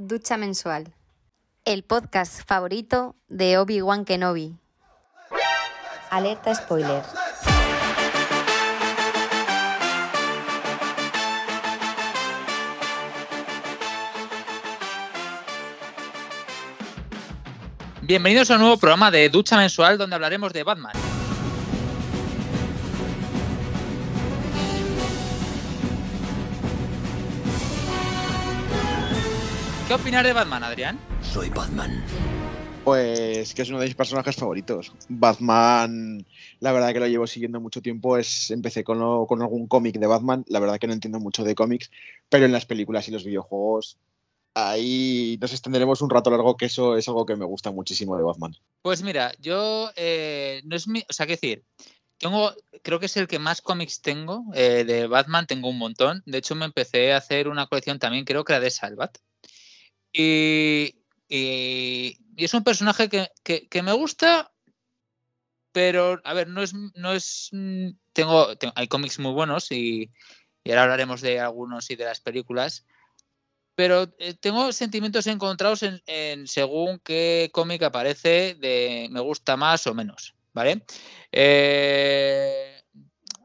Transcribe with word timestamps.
Ducha 0.00 0.36
Mensual, 0.36 0.94
el 1.64 1.82
podcast 1.82 2.46
favorito 2.46 3.16
de 3.26 3.58
Obi-Wan 3.58 4.04
Kenobi. 4.04 4.54
Alerta 6.08 6.54
spoiler. 6.54 7.02
Bienvenidos 18.02 18.52
a 18.52 18.54
un 18.54 18.60
nuevo 18.60 18.76
programa 18.76 19.10
de 19.10 19.28
Ducha 19.30 19.56
Mensual 19.56 19.98
donde 19.98 20.14
hablaremos 20.14 20.52
de 20.52 20.62
Batman. 20.62 21.07
¿Qué 29.88 29.94
opinas 29.94 30.22
de 30.22 30.32
Batman, 30.34 30.62
Adrián? 30.64 31.00
Soy 31.22 31.48
Batman. 31.48 32.04
Pues 32.84 33.54
que 33.54 33.62
es 33.62 33.68
uno 33.70 33.78
de 33.80 33.86
mis 33.86 33.94
personajes 33.94 34.36
favoritos. 34.36 34.92
Batman, 35.08 36.24
la 36.60 36.72
verdad 36.72 36.92
que 36.92 37.00
lo 37.00 37.06
llevo 37.06 37.26
siguiendo 37.26 37.60
mucho 37.60 37.80
tiempo. 37.82 38.16
Es, 38.18 38.50
empecé 38.50 38.84
con, 38.84 38.98
lo- 38.98 39.26
con 39.26 39.40
algún 39.42 39.66
cómic 39.66 39.98
de 39.98 40.06
Batman. 40.06 40.44
La 40.48 40.60
verdad 40.60 40.78
que 40.78 40.86
no 40.86 40.92
entiendo 40.92 41.20
mucho 41.20 41.42
de 41.44 41.54
cómics, 41.54 41.90
pero 42.28 42.44
en 42.44 42.52
las 42.52 42.66
películas 42.66 43.08
y 43.08 43.12
los 43.12 43.24
videojuegos 43.24 43.98
ahí 44.54 45.38
nos 45.40 45.52
extenderemos 45.52 46.02
un 46.02 46.10
rato 46.10 46.30
largo, 46.30 46.56
que 46.56 46.66
eso 46.66 46.96
es 46.96 47.06
algo 47.08 47.24
que 47.24 47.36
me 47.36 47.44
gusta 47.44 47.70
muchísimo 47.70 48.16
de 48.16 48.24
Batman. 48.24 48.56
Pues 48.82 49.02
mira, 49.02 49.32
yo 49.38 49.90
eh, 49.94 50.62
no 50.64 50.74
es 50.74 50.88
mi, 50.88 51.00
o 51.08 51.12
sea, 51.12 51.26
qué 51.26 51.32
decir, 51.34 51.62
tengo, 52.18 52.52
creo 52.82 52.98
que 52.98 53.06
es 53.06 53.16
el 53.18 53.28
que 53.28 53.38
más 53.38 53.60
cómics 53.62 54.00
tengo 54.02 54.44
eh, 54.54 54.82
de 54.84 55.06
Batman, 55.06 55.46
tengo 55.46 55.68
un 55.68 55.78
montón. 55.78 56.22
De 56.26 56.38
hecho, 56.38 56.56
me 56.56 56.64
empecé 56.64 57.12
a 57.12 57.18
hacer 57.18 57.46
una 57.48 57.68
colección 57.68 57.98
también, 58.00 58.24
creo 58.24 58.42
que 58.44 58.52
era 58.54 58.60
de 58.60 58.70
Salvat. 58.70 59.16
Y, 60.18 60.96
es 62.36 62.54
un 62.54 62.64
personaje 62.64 63.08
que, 63.08 63.30
que- 63.44 63.82
me 63.82 63.92
gusta, 63.92 64.50
pero 65.70 66.20
a 66.24 66.34
ver, 66.34 66.48
no 66.48 66.62
es, 66.62 66.74
no 66.74 67.12
es, 67.12 67.50
mm, 67.52 67.90
tengo, 68.12 68.48
hay 68.74 68.88
cómics 68.88 69.20
muy 69.20 69.32
buenos 69.32 69.70
y, 69.70 70.10
ahora 70.66 70.82
hablaremos 70.82 71.20
de 71.20 71.38
algunos 71.38 71.90
y 71.90 71.96
de 71.96 72.04
las 72.04 72.20
películas. 72.20 72.84
Pero 73.76 74.12
eh, 74.18 74.34
tengo 74.34 74.72
sentimientos 74.72 75.28
encontrados 75.28 75.84
en, 75.84 76.48
según 76.48 76.98
qué 76.98 77.50
cómic 77.52 77.84
aparece, 77.84 78.56
de 78.56 79.06
me 79.12 79.20
gusta 79.20 79.56
más 79.56 79.86
o 79.86 79.94
menos, 79.94 80.34
¿vale? 80.52 80.84
Eh, 81.30 82.82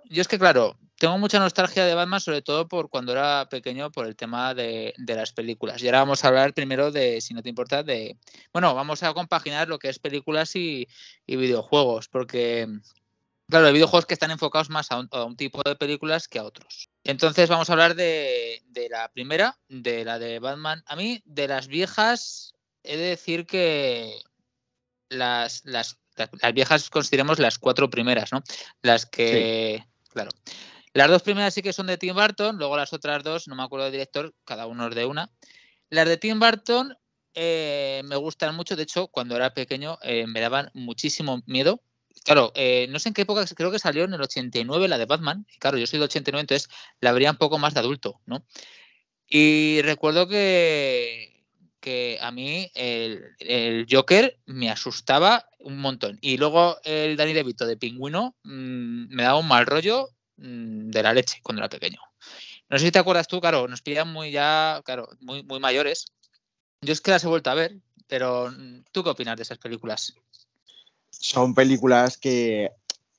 es 0.09 0.27
que, 0.27 0.39
claro, 0.39 0.79
tengo 1.03 1.17
mucha 1.17 1.37
nostalgia 1.37 1.85
de 1.85 1.95
Batman, 1.95 2.21
sobre 2.21 2.41
todo 2.41 2.65
por 2.69 2.89
cuando 2.89 3.11
era 3.11 3.49
pequeño, 3.49 3.91
por 3.91 4.07
el 4.07 4.15
tema 4.15 4.53
de, 4.53 4.93
de 4.97 5.15
las 5.15 5.33
películas. 5.33 5.83
Y 5.83 5.87
ahora 5.87 5.99
vamos 5.99 6.23
a 6.23 6.29
hablar 6.29 6.53
primero 6.53 6.93
de, 6.93 7.19
si 7.19 7.33
no 7.33 7.43
te 7.43 7.49
importa, 7.49 7.83
de. 7.83 8.17
Bueno, 8.53 8.73
vamos 8.73 9.03
a 9.03 9.13
compaginar 9.13 9.67
lo 9.67 9.79
que 9.79 9.89
es 9.89 9.99
películas 9.99 10.55
y, 10.55 10.87
y 11.25 11.35
videojuegos, 11.35 12.07
porque, 12.07 12.69
claro, 13.49 13.67
hay 13.67 13.73
videojuegos 13.73 14.05
que 14.05 14.13
están 14.13 14.31
enfocados 14.31 14.69
más 14.69 14.93
a 14.93 14.99
un, 14.99 15.09
a 15.11 15.25
un 15.25 15.35
tipo 15.35 15.61
de 15.65 15.75
películas 15.75 16.29
que 16.29 16.39
a 16.39 16.45
otros. 16.45 16.89
Entonces 17.03 17.49
vamos 17.49 17.69
a 17.69 17.73
hablar 17.73 17.95
de, 17.95 18.61
de 18.67 18.87
la 18.87 19.11
primera, 19.11 19.59
de 19.67 20.05
la 20.05 20.19
de 20.19 20.39
Batman. 20.39 20.83
A 20.85 20.95
mí, 20.95 21.21
de 21.25 21.49
las 21.49 21.67
viejas, 21.67 22.53
he 22.81 22.95
de 22.95 23.07
decir 23.07 23.45
que 23.45 24.21
las, 25.09 25.65
las, 25.65 25.99
las, 26.15 26.29
las 26.41 26.53
viejas 26.53 26.89
consideremos 26.89 27.39
las 27.39 27.59
cuatro 27.59 27.89
primeras, 27.89 28.31
¿no? 28.31 28.41
Las 28.81 29.05
que, 29.05 29.85
claro. 30.07 30.31
Las 30.93 31.09
dos 31.09 31.23
primeras 31.23 31.53
sí 31.53 31.63
que 31.63 31.73
son 31.73 31.87
de 31.87 31.97
Tim 31.97 32.15
Burton, 32.15 32.57
luego 32.57 32.77
las 32.77 32.93
otras 32.93 33.23
dos, 33.23 33.47
no 33.47 33.55
me 33.55 33.63
acuerdo 33.63 33.85
del 33.85 33.93
director, 33.93 34.33
cada 34.45 34.67
uno 34.67 34.87
es 34.87 34.95
de 34.95 35.05
una. 35.05 35.31
Las 35.89 36.07
de 36.07 36.17
Tim 36.17 36.39
Burton 36.39 36.95
eh, 37.33 38.03
me 38.05 38.15
gustan 38.15 38.55
mucho, 38.55 38.75
de 38.75 38.83
hecho, 38.83 39.07
cuando 39.07 39.35
era 39.35 39.55
pequeño 39.55 39.97
eh, 40.03 40.27
me 40.27 40.39
daban 40.39 40.69
muchísimo 40.73 41.41
miedo. 41.47 41.81
Claro, 42.23 42.51
eh, 42.55 42.85
no 42.89 42.99
sé 42.99 43.09
en 43.09 43.15
qué 43.15 43.23
época, 43.23 43.43
creo 43.55 43.71
que 43.71 43.79
salió 43.79 44.03
en 44.03 44.13
el 44.13 44.21
89 44.21 44.87
la 44.87 44.99
de 44.99 45.05
Batman. 45.05 45.47
Y 45.51 45.57
claro, 45.57 45.77
yo 45.77 45.87
soy 45.87 45.97
del 45.97 46.05
89, 46.05 46.41
entonces 46.41 46.69
la 47.01 47.11
vería 47.11 47.31
un 47.31 47.37
poco 47.37 47.57
más 47.57 47.73
de 47.73 47.79
adulto, 47.79 48.21
¿no? 48.27 48.45
Y 49.27 49.81
recuerdo 49.81 50.27
que, 50.27 51.43
que 51.79 52.19
a 52.21 52.29
mí 52.31 52.69
el, 52.75 53.35
el 53.39 53.87
Joker 53.89 54.39
me 54.45 54.69
asustaba 54.69 55.49
un 55.59 55.79
montón. 55.79 56.19
Y 56.21 56.37
luego 56.37 56.77
el 56.83 57.17
Danny 57.17 57.33
DeVito 57.33 57.65
de 57.65 57.77
Pingüino 57.77 58.35
mmm, 58.43 59.07
me 59.09 59.23
daba 59.23 59.39
un 59.39 59.47
mal 59.47 59.65
rollo 59.65 60.09
mmm, 60.37 60.89
de 60.89 61.03
la 61.03 61.13
leche 61.13 61.39
cuando 61.43 61.61
era 61.61 61.69
pequeño. 61.69 61.99
No 62.69 62.79
sé 62.79 62.85
si 62.85 62.91
te 62.91 62.99
acuerdas 62.99 63.27
tú, 63.27 63.39
claro, 63.39 63.67
nos 63.67 63.81
pillan 63.81 64.11
muy 64.11 64.31
ya, 64.31 64.81
claro, 64.85 65.09
muy, 65.19 65.43
muy 65.43 65.59
mayores. 65.59 66.05
Yo 66.81 66.93
es 66.93 67.01
que 67.01 67.11
las 67.11 67.23
he 67.23 67.27
vuelto 67.27 67.49
a 67.49 67.55
ver, 67.55 67.77
pero 68.07 68.51
mm, 68.51 68.85
¿tú 68.91 69.03
qué 69.03 69.09
opinas 69.09 69.37
de 69.37 69.43
esas 69.43 69.57
películas? 69.57 70.15
Son 71.09 71.53
películas 71.53 72.17
que 72.17 72.71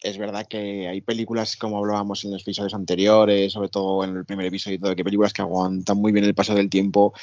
es 0.04 0.18
verdad 0.18 0.46
que 0.46 0.86
hay 0.86 1.00
películas, 1.00 1.56
como 1.56 1.78
hablábamos 1.78 2.24
en 2.24 2.32
los 2.32 2.42
episodios 2.42 2.74
anteriores, 2.74 3.54
sobre 3.54 3.70
todo 3.70 4.04
en 4.04 4.14
el 4.14 4.26
primer 4.26 4.44
episodio, 4.44 4.76
y 4.76 4.78
todo, 4.78 4.94
que 4.94 5.02
películas 5.02 5.32
que 5.32 5.40
aguantan 5.40 5.96
muy 5.96 6.12
bien 6.12 6.26
el 6.26 6.34
paso 6.34 6.54
del 6.54 6.68
tiempo. 6.68 7.14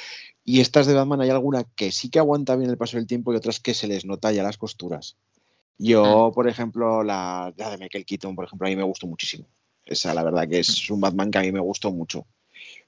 Y 0.44 0.60
estas 0.60 0.86
de 0.88 0.94
Batman 0.94 1.20
hay 1.20 1.30
alguna 1.30 1.62
que 1.76 1.92
sí 1.92 2.10
que 2.10 2.18
aguanta 2.18 2.56
bien 2.56 2.70
el 2.70 2.76
paso 2.76 2.96
del 2.96 3.06
tiempo 3.06 3.32
y 3.32 3.36
otras 3.36 3.60
que 3.60 3.72
se 3.72 3.86
les 3.86 4.04
nota 4.04 4.32
ya 4.32 4.42
las 4.42 4.58
costuras. 4.58 5.16
Yo, 5.78 6.32
por 6.34 6.48
ejemplo, 6.48 7.04
la, 7.04 7.54
la 7.56 7.70
de 7.70 7.78
Michael 7.78 8.04
Keaton, 8.04 8.34
por 8.34 8.46
ejemplo, 8.46 8.66
a 8.66 8.70
mí 8.70 8.76
me 8.76 8.82
gustó 8.82 9.06
muchísimo. 9.06 9.46
Esa, 9.84 10.14
la 10.14 10.22
verdad, 10.22 10.48
que 10.48 10.60
es 10.60 10.90
un 10.90 11.00
Batman 11.00 11.30
que 11.30 11.38
a 11.38 11.42
mí 11.42 11.52
me 11.52 11.60
gustó 11.60 11.92
mucho. 11.92 12.26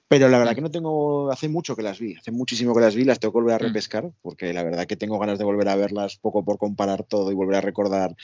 Pero 0.06 0.28
la 0.28 0.38
verdad 0.38 0.54
que 0.54 0.60
no 0.60 0.70
tengo, 0.70 1.30
hace 1.32 1.48
mucho 1.48 1.74
que 1.74 1.82
las 1.82 1.98
vi, 1.98 2.14
hace 2.14 2.30
muchísimo 2.30 2.74
que 2.74 2.80
las 2.80 2.94
vi, 2.94 3.04
las 3.04 3.18
tengo 3.18 3.32
que 3.32 3.40
volver 3.40 3.54
a 3.54 3.58
repescar, 3.58 4.12
porque 4.22 4.52
la 4.52 4.62
verdad 4.62 4.86
que 4.86 4.96
tengo 4.96 5.18
ganas 5.18 5.38
de 5.38 5.44
volver 5.44 5.68
a 5.68 5.76
verlas 5.76 6.18
poco 6.18 6.44
por 6.44 6.58
comparar 6.58 7.04
todo 7.04 7.32
y 7.32 7.34
volver 7.34 7.56
a 7.56 7.60
recordar, 7.62 8.14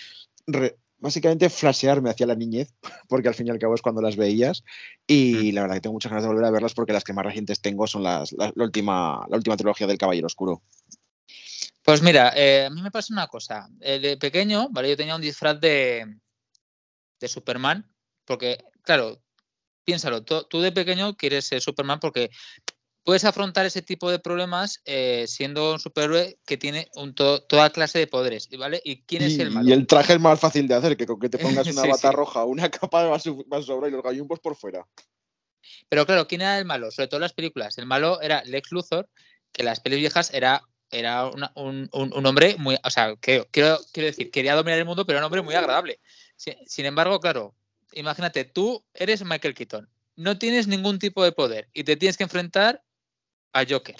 re, 0.46 0.76
básicamente 0.98 1.48
flashearme 1.48 2.10
hacia 2.10 2.26
la 2.26 2.34
niñez, 2.34 2.74
porque 3.08 3.28
al 3.28 3.34
fin 3.34 3.46
y 3.46 3.50
al 3.50 3.58
cabo 3.58 3.74
es 3.74 3.82
cuando 3.82 4.02
las 4.02 4.16
veías, 4.16 4.62
y 5.06 5.52
la 5.52 5.62
verdad 5.62 5.76
que 5.76 5.80
tengo 5.80 5.94
muchas 5.94 6.10
ganas 6.10 6.24
de 6.24 6.28
volver 6.28 6.44
a 6.44 6.50
verlas 6.50 6.74
porque 6.74 6.92
las 6.92 7.02
que 7.02 7.14
más 7.14 7.24
recientes 7.24 7.60
tengo 7.60 7.86
son 7.86 8.02
las, 8.02 8.32
la, 8.32 8.52
la 8.54 8.64
última, 8.64 9.26
la 9.28 9.36
última 9.36 9.56
trilogía 9.56 9.86
del 9.86 9.98
Caballero 9.98 10.26
Oscuro. 10.26 10.62
Pues 11.82 12.02
mira, 12.02 12.32
eh, 12.36 12.66
a 12.66 12.70
mí 12.70 12.82
me 12.82 12.90
pasa 12.90 13.12
una 13.12 13.26
cosa, 13.26 13.68
eh, 13.80 13.98
de 13.98 14.16
pequeño, 14.18 14.68
¿vale? 14.70 14.90
Yo 14.90 14.96
tenía 14.96 15.16
un 15.16 15.22
disfraz 15.22 15.58
de, 15.60 16.18
de 17.18 17.28
Superman, 17.28 17.89
porque, 18.30 18.58
claro, 18.84 19.20
piénsalo, 19.82 20.22
tú, 20.22 20.60
de 20.60 20.70
pequeño 20.70 21.16
quieres 21.16 21.46
ser 21.46 21.60
Superman 21.60 21.98
porque 21.98 22.30
puedes 23.02 23.24
afrontar 23.24 23.66
ese 23.66 23.82
tipo 23.82 24.08
de 24.08 24.20
problemas 24.20 24.82
eh, 24.84 25.24
siendo 25.26 25.72
un 25.72 25.80
superhéroe 25.80 26.38
que 26.46 26.56
tiene 26.56 26.88
un 26.94 27.12
to 27.12 27.42
toda 27.42 27.70
clase 27.70 27.98
de 27.98 28.06
poderes, 28.06 28.48
¿vale? 28.56 28.80
¿Y 28.84 29.02
quién 29.02 29.24
es 29.24 29.32
y, 29.32 29.40
el 29.40 29.50
malo? 29.50 29.68
Y 29.68 29.72
el 29.72 29.84
traje 29.84 30.12
es 30.12 30.20
más 30.20 30.38
fácil 30.38 30.68
de 30.68 30.76
hacer, 30.76 30.96
que 30.96 31.06
con 31.06 31.18
que 31.18 31.28
te 31.28 31.38
pongas 31.38 31.66
una 31.72 31.82
sí, 31.82 31.88
bata 31.88 32.10
sí. 32.10 32.14
roja, 32.14 32.44
una 32.44 32.70
capa 32.70 33.02
de 33.02 33.62
sobra 33.64 33.88
y 33.88 33.90
los 33.90 34.04
gallumbos 34.04 34.38
por 34.38 34.54
fuera. 34.54 34.86
Pero 35.88 36.06
claro, 36.06 36.28
¿quién 36.28 36.42
era 36.42 36.56
el 36.56 36.66
malo? 36.66 36.92
Sobre 36.92 37.08
todo 37.08 37.18
en 37.18 37.22
las 37.22 37.32
películas. 37.32 37.78
El 37.78 37.86
malo 37.86 38.20
era 38.20 38.44
Lex 38.44 38.70
Luthor, 38.70 39.08
que 39.50 39.62
en 39.62 39.66
las 39.66 39.80
pelis 39.80 39.98
viejas 39.98 40.32
era 40.32 40.62
era 40.92 41.26
una, 41.26 41.50
un, 41.56 41.88
un, 41.92 42.12
un, 42.12 42.26
hombre 42.26 42.56
muy, 42.58 42.76
o 42.82 42.90
sea, 42.90 43.16
que, 43.20 43.44
quiero, 43.50 43.78
quiero 43.92 44.06
decir, 44.06 44.30
quería 44.30 44.54
dominar 44.54 44.78
el 44.78 44.84
mundo, 44.84 45.04
pero 45.04 45.18
era 45.18 45.26
un 45.26 45.26
hombre 45.26 45.42
muy 45.42 45.54
agradable. 45.56 46.00
Sin, 46.36 46.54
sin 46.66 46.86
embargo, 46.86 47.20
claro, 47.20 47.54
imagínate, 47.92 48.44
tú 48.44 48.84
eres 48.94 49.24
Michael 49.24 49.54
Keaton, 49.54 49.88
no 50.16 50.38
tienes 50.38 50.66
ningún 50.66 50.98
tipo 50.98 51.24
de 51.24 51.32
poder 51.32 51.68
y 51.72 51.84
te 51.84 51.96
tienes 51.96 52.16
que 52.16 52.24
enfrentar 52.24 52.82
a 53.52 53.64
Joker. 53.68 53.96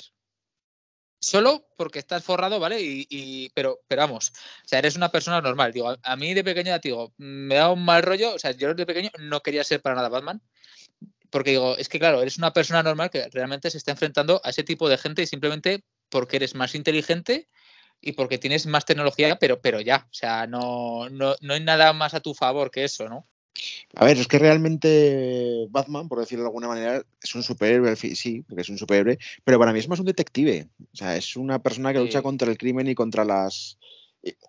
Solo 1.23 1.69
porque 1.77 1.99
estás 1.99 2.25
forrado, 2.25 2.59
¿vale? 2.61 2.81
Y, 2.81 3.07
y, 3.11 3.51
pero, 3.51 3.81
pero 3.87 4.03
vamos, 4.03 4.33
o 4.65 4.69
sea, 4.69 4.79
eres 4.79 4.97
una 4.97 5.11
persona 5.11 5.43
normal. 5.43 5.73
Digo, 5.73 5.95
a, 6.03 6.17
mí 6.17 6.33
de 6.33 6.43
pequeño, 6.43 6.79
digo, 6.79 7.13
me 7.19 7.57
da 7.57 7.71
un 7.71 7.85
mal 7.85 8.03
rollo. 8.03 8.35
O 8.35 8.39
sea, 8.39 8.53
yo 8.53 8.73
de 8.75 8.87
pequeño 8.87 9.11
no 9.19 9.43
quería 9.43 9.63
ser 9.63 9.83
para 9.83 9.97
nada 9.97 10.09
Batman. 10.09 10.41
Porque 11.31 11.51
digo, 11.51 11.77
es 11.77 11.89
que 11.89 11.99
claro, 11.99 12.23
eres 12.23 12.39
una 12.39 12.53
persona 12.53 12.83
normal 12.83 13.11
que 13.11 13.29
realmente 13.31 13.71
se 13.71 13.79
está 13.79 13.93
enfrentando 13.93 14.41
a 14.45 14.51
ese 14.51 14.65
tipo 14.65 14.89
de 14.89 14.99
gente 14.99 15.23
y 15.23 15.27
simplemente 15.27 15.85
porque 16.09 16.37
eres 16.37 16.55
más 16.55 16.75
inteligente 16.75 17.49
y 18.01 18.13
porque 18.13 18.39
tienes 18.39 18.67
más 18.67 18.85
tecnología, 18.85 19.37
pero, 19.39 19.61
pero 19.61 19.81
ya, 19.81 20.07
o 20.11 20.15
sea, 20.15 20.47
no, 20.47 21.09
no, 21.11 21.37
no 21.41 21.55
hay 21.55 21.61
nada 21.61 21.93
más 21.93 22.15
a 22.15 22.21
tu 22.21 22.35
favor 22.35 22.71
que 22.71 22.85
eso, 22.85 23.09
¿no? 23.09 23.29
A 23.95 24.05
ver, 24.05 24.17
es 24.17 24.29
que 24.29 24.39
realmente 24.39 25.67
Batman, 25.71 26.09
por 26.09 26.21
decirlo 26.21 26.45
de 26.45 26.49
alguna 26.49 26.69
manera, 26.69 27.03
es 27.23 27.35
un 27.35 27.43
superhéroe, 27.43 27.97
sí, 27.97 28.43
porque 28.49 28.63
es 28.63 28.69
un 28.69 28.79
superhéroe, 28.79 29.19
pero 29.45 29.59
para 29.59 29.73
mí 29.73 29.79
es 29.79 29.89
más 29.89 30.01
un 30.01 30.07
detective. 30.07 30.69
O 30.93 30.97
sea, 30.97 31.17
es 31.17 31.37
una 31.37 31.61
persona 31.63 31.93
que 31.93 31.99
sí. 31.99 32.05
lucha 32.05 32.23
contra 32.23 32.51
el 32.51 32.59
crimen 32.59 32.89
y 32.89 32.95
contra 32.95 33.25
las. 33.25 33.79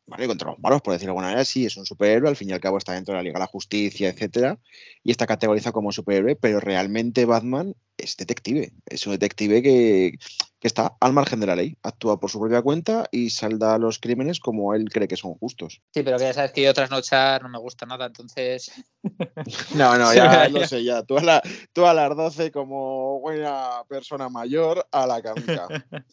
Vale, 0.06 0.28
contra 0.28 0.50
los 0.50 0.60
malos, 0.60 0.82
por 0.82 0.94
decirlo 0.94 1.12
de 1.14 1.20
alguna 1.20 1.28
manera, 1.28 1.46
sí, 1.46 1.66
es 1.66 1.78
un 1.78 1.86
superhéroe, 1.86 2.30
al 2.30 2.36
fin 2.36 2.50
y 2.50 2.54
al 2.54 2.60
cabo 2.60 2.78
está 2.78 2.92
dentro 2.92 3.14
de 3.14 3.20
la 3.20 3.24
Liga 3.24 3.36
de 3.36 3.40
la 3.40 3.48
Justicia, 3.48 4.10
etcétera, 4.10 4.60
y 5.02 5.12
está 5.12 5.26
categorizado 5.26 5.72
como 5.72 5.94
superhéroe, 5.94 6.36
pero 6.36 6.60
realmente 6.60 7.24
Batman 7.24 7.74
es 7.98 8.18
detective, 8.18 8.74
es 8.86 9.08
un 9.08 9.14
detective 9.14 9.62
que, 9.62 10.18
que 10.62 10.68
está 10.68 10.96
al 11.00 11.12
margen 11.12 11.40
de 11.40 11.48
la 11.48 11.56
ley, 11.56 11.76
actúa 11.82 12.20
por 12.20 12.30
su 12.30 12.40
propia 12.40 12.62
cuenta 12.62 13.10
y 13.12 13.32
salda 13.32 13.80
los 13.80 13.98
crímenes 13.98 14.40
como 14.40 14.76
él 14.76 14.90
cree 14.92 15.08
que 15.08 15.18
son 15.18 15.34
justos. 15.34 15.82
Sí, 15.92 16.04
pero 16.04 16.18
que 16.18 16.26
ya 16.26 16.34
sabes 16.34 16.52
que 16.52 16.62
yo 16.62 16.72
trasnochar 16.72 17.42
no 17.42 17.50
me 17.50 17.58
gusta 17.58 17.88
nada, 17.88 18.06
entonces. 18.06 18.72
No, 19.76 19.98
no, 19.98 20.14
ya 20.14 20.48
lo 20.50 20.66
sé, 20.68 20.84
ya. 20.84 21.02
Tú 21.02 21.18
a, 21.18 21.24
la, 21.24 21.42
tú 21.74 21.88
a 21.88 21.94
las 21.96 22.16
12, 22.16 22.52
como 22.52 23.20
buena 23.20 23.84
persona 23.90 24.30
mayor, 24.30 24.88
a 24.92 25.08
la 25.08 25.22
camita. 25.22 25.68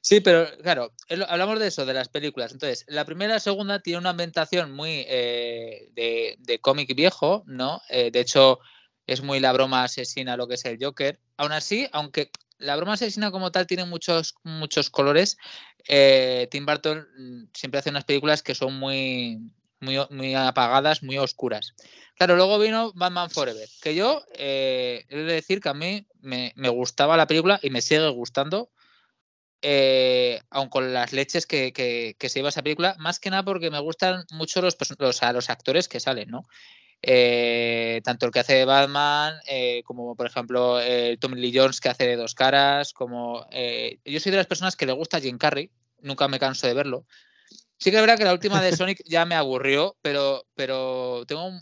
Sí, 0.00 0.20
pero 0.20 0.46
claro, 0.62 0.94
hablamos 1.28 1.58
de 1.58 1.66
eso, 1.66 1.84
de 1.84 1.92
las 1.92 2.08
películas. 2.08 2.52
Entonces, 2.52 2.86
la 2.88 3.04
primera 3.04 3.32
y 3.32 3.34
la 3.34 3.40
segunda 3.40 3.80
tiene 3.80 3.98
una 3.98 4.10
ambientación 4.10 4.72
muy 4.72 5.04
eh, 5.06 5.90
de, 5.92 6.58
cómic 6.60 6.94
viejo, 6.94 7.42
¿no? 7.46 7.82
Eh, 7.90 8.10
de 8.10 8.20
hecho, 8.20 8.58
es 9.06 9.22
muy 9.22 9.38
la 9.38 9.52
broma 9.52 9.84
asesina 9.84 10.38
lo 10.38 10.48
que 10.48 10.54
es 10.54 10.64
el 10.64 10.78
Joker. 10.80 11.20
Aún 11.36 11.52
así, 11.52 11.88
aunque 11.92 12.30
la 12.58 12.76
broma 12.76 12.94
asesina 12.94 13.30
como 13.30 13.52
tal 13.52 13.66
tiene 13.66 13.84
muchos, 13.84 14.34
muchos 14.42 14.90
colores, 14.90 15.36
eh, 15.88 16.48
Tim 16.50 16.66
Burton 16.66 17.06
mm, 17.16 17.44
siempre 17.54 17.78
hace 17.78 17.90
unas 17.90 18.04
películas 18.04 18.42
que 18.42 18.54
son 18.54 18.74
muy, 18.74 19.38
muy, 19.80 19.98
muy, 20.10 20.34
apagadas, 20.34 21.02
muy 21.02 21.18
oscuras. 21.18 21.74
Claro, 22.16 22.36
luego 22.36 22.58
vino 22.58 22.92
Batman 22.94 23.30
Forever, 23.30 23.68
que 23.80 23.94
yo 23.94 24.22
he 24.34 25.06
de 25.08 25.22
decir 25.22 25.60
que 25.60 25.68
a 25.68 25.74
mí 25.74 26.06
me, 26.20 26.52
gustaba 26.68 27.16
la 27.16 27.26
película 27.26 27.60
y 27.62 27.70
me 27.70 27.80
sigue 27.80 28.08
gustando 28.08 28.70
eh, 29.62 30.40
aun 30.50 30.68
con 30.68 30.92
las 30.92 31.12
leches 31.12 31.46
que, 31.46 31.72
que, 31.72 32.28
se 32.28 32.38
lleva 32.38 32.48
esa 32.48 32.62
película, 32.62 32.96
más 32.98 33.18
que 33.20 33.30
nada 33.30 33.44
porque 33.44 33.70
me 33.70 33.80
gustan 33.80 34.24
mucho 34.32 34.60
los, 34.60 34.76
los, 34.98 35.20
los 35.22 35.50
actores 35.50 35.88
que 35.88 36.00
salen, 36.00 36.30
¿no? 36.30 36.42
Eh, 37.00 38.00
tanto 38.02 38.26
el 38.26 38.32
que 38.32 38.40
hace 38.40 38.54
de 38.54 38.64
Batman, 38.64 39.34
eh, 39.46 39.82
como 39.84 40.16
por 40.16 40.26
ejemplo 40.26 40.78
Tommy 41.20 41.40
Lee 41.40 41.52
Jones 41.54 41.80
que 41.80 41.88
hace 41.88 42.06
de 42.06 42.16
dos 42.16 42.34
caras, 42.34 42.92
como 42.92 43.46
yo 44.04 44.20
soy 44.20 44.32
de 44.32 44.38
las 44.38 44.46
personas 44.46 44.76
que 44.76 44.86
le 44.86 44.92
gusta 44.92 45.20
Jim 45.20 45.38
Carrey, 45.38 45.70
nunca 46.00 46.26
me 46.28 46.38
canso 46.38 46.66
de 46.66 46.74
verlo. 46.74 47.06
Sí 47.78 47.90
que 47.90 47.96
es 47.96 48.02
verdad 48.02 48.18
que 48.18 48.24
la 48.24 48.32
última 48.32 48.60
de 48.60 48.76
Sonic 48.76 49.02
ya 49.06 49.24
me 49.24 49.36
aburrió, 49.36 49.96
pero, 50.02 50.44
pero 50.56 51.24
tengo 51.26 51.52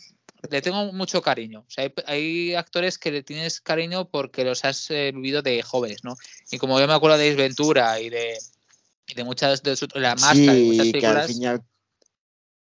le 0.50 0.62
tengo 0.62 0.92
mucho 0.92 1.22
cariño. 1.22 1.60
O 1.60 1.70
sea, 1.70 1.90
hay, 2.06 2.54
actores 2.54 2.98
que 2.98 3.10
le 3.10 3.22
tienes 3.22 3.60
cariño 3.60 4.08
porque 4.08 4.44
los 4.44 4.64
has 4.64 4.90
eh, 4.90 5.12
vivido 5.14 5.42
de 5.42 5.62
jóvenes, 5.62 6.04
¿no? 6.04 6.16
Y 6.50 6.58
como 6.58 6.78
yo 6.80 6.86
me 6.86 6.94
acuerdo 6.94 7.18
de 7.18 7.28
Isventura 7.28 8.00
y 8.00 8.10
de, 8.10 8.38
y 9.06 9.14
de 9.14 9.24
muchas 9.24 9.62
de 9.62 9.76
la 9.94 10.14
máscara 10.14 10.58
y 10.58 10.64
muchas 10.64 10.86
películas. 10.88 11.30
y, 11.30 11.46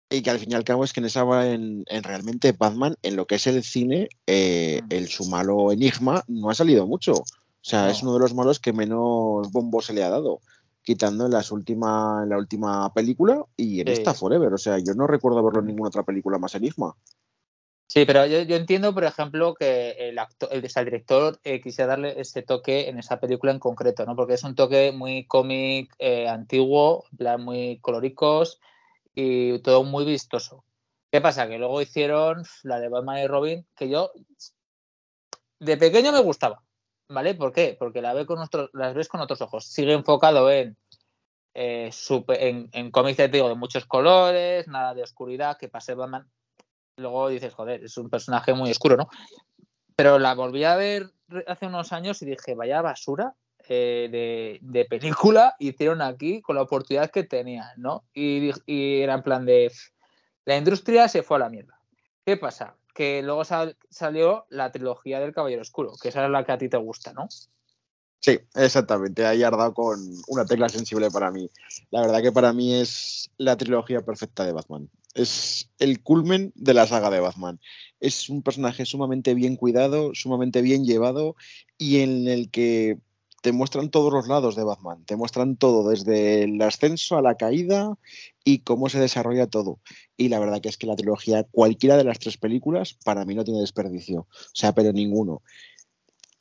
que 0.09 0.30
al 0.30 0.39
fin 0.39 0.51
y 0.51 0.56
al 0.56 0.63
cabo 0.63 0.83
es 0.83 0.94
que 0.94 1.01
en 1.01 1.06
esa 1.06 1.51
en, 1.51 1.83
en 1.88 2.04
realmente 2.04 2.54
Batman, 2.54 2.95
en 3.04 3.15
lo 3.15 3.27
que 3.27 3.36
es 3.36 3.48
el 3.48 3.63
cine, 3.63 4.09
eh, 4.25 4.81
mm. 4.83 4.94
el 4.94 5.07
su 5.07 5.25
malo 5.25 5.71
enigma 5.71 6.24
no 6.27 6.50
ha 6.50 6.56
salido 6.56 6.88
mucho. 6.88 7.13
O 7.13 7.69
sea, 7.69 7.89
es 7.89 8.01
uno 8.01 8.13
de 8.13 8.19
los 8.19 8.33
malos 8.33 8.59
que 8.59 8.71
menos 8.71 9.51
bombo 9.51 9.81
se 9.81 9.94
le 9.94 10.04
ha 10.04 10.09
dado 10.09 10.39
quitando 10.83 11.25
en, 11.25 11.33
las 11.33 11.51
última, 11.51 12.21
en 12.24 12.30
la 12.30 12.38
última 12.38 12.94
película 12.94 13.44
y 13.57 13.81
en 13.81 13.89
esta 13.89 14.13
Forever. 14.13 14.54
O 14.54 14.57
sea, 14.57 14.77
yo 14.80 14.94
no 14.94 15.06
recuerdo 15.06 15.44
verlo 15.44 15.59
en 15.59 15.65
ninguna 15.65 15.89
otra 15.89 16.04
película 16.04 16.38
más 16.38 16.56
enigma. 16.56 16.95
Sí, 17.88 18.06
pero 18.06 18.25
yo, 18.25 18.56
entiendo, 18.56 18.94
por 18.94 19.04
ejemplo, 19.04 19.54
que 19.54 19.92
el, 20.00 20.18
actor, 20.18 20.48
el, 20.51 20.62
director 20.62 21.39
eh, 21.44 21.59
quisiera 21.59 21.89
darle 21.89 22.19
ese 22.21 22.42
toque 22.42 22.88
en 22.88 23.00
esa 23.00 23.19
película 23.19 23.51
en 23.51 23.59
concreto, 23.59 24.06
¿no? 24.06 24.15
Porque 24.15 24.36
es 24.36 24.44
un 24.44 24.56
toque 24.56 24.94
muy 24.94 25.25
cómic 25.25 25.94
eh, 26.00 26.30
antiguo, 26.30 27.04
plan 27.18 27.44
muy 27.44 27.80
coloricos 27.80 28.62
y 29.19 29.57
todo 29.63 29.83
muy 29.83 30.05
vistoso. 30.05 30.63
¿Qué 31.11 31.21
pasa? 31.21 31.47
Que 31.47 31.57
luego 31.57 31.81
hicieron 31.81 32.43
la 32.61 32.79
de 32.79 32.87
Batman 32.87 33.17
y 33.17 33.25
Robin, 33.25 33.65
que 33.75 33.89
yo 33.89 34.11
de 35.59 35.75
pequeño 35.75 36.11
me 36.11 36.21
gustaba, 36.21 36.61
¿vale? 37.09 37.33
¿Por 37.33 37.51
qué? 37.51 37.75
Porque 37.79 37.99
la, 37.99 38.13
ve 38.13 38.27
con 38.27 38.37
las 38.73 38.93
ves 38.93 39.07
con 39.07 39.19
otros 39.19 39.41
ojos. 39.41 39.65
Sigue 39.65 39.93
enfocado 39.93 40.51
en, 40.51 40.77
eh, 41.55 41.89
en, 42.27 42.69
en 42.71 42.91
cómics 42.91 43.17
de, 43.17 43.29
de 43.29 43.55
muchos 43.55 43.87
colores, 43.87 44.67
nada 44.67 44.93
de 44.93 45.01
oscuridad, 45.01 45.57
que 45.57 45.67
pase 45.67 45.95
Batman 45.95 46.29
luego 46.97 47.29
dices, 47.29 47.55
joder, 47.55 47.83
es 47.83 47.97
un 47.97 48.11
personaje 48.11 48.53
muy 48.53 48.69
oscuro, 48.69 48.97
¿no? 48.97 49.09
Pero 49.95 50.19
la 50.19 50.35
volví 50.35 50.63
a 50.63 50.75
ver 50.75 51.11
hace 51.47 51.65
unos 51.65 51.91
años 51.91 52.21
y 52.21 52.27
dije, 52.27 52.53
vaya 52.53 52.83
basura 52.83 53.33
eh, 53.69 54.59
de, 54.61 54.85
película 54.85 55.55
hicieron 55.59 56.01
aquí 56.01 56.41
con 56.41 56.55
la 56.55 56.61
oportunidad 56.61 57.11
que 57.11 57.23
tenían, 57.23 57.69
¿no? 57.77 58.03
Y, 58.13 58.51
era 58.67 59.15
en 59.15 59.23
plan 59.23 59.45
de, 59.45 59.71
la 60.45 60.57
industria 60.57 61.07
se 61.07 61.23
fue 61.23 61.37
a 61.37 61.41
la 61.41 61.49
mierda. 61.49 61.79
¿Qué 62.25 62.37
pasa? 62.37 62.75
Que 62.93 63.21
luego 63.21 63.43
salió 63.43 64.45
la 64.49 64.71
trilogía 64.71 65.19
del 65.19 65.33
Caballero 65.33 65.61
Oscuro, 65.61 65.93
que 66.01 66.09
esa 66.09 66.25
es 66.25 66.31
la 66.31 66.43
que 66.43 66.51
a 66.51 66.57
ti 66.57 66.69
te 66.69 66.77
gusta, 66.77 67.13
¿no? 67.13 67.27
Sí, 68.19 68.39
exactamente. 68.55 69.25
Ahí 69.25 69.43
ha 69.43 69.51
dado 69.51 69.73
con 69.73 69.99
una 70.27 70.45
tecla 70.45 70.69
sensible 70.69 71.11
para 71.11 71.31
mí. 71.31 71.49
La 71.91 72.01
verdad 72.01 72.21
que 72.21 72.31
para 72.31 72.51
mí 72.53 72.73
es 72.73 73.29
la 73.37 73.55
trilogía 73.55 74.01
perfecta 74.01 74.45
de 74.45 74.53
Batman. 74.53 74.89
Es 75.13 75.69
el 75.79 76.01
culmen 76.01 76.51
de 76.55 76.73
la 76.73 76.87
saga 76.87 77.09
de 77.09 77.19
Batman. 77.19 77.59
Es 77.99 78.29
un 78.29 78.43
personaje 78.43 78.85
sumamente 78.85 79.33
bien 79.33 79.55
cuidado, 79.55 80.11
sumamente 80.13 80.61
bien 80.61 80.83
llevado 80.83 81.35
y 81.77 82.01
en 82.01 82.27
el 82.27 82.49
que 82.49 82.99
te 83.41 83.51
muestran 83.51 83.89
todos 83.89 84.11
los 84.11 84.27
lados 84.27 84.55
de 84.55 84.63
Batman. 84.63 85.03
Te 85.05 85.15
muestran 85.15 85.57
todo, 85.57 85.89
desde 85.89 86.43
el 86.43 86.61
ascenso 86.61 87.17
a 87.17 87.21
la 87.21 87.35
caída 87.35 87.97
y 88.43 88.59
cómo 88.59 88.89
se 88.89 88.99
desarrolla 88.99 89.47
todo. 89.47 89.79
Y 90.15 90.29
la 90.29 90.39
verdad 90.39 90.61
que 90.61 90.69
es 90.69 90.77
que 90.77 90.87
la 90.87 90.95
trilogía, 90.95 91.43
cualquiera 91.43 91.97
de 91.97 92.03
las 92.03 92.19
tres 92.19 92.37
películas, 92.37 92.97
para 93.03 93.25
mí 93.25 93.35
no 93.35 93.43
tiene 93.43 93.59
desperdicio. 93.59 94.21
O 94.21 94.27
sea, 94.53 94.73
pero 94.73 94.91
ninguno. 94.91 95.41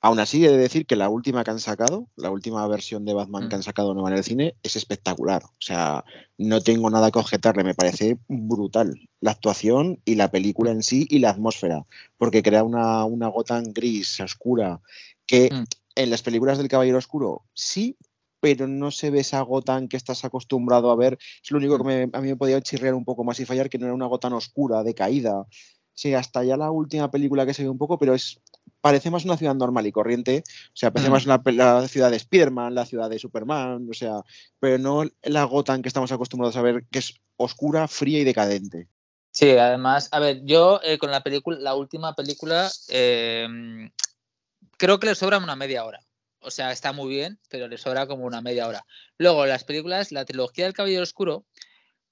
Aún 0.00 0.20
así, 0.20 0.44
he 0.44 0.50
de 0.50 0.56
decir 0.56 0.86
que 0.86 0.94
la 0.94 1.08
última 1.08 1.42
que 1.42 1.50
han 1.50 1.58
sacado, 1.58 2.08
la 2.16 2.30
última 2.30 2.66
versión 2.68 3.04
de 3.04 3.14
Batman 3.14 3.48
que 3.48 3.56
han 3.56 3.60
mm. 3.60 3.64
sacado 3.64 3.92
nueva 3.92 4.10
en 4.10 4.16
el 4.16 4.24
cine, 4.24 4.54
es 4.62 4.76
espectacular. 4.76 5.42
O 5.44 5.60
sea, 5.60 6.04
no 6.38 6.60
tengo 6.60 6.90
nada 6.90 7.10
que 7.10 7.18
objetarle, 7.18 7.64
me 7.64 7.74
parece 7.74 8.18
brutal 8.28 8.94
la 9.20 9.32
actuación 9.32 10.00
y 10.04 10.14
la 10.14 10.30
película 10.30 10.70
en 10.70 10.82
sí 10.82 11.06
y 11.10 11.18
la 11.18 11.30
atmósfera, 11.30 11.86
porque 12.18 12.42
crea 12.42 12.62
una, 12.62 13.04
una 13.04 13.28
Gotham 13.28 13.64
gris, 13.72 14.20
oscura, 14.20 14.80
que 15.26 15.50
mm. 15.52 15.64
En 15.96 16.10
las 16.10 16.22
películas 16.22 16.58
del 16.58 16.68
Caballero 16.68 16.98
Oscuro 16.98 17.42
sí, 17.54 17.96
pero 18.40 18.68
no 18.68 18.90
se 18.90 19.10
ve 19.10 19.20
esa 19.20 19.40
Gotham 19.40 19.88
que 19.88 19.96
estás 19.96 20.24
acostumbrado 20.24 20.90
a 20.90 20.96
ver. 20.96 21.18
Es 21.42 21.50
lo 21.50 21.58
único 21.58 21.82
que 21.82 22.08
a 22.12 22.20
mí 22.20 22.28
me 22.28 22.36
podía 22.36 22.60
chirrear 22.60 22.94
un 22.94 23.04
poco 23.04 23.24
más 23.24 23.40
y 23.40 23.44
fallar, 23.44 23.68
que 23.68 23.78
no 23.78 23.86
era 23.86 23.94
una 23.94 24.06
Gotham 24.06 24.34
oscura, 24.34 24.84
decaída. 24.84 25.46
Sí, 25.94 26.14
hasta 26.14 26.44
ya 26.44 26.56
la 26.56 26.70
última 26.70 27.10
película 27.10 27.46
que 27.46 27.54
se 27.54 27.62
ve 27.62 27.70
un 27.70 27.78
poco, 27.78 27.98
pero 27.98 28.14
es 28.14 28.40
parece 28.80 29.10
más 29.10 29.24
una 29.24 29.36
ciudad 29.36 29.54
normal 29.54 29.86
y 29.86 29.92
corriente, 29.92 30.44
o 30.46 30.76
sea, 30.76 30.92
parece 30.92 31.08
mm. 31.08 31.12
más 31.12 31.26
la, 31.26 31.88
ciudad 31.88 32.10
de 32.10 32.18
Spider-Man, 32.18 32.74
la 32.74 32.86
ciudad 32.86 33.10
de 33.10 33.18
Superman, 33.18 33.88
o 33.90 33.94
sea, 33.94 34.20
pero 34.60 34.78
no 34.78 35.04
la 35.22 35.44
Gotham 35.44 35.82
que 35.82 35.88
estamos 35.88 36.12
acostumbrados 36.12 36.56
a 36.56 36.62
ver, 36.62 36.84
que 36.92 37.00
es 37.00 37.14
oscura, 37.36 37.88
fría 37.88 38.20
y 38.20 38.24
decadente. 38.24 38.88
Sí, 39.32 39.50
además, 39.50 40.08
a 40.12 40.20
ver, 40.20 40.42
yo 40.44 40.80
eh, 40.84 40.98
con 40.98 41.10
la 41.10 41.22
película, 41.22 41.58
la 41.58 41.74
última 41.74 42.14
película, 42.14 42.70
em, 42.88 43.90
creo 44.76 44.98
que 44.98 45.06
le 45.06 45.14
sobra 45.14 45.38
una 45.38 45.56
media 45.56 45.84
hora. 45.84 46.00
O 46.40 46.50
sea, 46.50 46.70
está 46.70 46.92
muy 46.92 47.08
bien, 47.08 47.40
pero 47.48 47.68
le 47.68 47.78
sobra 47.78 48.06
como 48.06 48.24
una 48.24 48.40
media 48.40 48.68
hora. 48.68 48.86
Luego, 49.18 49.46
las 49.46 49.64
películas, 49.64 50.12
la 50.12 50.24
trilogía 50.24 50.64
del 50.64 50.74
Caballero 50.74 51.02
Oscuro, 51.02 51.44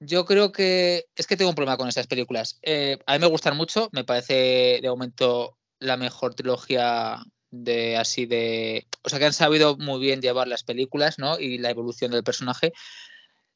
yo 0.00 0.24
creo 0.24 0.52
que 0.52 1.06
es 1.14 1.26
que 1.26 1.36
tengo 1.36 1.50
un 1.50 1.54
problema 1.54 1.76
con 1.76 1.88
esas 1.88 2.06
películas. 2.06 2.58
Eh, 2.62 2.98
a 3.06 3.14
mí 3.14 3.18
me 3.20 3.26
gustan 3.26 3.56
mucho, 3.56 3.90
me 3.92 4.04
parece 4.04 4.80
de 4.82 4.88
momento 4.88 5.56
la 5.78 5.96
mejor 5.96 6.34
trilogía 6.34 7.22
de 7.50 7.96
así 7.96 8.26
de. 8.26 8.86
O 9.02 9.08
sea, 9.08 9.18
que 9.18 9.26
han 9.26 9.32
sabido 9.32 9.76
muy 9.76 10.00
bien 10.00 10.20
llevar 10.20 10.48
las 10.48 10.64
películas, 10.64 11.18
¿no? 11.18 11.38
Y 11.38 11.58
la 11.58 11.70
evolución 11.70 12.10
del 12.10 12.24
personaje. 12.24 12.72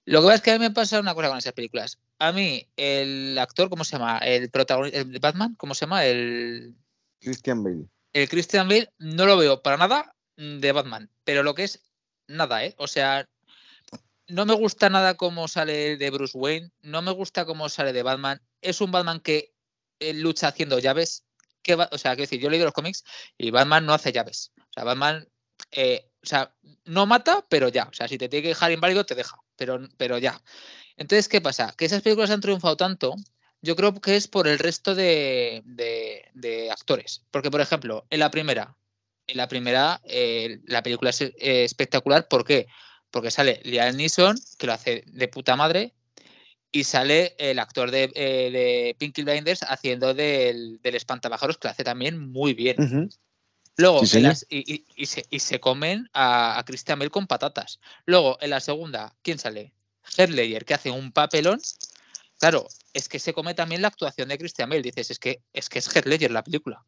Lo 0.05 0.21
que 0.21 0.27
pasa 0.27 0.37
es 0.37 0.43
que 0.43 0.51
a 0.53 0.59
mí 0.59 0.61
me 0.61 0.71
pasa 0.71 1.01
una 1.01 1.15
cosa 1.15 1.29
con 1.29 1.39
esas 1.39 1.53
películas. 1.53 1.99
A 2.19 2.33
mí, 2.33 2.67
el 2.77 3.37
actor, 3.39 3.69
¿cómo 3.69 3.85
se 3.85 3.99
llama? 3.99 4.19
El 4.19 4.51
protagonista 4.51 5.03
Batman, 5.21 5.55
¿cómo 5.57 5.75
se 5.75 5.87
llama? 5.87 6.07
El. 6.07 6.77
Christian 7.21 7.63
Bale. 7.63 7.89
El 8.13 8.29
Christian 8.29 8.69
Bale 8.69 8.93
no 8.99 9.27
lo 9.27 9.37
veo 9.37 9.63
para 9.63 9.77
nada 9.77 10.15
de 10.37 10.73
Batman, 10.73 11.11
pero 11.25 11.43
lo 11.43 11.55
que 11.55 11.65
es 11.65 11.83
nada, 12.27 12.65
¿eh? 12.65 12.75
O 12.79 12.87
sea, 12.87 13.29
no 14.29 14.47
me 14.47 14.55
gusta 14.55 14.91
nada 14.91 15.17
cómo 15.17 15.49
sale 15.49 15.97
de 15.97 16.11
Bruce 16.11 16.37
Wayne, 16.37 16.71
no 16.83 17.03
me 17.03 17.13
gusta 17.13 17.45
cómo 17.45 17.69
sale 17.69 17.93
de 17.93 18.03
Batman. 18.03 18.41
Es 18.61 18.81
un 18.81 18.91
Batman 18.93 19.21
que 19.21 19.55
eh, 20.01 20.15
lucha 20.15 20.49
haciendo 20.49 20.79
llaves, 20.79 21.25
o 21.91 21.99
sea, 21.99 22.13
quiero 22.13 22.23
decir, 22.23 22.41
yo 22.41 22.51
he 22.51 22.59
los 22.59 22.73
cómics 22.73 23.05
y 23.37 23.51
Batman 23.51 23.85
no 23.87 23.95
hace 23.95 24.13
llaves. 24.13 24.53
O 24.57 24.73
sea, 24.73 24.85
Batman, 24.85 25.29
eh, 25.73 26.11
o 26.23 26.27
sea, 26.27 26.55
no 26.85 27.07
mata, 27.07 27.45
pero 27.49 27.69
ya. 27.69 27.85
O 27.85 27.93
sea, 27.93 28.09
si 28.09 28.19
te 28.19 28.29
tiene 28.29 28.43
que 28.43 28.49
dejar 28.49 28.73
inválido, 28.73 29.05
te 29.05 29.15
deja, 29.15 29.37
pero, 29.57 29.81
pero 29.97 30.19
ya. 30.19 30.41
Entonces, 30.97 31.29
¿qué 31.29 31.41
pasa? 31.41 31.75
Que 31.77 31.85
esas 31.85 32.03
películas 32.03 32.31
han 32.31 32.41
triunfado 32.41 32.77
tanto, 32.77 33.15
yo 33.63 33.77
creo 33.77 33.95
que 34.01 34.17
es 34.17 34.29
por 34.29 34.47
el 34.49 34.59
resto 34.59 34.95
de, 34.95 35.63
actores. 36.71 37.25
Porque, 37.31 37.51
por 37.51 37.61
ejemplo, 37.61 38.07
en 38.11 38.21
la 38.21 38.31
primera, 38.31 38.77
en 39.27 39.37
la 39.37 39.49
primera, 39.49 40.01
eh, 40.05 40.61
la 40.67 40.83
película 40.83 41.11
es 41.11 41.21
eh, 41.21 41.35
espectacular. 41.39 42.29
¿Por 42.29 42.45
qué? 42.45 42.67
Porque 43.11 43.31
sale 43.31 43.61
Liam 43.65 43.97
Neeson, 43.97 44.37
que 44.59 44.67
lo 44.67 44.73
hace 44.73 45.05
de 45.07 45.29
puta 45.29 45.57
madre, 45.57 45.95
y 46.71 46.85
sale 46.85 47.35
el 47.39 47.59
actor 47.59 47.91
de, 47.91 48.11
eh, 48.15 48.51
de 48.51 48.97
Pinky 48.99 49.23
Blinders 49.23 49.63
haciendo 49.63 50.15
del, 50.15 50.81
del 50.83 50.95
espantapájaros, 50.95 51.59
que 51.59 51.69
lo 51.69 51.73
hace 51.73 51.85
también 51.85 52.31
muy 52.31 52.55
bien. 52.55 53.11
Luego, 53.77 54.03
y, 54.03 54.85
y, 54.97 55.07
se, 55.07 55.25
y, 55.31 55.39
se, 55.39 55.61
comen 55.61 56.11
a, 56.13 56.59
a, 56.59 56.65
Christian 56.65 56.99
Bale 56.99 57.13
con 57.13 57.29
patatas. 57.29 57.79
Luego, 58.07 58.37
en 58.41 58.51
la 58.51 58.59
segunda, 58.59 59.15
¿quién 59.23 59.39
sale? 59.39 59.73
Heath 60.17 60.65
que 60.65 60.75
hace 60.75 60.91
un 60.91 61.13
papelón. 61.13 61.61
Claro, 62.39 62.67
es 62.93 63.09
que 63.09 63.19
se 63.19 63.33
come 63.33 63.55
también 63.55 63.83
la 63.83 63.89
actuación 63.89 64.29
de 64.29 64.39
Christian 64.39 64.71
Bale. 64.71 64.83
Dices, 64.83 65.11
es 65.11 65.19
que 65.19 65.43
es, 65.53 65.69
que 65.69 65.79
es 65.81 65.89
Heath 65.95 66.07
Ledger 66.07 66.31
la 66.31 66.45
película. 66.45 66.85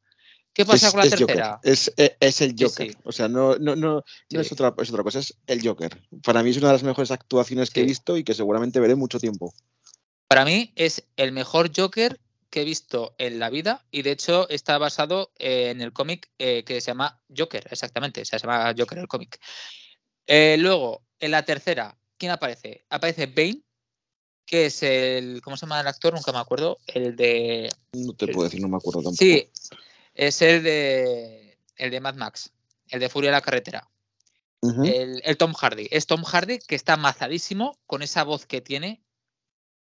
¿Qué 0.52 0.64
pasa 0.64 0.87
Es- 0.87 0.92
con 0.92 1.00
la 1.00 1.07
es 1.07 1.11
tercera? 1.16 1.61
Es, 1.62 1.92
es- 1.97 2.12
es 2.21 2.40
el 2.40 2.54
Joker. 2.59 2.90
sí. 2.90 2.97
O 3.04 3.12
sea, 3.12 3.28
no, 3.28 3.57
no, 3.57 3.76
no, 3.76 4.04
Sí. 4.28 4.37
no 4.37 4.40
es, 4.40 4.52
otra, 4.52 4.75
es 4.78 4.90
otra 4.90 5.02
cosa, 5.02 5.19
es 5.21 5.35
el 5.47 5.66
Joker. 5.66 6.00
Para 6.23 6.42
mí 6.42 6.50
es 6.50 6.57
una 6.57 6.69
de 6.69 6.73
las 6.75 6.83
mejores 6.83 7.11
actuaciones 7.11 7.71
que 7.71 7.80
he 7.80 7.85
visto 7.85 8.16
y 8.16 8.25
que 8.25 8.35
seguramente 8.35 8.80
veré 8.80 8.95
mucho 8.95 9.19
tiempo. 9.21 9.52
Para 10.28 10.45
mí 10.45 10.73
es 10.76 11.04
el 11.16 11.33
mejor 11.33 11.71
Joker 11.76 12.21
que 12.50 12.62
he 12.62 12.64
visto 12.64 13.14
en 13.19 13.38
la 13.38 13.49
vida 13.50 13.85
y 13.92 14.02
de 14.02 14.11
hecho 14.12 14.49
está 14.49 14.76
basado 14.78 15.33
eh, 15.38 15.71
en 15.71 15.80
el 15.80 15.92
cómic 15.92 16.28
eh, 16.38 16.64
que 16.64 16.80
se 16.80 16.88
llama 16.90 17.21
Joker, 17.37 17.66
exactamente, 17.71 18.25
se 18.25 18.38
llama 18.38 18.75
Joker 18.76 18.99
el 18.99 19.07
cómic. 19.09 19.38
Eh, 20.26 20.57
luego, 20.59 21.02
en 21.21 21.30
la 21.33 21.45
tercera, 21.45 21.97
¿quién 22.19 22.33
aparece? 22.33 22.85
Aparece 22.90 23.26
Bane, 23.26 23.62
que 24.50 24.66
es 24.66 24.83
el, 24.83 25.40
¿cómo 25.42 25.57
se 25.57 25.61
llama 25.61 25.80
el 25.80 25.87
actor? 25.87 26.12
Nunca 26.12 26.33
me 26.33 26.40
acuerdo, 26.40 26.78
el 26.88 27.14
de... 27.14 27.71
No 27.92 28.14
te 28.14 28.26
puedo 28.26 28.49
decir, 28.49 28.61
no 28.61 28.69
me 28.69 28.78
acuerdo 28.78 29.00
tampoco. 29.00 29.16
Sí, 29.16 29.49
es 30.12 30.42
el 30.42 30.64
de, 30.64 31.57
el 31.76 31.90
de 31.92 32.00
Mad 32.00 32.16
Max, 32.16 32.52
el 32.88 32.99
de 32.99 33.09
Furia 33.09 33.28
en 33.28 33.35
la 33.35 33.42
carretera. 33.42 33.88
El, 34.61 35.23
el 35.25 35.37
Tom 35.37 35.54
Hardy. 35.54 35.87
Es 35.92 36.07
Tom 36.07 36.25
Hardy 36.25 36.59
que 36.59 36.75
está 36.75 36.97
mazadísimo 36.97 37.78
con 37.87 38.02
esa 38.02 38.25
voz 38.25 38.45
que 38.45 38.61
tiene. 38.61 39.00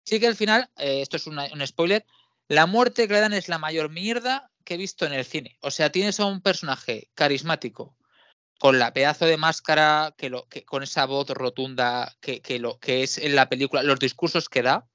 Sí 0.06 0.20
que 0.20 0.28
al 0.28 0.36
final, 0.36 0.70
eh, 0.78 1.02
esto 1.02 1.18
es 1.18 1.26
una- 1.26 1.50
un 1.52 1.66
spoiler, 1.66 2.06
la 2.48 2.68
muerte 2.68 3.08
que 3.08 3.14
le 3.16 3.22
dan 3.22 3.34
es 3.34 3.50
la 3.50 3.58
mayor 3.58 3.90
mierda 3.90 4.52
que 4.64 4.76
he 4.76 4.78
visto 4.78 5.08
en 5.08 5.14
el 5.14 5.26
cine. 5.26 5.58
O 5.62 5.72
sea, 5.72 5.92
tienes 5.92 6.20
a 6.20 6.26
un 6.26 6.42
personaje 6.42 7.10
carismático 7.16 7.96
con 8.60 8.78
la 8.78 8.94
pedazo 8.94 9.26
de 9.26 9.38
máscara, 9.38 10.14
que 10.18 10.30
lo, 10.30 10.48
que, 10.50 10.66
con 10.66 10.84
esa 10.84 11.06
voz 11.06 11.30
rotunda 11.30 12.14
que, 12.20 12.42
que 12.42 12.60
lo 12.60 12.78
que 12.78 13.04
es 13.04 13.18
en 13.18 13.36
la 13.36 13.48
película, 13.48 13.84
los 13.84 14.00
discursos 14.00 14.50
que 14.50 14.62
da. 14.62 14.86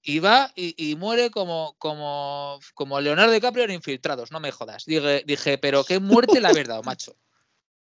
Y 0.00 0.20
va 0.20 0.52
y, 0.56 0.74
y 0.78 0.96
muere 0.96 1.30
como, 1.30 1.74
como, 1.78 2.58
como 2.74 3.00
Leonardo 3.00 3.32
DiCaprio 3.32 3.64
en 3.64 3.72
Infiltrados, 3.72 4.32
no 4.32 4.40
me 4.40 4.52
jodas. 4.52 4.86
Dije, 4.86 5.22
dije 5.26 5.58
pero 5.58 5.84
qué 5.84 6.00
muerte 6.00 6.40
la 6.40 6.52
verdad, 6.52 6.82
macho. 6.82 7.14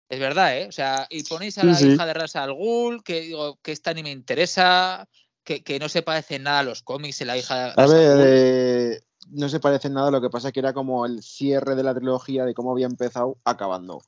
Es 0.09 0.19
verdad, 0.19 0.57
¿eh? 0.57 0.67
O 0.67 0.71
sea, 0.71 1.07
y 1.09 1.23
ponéis 1.23 1.57
a 1.59 1.63
la 1.63 1.75
sí. 1.75 1.87
hija 1.87 2.05
de 2.05 2.13
Rasa 2.13 2.43
al 2.43 2.53
Ghul, 2.53 3.03
que 3.03 3.21
digo 3.21 3.59
que 3.61 3.71
esta 3.71 3.93
ni 3.93 4.03
me 4.03 4.11
interesa, 4.11 5.07
que, 5.43 5.63
que 5.63 5.79
no 5.79 5.87
se 5.87 6.01
parece 6.01 6.39
nada 6.39 6.59
a 6.59 6.63
los 6.63 6.81
cómics 6.81 7.21
en 7.21 7.27
la 7.27 7.37
hija 7.37 7.55
de 7.55 7.61
A 7.61 7.73
Ra's 7.75 7.91
al 7.91 7.97
ver, 7.97 8.27
eh, 8.27 9.01
no 9.29 9.47
se 9.47 9.59
parece 9.59 9.89
nada, 9.89 10.11
lo 10.11 10.19
que 10.19 10.31
pasa 10.31 10.51
que 10.51 10.59
era 10.59 10.73
como 10.73 11.05
el 11.05 11.21
cierre 11.21 11.75
de 11.75 11.83
la 11.83 11.93
trilogía 11.93 12.43
de 12.43 12.55
cómo 12.55 12.71
había 12.71 12.87
empezado 12.87 13.37
acabando. 13.45 14.01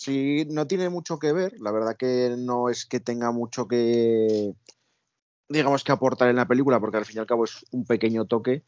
Sí, 0.00 0.46
no 0.48 0.66
tiene 0.66 0.88
mucho 0.88 1.18
que 1.18 1.30
ver, 1.34 1.52
la 1.60 1.70
verdad 1.72 1.94
que 1.94 2.34
no 2.38 2.70
es 2.70 2.86
que 2.86 3.00
tenga 3.00 3.32
mucho 3.32 3.68
que, 3.68 4.54
digamos, 5.46 5.84
que 5.84 5.92
aportar 5.92 6.30
en 6.30 6.36
la 6.36 6.48
película, 6.48 6.80
porque 6.80 6.96
al 6.96 7.04
fin 7.04 7.16
y 7.18 7.20
al 7.20 7.26
cabo 7.26 7.44
es 7.44 7.66
un 7.70 7.84
pequeño 7.84 8.24
toque, 8.24 8.62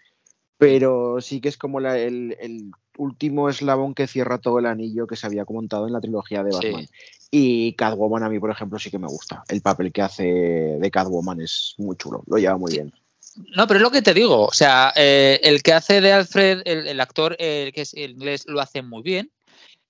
pero 0.59 1.23
sí 1.23 1.41
que 1.41 1.49
es 1.49 1.57
como 1.57 1.81
la- 1.81 1.99
el, 1.99 2.37
el 2.39 2.71
último 2.99 3.49
eslabón 3.49 3.95
que 3.95 4.07
cierra 4.09 4.37
todo 4.37 4.59
el 4.59 4.67
anillo 4.67 5.07
que 5.07 5.17
se 5.17 5.27
había 5.27 5.47
montado 5.49 5.87
en 5.87 5.95
la 5.95 6.03
trilogía 6.03 6.45
de 6.45 6.53
Sí. 6.53 6.57
Batman. 6.67 6.87
Y 7.31 7.73
Catwoman 7.77 8.25
a 8.25 8.29
mí, 8.29 8.39
por 8.39 8.51
ejemplo, 8.51 8.79
sí 8.79 8.91
que 8.91 8.99
me 8.99 9.07
gusta. 9.09 9.43
El 9.49 9.63
papel 9.63 9.91
que 9.91 10.03
hace 10.03 10.25
de 10.25 10.91
Catwoman 10.91 11.41
es 11.41 11.75
muy 11.79 11.97
chulo, 11.97 12.25
lo 12.27 12.37
lleva 12.37 12.59
muy 12.59 12.73
bien. 12.75 12.93
No, 13.57 13.67
pero 13.67 13.79
es 13.79 13.83
lo 13.83 13.91
que 13.91 14.03
te 14.03 14.13
digo. 14.13 14.45
O 14.45 14.53
sea, 14.53 14.93
eh, 14.97 15.41
el 15.45 15.63
que 15.63 15.73
hace 15.73 16.03
de 16.03 16.13
Alfred, 16.13 16.61
el, 16.67 16.87
el 16.87 17.01
actor 17.01 17.37
el 17.39 17.73
que 17.73 17.81
es 17.81 17.95
inglés, 17.95 18.45
lo 18.47 18.61
hace 18.61 18.83
muy 18.83 19.03
bien. 19.03 19.31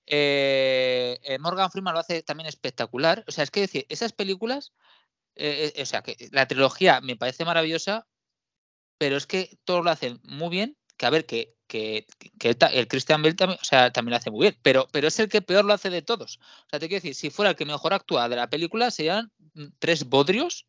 Eh, 0.05 1.19
eh, 1.23 1.39
Morgan 1.39 1.71
Freeman 1.71 1.93
lo 1.93 1.99
hace 1.99 2.23
también 2.23 2.47
espectacular. 2.47 3.23
O 3.27 3.31
sea, 3.31 3.43
es 3.43 3.51
que 3.51 3.61
decir, 3.61 3.85
esas 3.89 4.13
películas, 4.13 4.73
eh, 5.35 5.73
o 5.81 5.85
sea, 5.85 6.01
que 6.01 6.15
la 6.31 6.47
trilogía 6.47 7.01
me 7.01 7.15
parece 7.15 7.45
maravillosa, 7.45 8.07
pero 8.97 9.17
es 9.17 9.27
que 9.27 9.57
todos 9.65 9.83
lo 9.83 9.91
hacen 9.91 10.19
muy 10.23 10.49
bien. 10.49 10.77
Que 10.97 11.05
a 11.07 11.09
ver, 11.09 11.25
que, 11.25 11.55
que, 11.67 12.05
el, 12.41 12.87
Christian 12.87 13.21
Bale 13.23 13.35
también, 13.35 13.59
o 13.61 13.65
sea, 13.65 13.91
también 13.91 14.11
lo 14.11 14.17
hace 14.17 14.31
muy 14.31 14.41
bien, 14.41 14.59
pero, 14.61 14.87
pero 14.91 15.07
es 15.07 15.19
el 15.19 15.29
que 15.29 15.41
peor 15.41 15.65
lo 15.65 15.73
hace 15.73 15.89
de 15.89 16.03
todos. 16.03 16.37
O 16.37 16.69
sea, 16.69 16.79
te 16.79 16.87
quiero 16.87 17.01
decir, 17.01 17.15
si 17.15 17.29
fuera 17.29 17.51
el 17.51 17.55
que 17.55 17.65
mejor 17.65 17.93
actúa 17.93 18.29
de 18.29 18.35
la 18.35 18.49
película, 18.49 18.91
serían 18.91 19.31
tres 19.79 20.05
bodrios 20.05 20.67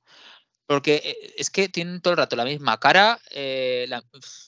porque 0.67 1.03
eh, 1.05 1.35
es 1.37 1.51
que 1.51 1.69
tienen 1.69 2.01
todo 2.01 2.13
el 2.13 2.19
rato 2.19 2.37
la 2.37 2.45
misma 2.45 2.79
cara. 2.79 3.21
eh, 3.31 3.87
la- 3.89 4.03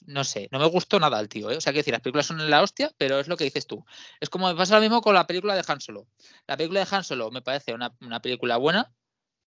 no 0.06 0.24
sé, 0.24 0.48
no 0.50 0.58
me 0.58 0.66
gustó 0.66 0.98
nada 0.98 1.20
el 1.20 1.28
tío. 1.28 1.50
¿eh? 1.50 1.56
O 1.56 1.60
sea, 1.60 1.72
que 1.72 1.80
decir, 1.80 1.92
las 1.92 2.00
películas 2.00 2.26
son 2.26 2.50
la 2.50 2.62
hostia, 2.62 2.92
pero 2.96 3.20
es 3.20 3.28
lo 3.28 3.36
que 3.36 3.44
dices 3.44 3.66
tú. 3.66 3.84
Es 4.20 4.30
como 4.30 4.48
me 4.48 4.54
pasa 4.54 4.74
lo 4.76 4.80
mismo 4.80 5.00
con 5.02 5.14
la 5.14 5.26
película 5.26 5.54
de 5.54 5.64
Han 5.66 5.80
Solo. 5.80 6.06
La 6.46 6.56
película 6.56 6.80
de 6.84 6.88
Han 6.90 7.04
Solo 7.04 7.30
me 7.30 7.42
parece 7.42 7.74
una, 7.74 7.94
una 8.00 8.20
película 8.20 8.56
buena, 8.56 8.92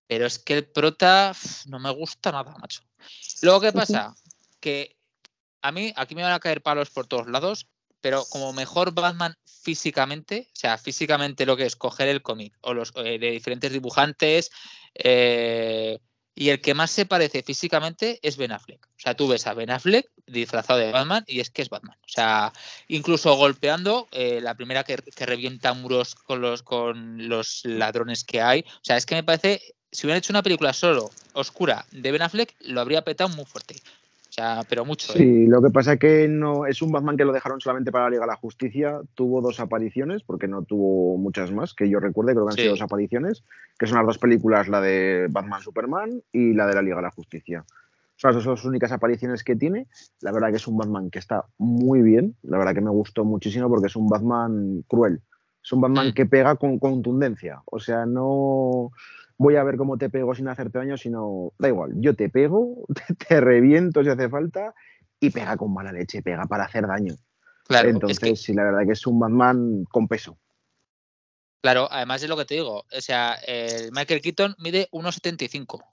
pero 0.07 0.25
es 0.25 0.39
que 0.39 0.53
el 0.53 0.67
prota 0.67 1.33
no 1.67 1.79
me 1.79 1.91
gusta 1.91 2.31
nada, 2.31 2.55
macho. 2.59 2.81
Luego, 3.41 3.61
¿qué 3.61 3.71
pasa? 3.71 4.15
Que 4.59 4.95
a 5.61 5.71
mí, 5.71 5.93
aquí 5.95 6.15
me 6.15 6.23
van 6.23 6.33
a 6.33 6.39
caer 6.39 6.61
palos 6.61 6.89
por 6.89 7.07
todos 7.07 7.27
lados, 7.27 7.67
pero 8.01 8.23
como 8.29 8.53
mejor 8.53 8.93
Batman 8.93 9.35
físicamente, 9.45 10.47
o 10.49 10.55
sea, 10.55 10.77
físicamente 10.77 11.45
lo 11.45 11.57
que 11.57 11.65
es 11.65 11.75
coger 11.75 12.07
el 12.07 12.21
cómic 12.21 12.57
o 12.61 12.73
los 12.73 12.93
eh, 12.95 13.19
de 13.19 13.31
diferentes 13.31 13.71
dibujantes, 13.71 14.51
eh, 14.95 15.99
y 16.39 16.51
el 16.51 16.61
que 16.61 16.73
más 16.73 16.89
se 16.89 17.05
parece 17.05 17.43
físicamente 17.43 18.17
es 18.21 18.37
Ben 18.37 18.53
Affleck. 18.53 18.85
O 18.85 18.99
sea, 18.99 19.13
tú 19.13 19.27
ves 19.27 19.45
a 19.45 19.53
Ben 19.53 19.69
Affleck 19.69 20.09
disfrazado 20.25 20.79
de 20.79 20.89
Batman 20.89 21.25
y 21.27 21.41
es 21.41 21.49
que 21.49 21.61
es 21.61 21.69
Batman. 21.69 21.97
O 21.99 22.07
sea, 22.07 22.53
incluso 22.87 23.35
golpeando, 23.35 24.07
eh, 24.11 24.39
la 24.41 24.55
primera 24.55 24.85
que, 24.85 24.95
revienta 25.17 25.73
muros 25.73 26.15
con 26.15 26.39
los, 26.39 26.63
con 26.63 27.27
los 27.27 27.65
ladrones 27.65 28.23
que 28.23 28.39
hay. 28.39 28.61
O 28.61 28.83
sea, 28.83 28.95
es 28.95 29.05
que 29.05 29.15
me 29.15 29.23
parece, 29.23 29.75
si 29.91 30.07
hubieran 30.07 30.19
hecho 30.19 30.31
una 30.31 30.41
película 30.41 30.71
solo 30.71 31.11
oscura 31.33 31.85
de 31.91 32.09
Ben 32.09 32.21
Affleck, 32.21 32.55
lo 32.61 32.79
habría 32.79 33.03
petado 33.03 33.29
muy 33.31 33.43
fuerte. 33.43 33.75
O 34.29 34.31
sea, 34.31 34.61
pero 34.69 34.85
mucho. 34.85 35.11
¿eh? 35.13 35.17
Sí, 35.17 35.47
lo 35.47 35.59
que 35.61 35.71
pasa 35.71 35.93
es 35.93 35.99
que 35.99 36.27
no 36.27 36.67
es 36.67 36.81
un 36.83 36.91
Batman 36.91 37.17
que 37.17 37.25
lo 37.25 37.33
dejaron 37.33 37.59
solamente 37.59 37.91
para 37.91 38.03
la 38.05 38.09
Liga 38.11 38.21
de 38.21 38.27
la 38.27 38.35
Justicia. 38.35 39.01
Tuvo 39.15 39.41
dos 39.41 39.59
apariciones, 39.59 40.21
porque 40.23 40.47
no 40.47 40.61
tuvo 40.63 41.17
muchas 41.17 41.51
más, 41.51 41.73
que 41.73 41.89
yo 41.89 41.99
recuerde, 41.99 42.33
creo 42.33 42.45
que 42.45 42.51
han 42.51 42.55
Sí. 42.55 42.61
sido 42.61 42.73
dos 42.73 42.81
apariciones, 42.83 43.43
que 43.79 43.87
son 43.87 43.97
las 43.97 44.05
dos 44.05 44.17
películas, 44.19 44.67
la 44.67 44.81
de 44.81 45.27
Batman 45.31 45.61
Superman 45.61 46.21
y 46.31 46.53
la 46.53 46.67
de 46.67 46.75
la 46.75 46.81
Liga 46.83 46.97
de 46.97 47.01
la 47.01 47.11
Justicia. 47.11 47.65
Son 48.17 48.35
las 48.35 48.65
únicas 48.65 48.91
apariciones 48.91 49.43
que 49.43 49.55
tiene. 49.55 49.87
La 50.21 50.31
verdad 50.31 50.49
que 50.49 50.57
es 50.57 50.67
un 50.67 50.77
Batman 50.77 51.09
que 51.09 51.19
está 51.19 51.45
muy 51.57 52.01
bien. 52.01 52.35
La 52.43 52.57
verdad 52.57 52.75
que 52.75 52.81
me 52.81 52.89
gustó 52.91 53.23
muchísimo 53.25 53.67
porque 53.69 53.87
es 53.87 53.95
un 53.95 54.07
Batman 54.09 54.83
cruel. 54.87 55.21
Es 55.63 55.71
un 55.71 55.81
Batman 55.81 56.09
Mm. 56.09 56.13
que 56.13 56.25
pega 56.25 56.55
con 56.57 56.77
contundencia. 56.79 57.61
O 57.65 57.79
sea, 57.79 58.05
no 58.05 58.91
voy 59.39 59.55
a 59.55 59.63
ver 59.63 59.77
cómo 59.77 59.97
te 59.97 60.09
pego 60.11 60.35
sin 60.35 60.47
hacerte 60.49 60.77
daño, 60.77 60.97
sino 60.97 61.53
da 61.57 61.69
igual, 61.69 61.93
yo 61.95 62.15
te 62.15 62.29
pego, 62.29 62.85
te, 62.93 63.15
te 63.15 63.41
reviento 63.41 64.03
si 64.03 64.09
hace 64.09 64.29
falta 64.29 64.75
y 65.19 65.31
pega 65.31 65.57
con 65.57 65.73
mala 65.73 65.91
leche, 65.91 66.21
pega 66.21 66.45
para 66.45 66.65
hacer 66.65 66.85
daño. 66.85 67.15
Claro, 67.67 67.89
Entonces, 67.89 68.17
es 68.17 68.29
que, 68.29 68.35
sí, 68.35 68.53
la 68.53 68.63
verdad 68.63 68.85
que 68.85 68.93
es 68.93 69.07
un 69.07 69.19
Batman 69.19 69.85
con 69.85 70.07
peso. 70.07 70.37
claro, 71.61 71.87
además 71.91 72.23
es 72.23 72.29
lo 72.29 72.35
que 72.35 72.45
te 72.45 72.55
digo. 72.55 72.83
O 72.91 73.01
sea, 73.01 73.35
el 73.45 73.91
Michael 73.91 74.21
Keaton 74.21 74.55
mide 74.57 74.89
1,75. 74.91 75.83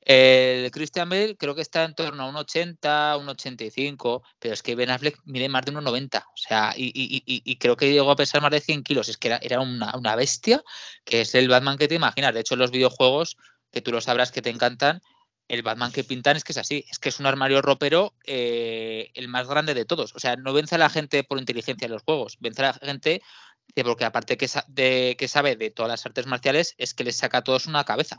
El 0.00 0.70
Christian 0.70 1.08
Bale 1.08 1.36
creo 1.36 1.54
que 1.54 1.60
está 1.60 1.84
en 1.84 1.94
torno 1.94 2.22
a 2.24 2.28
un 2.28 2.36
80, 2.36 3.16
un 3.18 3.28
85, 3.28 4.22
pero 4.38 4.54
es 4.54 4.62
que 4.62 4.74
Ben 4.74 4.90
Affleck 4.90 5.20
mide 5.24 5.48
más 5.48 5.64
de 5.64 5.72
1,90. 5.72 6.24
O 6.32 6.36
sea, 6.36 6.72
y, 6.76 6.86
y- 6.86 7.22
y- 7.26 7.42
y 7.44 7.56
creo 7.58 7.76
que 7.76 7.92
llegó 7.92 8.10
a 8.10 8.16
pesar 8.16 8.40
más 8.40 8.50
de 8.50 8.60
100 8.60 8.82
kilos. 8.82 9.08
Es 9.08 9.16
que 9.18 9.36
era, 9.42 9.60
una, 9.60 10.16
bestia, 10.16 10.62
que 11.04 11.22
es 11.22 11.34
el 11.34 11.48
Batman 11.48 11.76
que 11.78 11.88
te 11.88 11.94
imaginas. 11.96 12.32
De 12.34 12.40
hecho, 12.40 12.54
en 12.54 12.60
los 12.60 12.70
videojuegos, 12.70 13.36
que 13.70 13.82
tú 13.82 13.92
lo 13.92 14.00
sabrás 14.00 14.32
que 14.32 14.40
te 14.42 14.50
encantan, 14.50 15.00
el 15.48 15.62
Batman 15.62 15.92
que 15.92 16.04
pintan 16.04 16.36
es 16.36 16.44
que 16.44 16.52
es 16.52 16.58
así. 16.58 16.84
Es 16.90 16.98
que 16.98 17.08
es 17.10 17.20
un 17.20 17.26
armario 17.26 17.60
ropero 17.62 18.14
eh, 18.24 19.10
el 19.14 19.28
más 19.28 19.46
grande 19.48 19.74
de 19.74 19.84
todos. 19.84 20.14
O 20.14 20.18
sea, 20.20 20.36
no 20.36 20.52
vence 20.52 20.74
a 20.76 20.78
la 20.78 20.90
gente 20.90 21.24
por 21.24 21.38
inteligencia 21.38 21.86
en 21.86 21.92
los 21.92 22.02
juegos, 22.02 22.36
vence 22.40 22.62
a 22.62 22.66
la 22.66 22.74
gente 22.74 23.20
porque 23.84 24.04
aparte 24.04 24.36
que, 24.36 24.48
de, 24.68 25.16
que 25.18 25.28
sabe 25.28 25.56
de 25.56 25.70
todas 25.70 25.90
las 25.90 26.04
artes 26.06 26.26
marciales, 26.26 26.74
es 26.78 26.94
que 26.94 27.04
les 27.04 27.16
saca 27.16 27.38
a 27.38 27.44
todos 27.44 27.66
una 27.66 27.84
cabeza. 27.84 28.18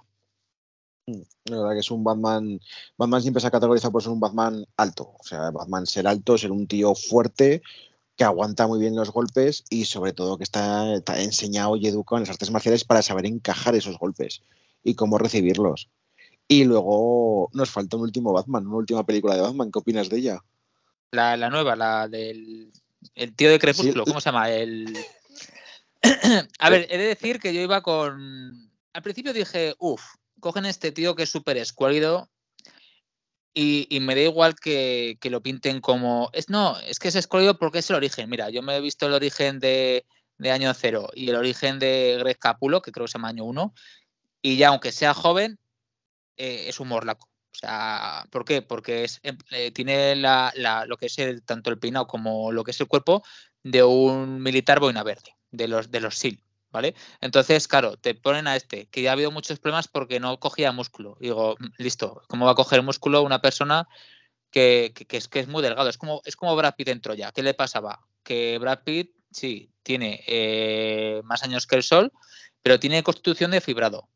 La 1.45 1.57
verdad 1.57 1.73
que 1.73 1.79
es 1.79 1.91
un 1.91 2.03
Batman. 2.03 2.59
Batman 2.97 3.21
siempre 3.21 3.41
se 3.41 3.47
ha 3.47 3.51
categorizado 3.51 3.91
por 3.91 4.01
ser 4.03 4.11
un 4.11 4.19
Batman 4.19 4.65
alto. 4.77 5.13
O 5.19 5.23
sea, 5.23 5.51
Batman 5.51 5.85
ser 5.85 6.07
alto, 6.07 6.37
ser 6.37 6.51
un 6.51 6.67
tío 6.67 6.95
fuerte, 6.95 7.61
que 8.15 8.23
aguanta 8.23 8.67
muy 8.67 8.79
bien 8.79 8.95
los 8.95 9.11
golpes 9.11 9.63
y 9.69 9.85
sobre 9.85 10.13
todo 10.13 10.37
que 10.37 10.43
está, 10.43 10.93
está 10.93 11.21
enseñado 11.21 11.75
y 11.75 11.87
educado 11.87 12.17
en 12.17 12.23
las 12.23 12.31
artes 12.31 12.51
marciales 12.51 12.83
para 12.83 13.01
saber 13.01 13.25
encajar 13.25 13.75
esos 13.75 13.97
golpes 13.97 14.41
y 14.83 14.95
cómo 14.95 15.17
recibirlos. 15.17 15.89
Y 16.47 16.63
luego 16.63 17.49
nos 17.53 17.69
falta 17.69 17.97
un 17.97 18.03
último 18.03 18.33
Batman, 18.33 18.67
una 18.67 18.77
última 18.77 19.05
película 19.05 19.35
de 19.35 19.41
Batman. 19.41 19.71
¿Qué 19.71 19.79
opinas 19.79 20.09
de 20.09 20.17
ella? 20.17 20.39
La, 21.11 21.37
la 21.37 21.49
nueva, 21.49 21.75
la 21.75 22.07
del 22.07 22.71
el 23.15 23.35
tío 23.35 23.49
de 23.49 23.59
Crepúsculo, 23.59 24.03
Sí. 24.05 24.11
¿cómo 24.11 24.21
se 24.21 24.29
llama? 24.29 24.49
El... 24.49 24.97
a 26.59 26.69
ver, 26.69 26.87
he 26.89 26.97
de 26.97 27.05
decir 27.07 27.39
que 27.39 27.53
yo 27.53 27.61
iba 27.61 27.81
con... 27.81 28.71
Al 28.93 29.01
principio 29.01 29.33
dije, 29.33 29.75
uff, 29.79 30.01
cogen 30.39 30.65
este 30.65 30.91
tío 30.91 31.15
que 31.15 31.23
es 31.23 31.29
súper 31.29 31.57
escuálido 31.57 32.29
y, 33.53 33.99
me 34.01 34.15
da 34.15 34.21
igual 34.21 34.55
que, 34.55 35.17
lo 35.23 35.41
pinten 35.41 35.81
como... 35.81 36.29
Es, 36.33 36.49
no, 36.49 36.77
es 36.79 36.99
que 36.99 37.09
es 37.09 37.15
escuálido 37.15 37.57
porque 37.57 37.79
es 37.79 37.89
el 37.89 37.97
origen. 37.97 38.29
Mira, 38.29 38.49
yo 38.49 38.61
me 38.61 38.77
he 38.77 38.81
visto 38.81 39.07
el 39.07 39.13
origen 39.13 39.59
de, 39.59 40.05
Año 40.49 40.73
Cero 40.73 41.09
y 41.13 41.29
el 41.29 41.35
origen 41.35 41.79
de 41.79 42.17
Greg 42.19 42.37
Capulo, 42.37 42.81
que 42.81 42.91
creo 42.91 43.05
que 43.05 43.11
se 43.11 43.17
llama 43.17 43.29
Año 43.29 43.43
Uno, 43.43 43.73
y 44.41 44.57
ya 44.57 44.69
aunque 44.69 44.91
sea 44.91 45.13
joven, 45.13 45.59
eh, 46.37 46.65
es 46.69 46.79
un 46.79 46.89
morlaco. 46.89 47.27
O 47.53 47.57
sea, 47.57 48.25
¿por 48.31 48.45
qué? 48.45 48.61
Porque 48.61 49.03
es, 49.03 49.19
em, 49.23 49.37
eh, 49.51 49.71
tiene 49.71 50.15
la, 50.15 50.53
la- 50.55 50.85
lo 50.85 50.97
que 50.97 51.07
es 51.07 51.17
el, 51.19 51.43
tanto 51.43 51.69
el 51.71 51.79
peinado 51.79 52.07
como 52.07 52.51
lo 52.51 52.63
que 52.63 52.71
es 52.71 52.79
el 52.79 52.87
cuerpo, 52.87 53.23
de 53.63 53.83
un 53.83 54.41
militar 54.41 54.79
boina 54.79 55.03
verde, 55.03 55.35
de 55.51 55.67
los, 55.67 55.91
de 55.91 55.99
los 55.99 56.15
SEAL. 56.15 56.41
¿Vale? 56.71 56.93
Entonces, 57.21 57.67
claro, 57.67 57.97
te 57.97 58.13
ponen 58.13 58.47
a 58.47 58.55
este, 58.55 58.87
que 58.87 59.01
ya 59.01 59.09
ha 59.09 59.13
habido 59.13 59.31
muchos 59.31 59.59
problemas 59.59 59.87
porque 59.87 60.19
no 60.19 60.39
cogía 60.39 60.71
músculo. 60.71 61.17
Digo, 61.19 61.55
mm, 61.59 61.67
listo, 61.77 62.21
¿cómo 62.27 62.45
va 62.45 62.51
a 62.51 62.55
coger 62.55 62.83
músculo 62.83 63.23
una 63.23 63.41
persona 63.41 63.87
que, 64.51 64.93
es, 65.09 65.47
muy 65.47 65.63
delgado? 65.63 65.89
Es 65.89 65.97
como, 65.97 66.21
es 66.25 66.35
como 66.35 66.55
Brad 66.55 66.75
Pitt 66.75 66.89
en 66.89 67.01
Troya. 67.01 67.31
¿Qué 67.31 67.41
le 67.41 67.55
pasaba? 67.55 68.05
Que 68.23 68.59
Brad 68.59 68.83
Pitt, 68.83 69.15
sí, 69.31 69.71
tiene 69.83 70.23
eh, 70.27 71.21
más 71.23 71.43
años 71.43 71.65
que 71.65 71.75
el 71.75 71.83
sol, 71.83 72.11
pero 72.61 72.79
tiene 72.79 73.03
constitución 73.03 73.51
de 73.51 73.61
fibrado. 73.61 74.07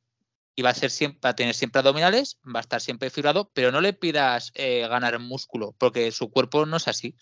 Y 0.55 0.61
va 0.61 0.69
a, 0.69 0.75
ser 0.75 0.91
siempre, 0.91 1.19
va 1.25 1.29
a 1.31 1.35
tener 1.35 1.55
siempre 1.55 1.79
abdominales, 1.79 2.39
va 2.45 2.59
a 2.59 2.61
estar 2.61 2.79
siempre 2.79 3.09
fibrado, 3.09 3.49
pero 3.55 3.71
no 3.71 3.81
le 3.81 3.93
pidas 3.93 4.51
eh, 4.53 4.87
ganar 4.87 5.17
músculo, 5.17 5.73
porque 5.79 6.11
su 6.11 6.29
cuerpo 6.29 6.67
no 6.67 6.77
es 6.77 6.87
así. 6.87 7.15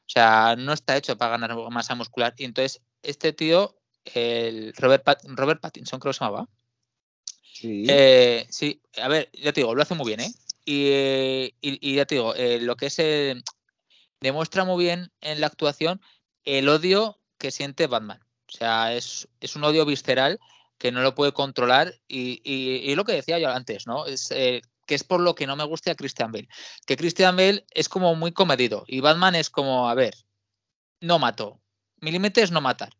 O 0.00 0.10
sea, 0.10 0.54
no 0.56 0.74
está 0.74 0.96
hecho 0.98 1.16
para 1.16 1.38
ganar 1.38 1.56
masa 1.70 1.94
muscular. 1.94 2.34
Y 2.36 2.44
entonces, 2.44 2.82
este 3.02 3.32
tío 3.32 3.78
el 4.12 4.74
Robert, 4.74 5.04
Robert 5.24 5.60
Pattinson, 5.60 6.00
creo 6.00 6.12
que 6.12 6.18
se 6.18 6.24
llamaba. 6.24 6.48
Sí. 7.42 7.86
Eh, 7.88 8.46
sí, 8.50 8.82
a 9.00 9.08
ver, 9.08 9.30
ya 9.32 9.52
te 9.52 9.60
digo, 9.60 9.74
lo 9.74 9.82
hace 9.82 9.94
muy 9.94 10.06
bien, 10.06 10.20
¿eh? 10.20 10.32
Y, 10.66 11.94
ya 11.94 12.04
te 12.04 12.16
digo, 12.16 12.34
eh, 12.34 12.60
lo 12.60 12.76
que 12.76 12.86
es. 12.86 12.96
demuestra 14.20 14.64
muy 14.64 14.84
bien 14.84 15.12
en 15.20 15.40
la 15.40 15.46
actuación 15.46 16.00
el 16.44 16.68
odio 16.68 17.20
que 17.38 17.50
siente 17.50 17.86
Batman. 17.86 18.20
O 18.48 18.52
sea, 18.52 18.94
es, 18.94 19.28
un 19.54 19.64
odio 19.64 19.84
visceral 19.86 20.38
que 20.78 20.92
no 20.92 21.02
lo 21.02 21.14
puede 21.14 21.32
controlar. 21.32 21.94
Y, 22.08 22.40
y, 22.44 22.94
lo 22.94 23.04
que 23.04 23.12
decía 23.12 23.38
yo 23.38 23.50
antes, 23.50 23.86
¿no? 23.86 24.06
Es 24.06 24.30
eh, 24.30 24.62
que 24.86 24.94
es 24.94 25.04
por 25.04 25.20
lo 25.20 25.34
que 25.34 25.46
no 25.46 25.56
me 25.56 25.64
gusta 25.64 25.92
a 25.92 25.94
Christian 25.94 26.32
Bale. 26.32 26.48
Que 26.86 26.96
Christian 26.96 27.36
Bale 27.36 27.64
es 27.70 27.88
como 27.88 28.14
muy 28.14 28.32
comedido 28.32 28.84
y 28.86 29.00
Batman 29.00 29.34
es 29.34 29.50
como, 29.50 29.88
a 29.88 29.94
ver, 29.94 30.14
no 31.00 31.18
mato. 31.18 31.60
Mi 32.00 32.10
límite 32.10 32.42
es 32.42 32.50
no 32.50 32.60
matar 32.60 32.92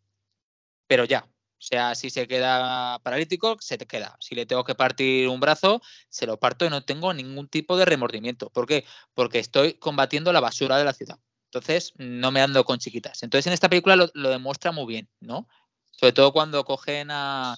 pero 0.94 1.06
ya. 1.06 1.26
O 1.26 1.66
sea, 1.66 1.96
si 1.96 2.08
se 2.08 2.28
queda 2.28 3.00
paralítico, 3.00 3.56
se 3.58 3.76
te 3.76 3.84
queda. 3.84 4.16
Si 4.20 4.36
le 4.36 4.46
tengo 4.46 4.62
que 4.62 4.76
partir 4.76 5.26
un 5.26 5.40
brazo, 5.40 5.82
se 6.08 6.24
lo 6.24 6.38
parto 6.38 6.64
y 6.64 6.70
no 6.70 6.84
tengo 6.84 7.12
ningún 7.12 7.48
tipo 7.48 7.76
de 7.76 7.84
remordimiento. 7.84 8.48
¿Por 8.50 8.68
qué? 8.68 8.84
Porque 9.12 9.40
estoy 9.40 9.74
combatiendo 9.74 10.32
la 10.32 10.38
basura 10.38 10.78
de 10.78 10.84
la 10.84 10.92
ciudad. 10.92 11.18
Entonces, 11.46 11.94
no 11.96 12.30
me 12.30 12.42
ando 12.42 12.64
con 12.64 12.78
chiquitas. 12.78 13.24
Entonces, 13.24 13.48
en 13.48 13.54
esta 13.54 13.68
película 13.68 13.96
lo, 13.96 14.28
demuestra 14.30 14.70
muy 14.70 14.86
bien, 14.86 15.10
¿no? 15.18 15.48
Sobre 15.90 16.12
todo 16.12 16.32
cuando 16.32 16.64
cogen 16.64 17.08
a, 17.10 17.56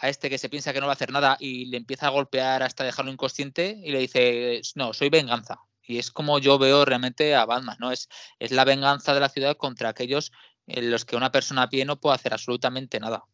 este 0.00 0.30
que 0.30 0.38
se 0.38 0.48
piensa 0.48 0.72
que 0.72 0.78
no 0.80 0.86
va 0.86 0.92
a 0.92 0.94
hacer 0.94 1.10
nada 1.10 1.36
y 1.40 1.66
le 1.66 1.76
empieza 1.76 2.06
a 2.06 2.10
golpear 2.10 2.62
hasta 2.62 2.84
dejarlo 2.84 3.10
inconsciente 3.10 3.80
y 3.82 3.90
le 3.90 3.98
dice, 3.98 4.60
no, 4.76 4.92
soy 4.92 5.08
venganza. 5.08 5.58
Y 5.82 5.98
es 5.98 6.12
como 6.12 6.38
yo 6.38 6.56
veo 6.56 6.84
realmente 6.84 7.34
a 7.34 7.46
Batman, 7.46 7.78
¿no? 7.80 7.90
Es, 7.90 8.08
es 8.38 8.52
la 8.52 8.64
venganza 8.64 9.12
de 9.12 9.18
la 9.18 9.28
ciudad 9.28 9.56
contra 9.56 9.88
aquellos 9.88 10.30
en 10.72 10.90
los 10.90 11.04
que 11.04 11.16
una 11.16 11.32
persona 11.32 11.62
a 11.62 11.68
pie 11.68 11.84
no 11.84 12.00
puede 12.00 12.14
hacer 12.14 12.32
absolutamente 12.32 13.00
nada. 13.00 13.24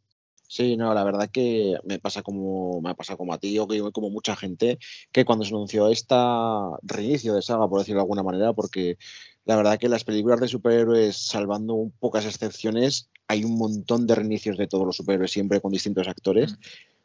Sí, 0.49 0.77
no, 0.77 0.95
la 0.95 1.03
verdad 1.03 1.29
que 1.31 1.77
me 1.85 1.99
pasa 1.99 2.23
como 2.23 2.81
me 2.81 2.91
ha 2.91 2.95
pasado 2.95 3.19
como 3.19 3.35
a 3.35 3.39
ti 3.39 3.59
o 3.59 3.67
que 3.67 3.81
como 3.93 4.11
mucha 4.11 4.37
gente 4.37 4.79
que 5.11 5.25
cuando 5.25 5.45
se 5.45 5.53
anunció 5.53 5.89
esta 5.89 6.71
reinicio 6.83 7.35
de 7.35 7.43
saga, 7.43 7.69
por 7.69 7.81
decirlo 7.81 7.99
de 7.99 8.05
alguna 8.05 8.23
manera, 8.23 8.53
porque 8.53 8.97
la 9.45 9.57
verdad 9.57 9.79
que 9.79 9.89
las 9.89 10.05
películas 10.05 10.41
de 10.41 10.49
superhéroes, 10.49 11.17
salvando 11.17 11.91
pocas 11.99 12.27
excepciones, 12.27 13.09
hay 13.29 13.45
un 13.45 13.59
montón 13.59 14.07
de 14.07 14.15
reinicios 14.15 14.57
de 14.57 14.69
todos 14.69 14.87
los 14.87 14.97
superhéroes 14.97 15.33
siempre 15.33 15.61
con 15.61 15.73
distintos 15.73 16.07
actores. 16.07 16.53
Mm. 16.53 16.57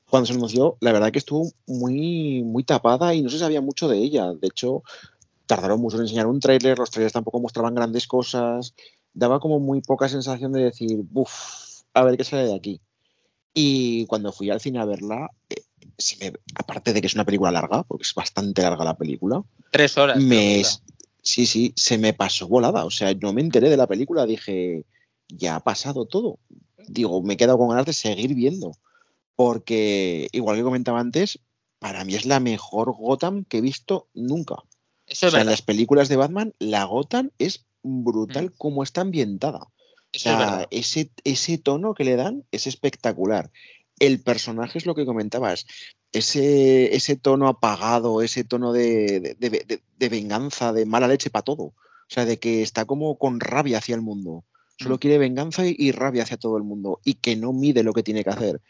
Cuando 0.10 0.28
se 0.28 0.34
anunció, 0.34 0.78
la 0.82 0.92
verdad 0.92 1.12
que 1.12 1.20
estuvo 1.20 1.52
muy, 1.66 2.44
muy 2.44 2.64
tapada 2.64 3.16
y 3.16 3.22
no 3.22 3.30
se 3.30 3.40
sabía 3.40 3.62
mucho 3.62 3.88
de 3.88 3.98
ella. 3.98 4.34
De 4.34 4.48
hecho, 4.48 4.84
tardaron 5.46 5.80
mucho 5.80 5.98
en 5.98 6.04
enseñar 6.04 6.28
un 6.28 6.40
tráiler, 6.40 6.78
los 6.78 6.92
trailers 6.92 7.14
tampoco 7.14 7.40
mostraban 7.40 7.76
grandes 7.76 8.08
cosas 8.08 8.74
daba 9.14 9.40
como 9.40 9.60
muy 9.60 9.82
poca 9.82 10.10
sensación 10.10 10.52
de 10.54 10.64
decir, 10.64 11.04
uff, 11.14 11.82
a 11.94 12.04
ver 12.04 12.18
qué 12.18 12.24
sale 12.24 12.48
de 12.48 12.56
aquí. 12.56 12.82
Y 13.54 14.06
cuando 14.06 14.32
fui 14.32 14.50
al 14.50 14.62
cine 14.62 14.80
a 14.80 14.86
verla, 14.86 15.30
eh, 15.50 16.34
aparte 16.56 16.94
de 16.94 17.02
que 17.02 17.08
es 17.08 17.16
una 17.16 17.26
película 17.26 17.52
larga, 17.52 17.84
porque 17.84 18.04
es 18.04 18.14
bastante 18.14 18.62
larga 18.62 18.84
la 18.84 18.98
película. 18.98 19.44
Tres 19.72 19.98
horas. 19.98 20.18
Me, 20.18 20.64
sí, 21.22 21.46
sí, 21.46 21.74
se 21.76 21.98
me 21.98 22.14
pasó 22.14 22.48
volada. 22.48 22.86
O 22.86 22.92
sea, 22.92 23.14
no 23.14 23.34
me 23.34 23.42
enteré 23.42 23.70
de 23.70 23.78
la 23.78 23.88
película, 23.88 24.26
dije, 24.26 24.86
ya 25.28 25.56
ha 25.56 25.60
pasado 25.60 26.06
todo. 26.06 26.40
Digo, 26.88 27.22
me 27.22 27.34
he 27.34 27.38
quedado 27.38 27.58
con 27.58 27.70
ganas 27.70 27.86
de 27.86 27.94
seguir 27.94 28.34
viendo. 28.34 28.74
Porque, 29.36 30.30
igual 30.32 30.58
que 30.58 30.64
comentaba 30.64 31.00
antes, 31.00 31.40
para 31.80 32.06
mí 32.06 32.16
es 32.16 32.26
la 32.26 32.40
mejor 32.40 32.94
Gotham 32.94 33.44
que 33.44 33.58
he 33.58 33.62
visto 33.62 34.08
nunca. 34.14 34.56
Eso 35.08 35.28
es 35.28 35.34
o 35.34 35.36
sea, 35.36 35.42
en 35.42 35.48
las 35.48 35.62
películas 35.62 36.10
de 36.10 36.16
Batman, 36.16 36.54
la 36.60 36.86
Gotham 36.86 37.32
es 37.38 37.66
brutal 37.84 38.48
mm. 38.48 38.54
como 38.58 38.84
está 38.84 39.02
ambientada. 39.02 39.68
ese, 40.72 41.12
ese 41.24 41.58
tono 41.58 41.94
que 41.94 42.04
le 42.04 42.16
dan 42.16 42.44
es 42.52 42.68
espectacular. 42.68 43.52
El 44.00 44.20
personaje 44.20 44.80
es 44.80 44.86
lo 44.86 44.96
que 44.96 45.06
comentabas, 45.06 45.68
ese, 46.12 46.96
ese 46.96 47.16
tono 47.16 47.48
apagado, 47.48 48.22
ese 48.22 48.44
tono 48.44 48.74
de, 48.74 49.38
venganza, 50.00 50.74
de 50.74 50.86
mala 50.86 51.08
leche 51.08 51.30
para 51.30 51.44
todo. 51.44 51.64
O 51.64 52.14
sea, 52.14 52.26
de 52.26 52.38
que 52.40 52.62
está 52.62 52.86
como 52.86 53.18
con 53.18 53.40
rabia 53.40 53.78
hacia 53.78 53.96
el 53.96 54.02
mundo. 54.02 54.44
Solo 54.78 54.96
mm. 54.96 55.00
quiere 55.00 55.18
venganza 55.18 55.64
y, 55.66 55.92
rabia 55.92 56.24
hacia 56.24 56.38
todo 56.38 56.58
el 56.58 56.64
mundo. 56.64 57.00
Y 57.06 57.16
que 57.16 57.36
no 57.36 57.54
mide 57.54 57.84
lo 57.84 57.94
que 57.94 58.04
tiene 58.04 58.24
que 58.24 58.30
hacer. 58.30 58.62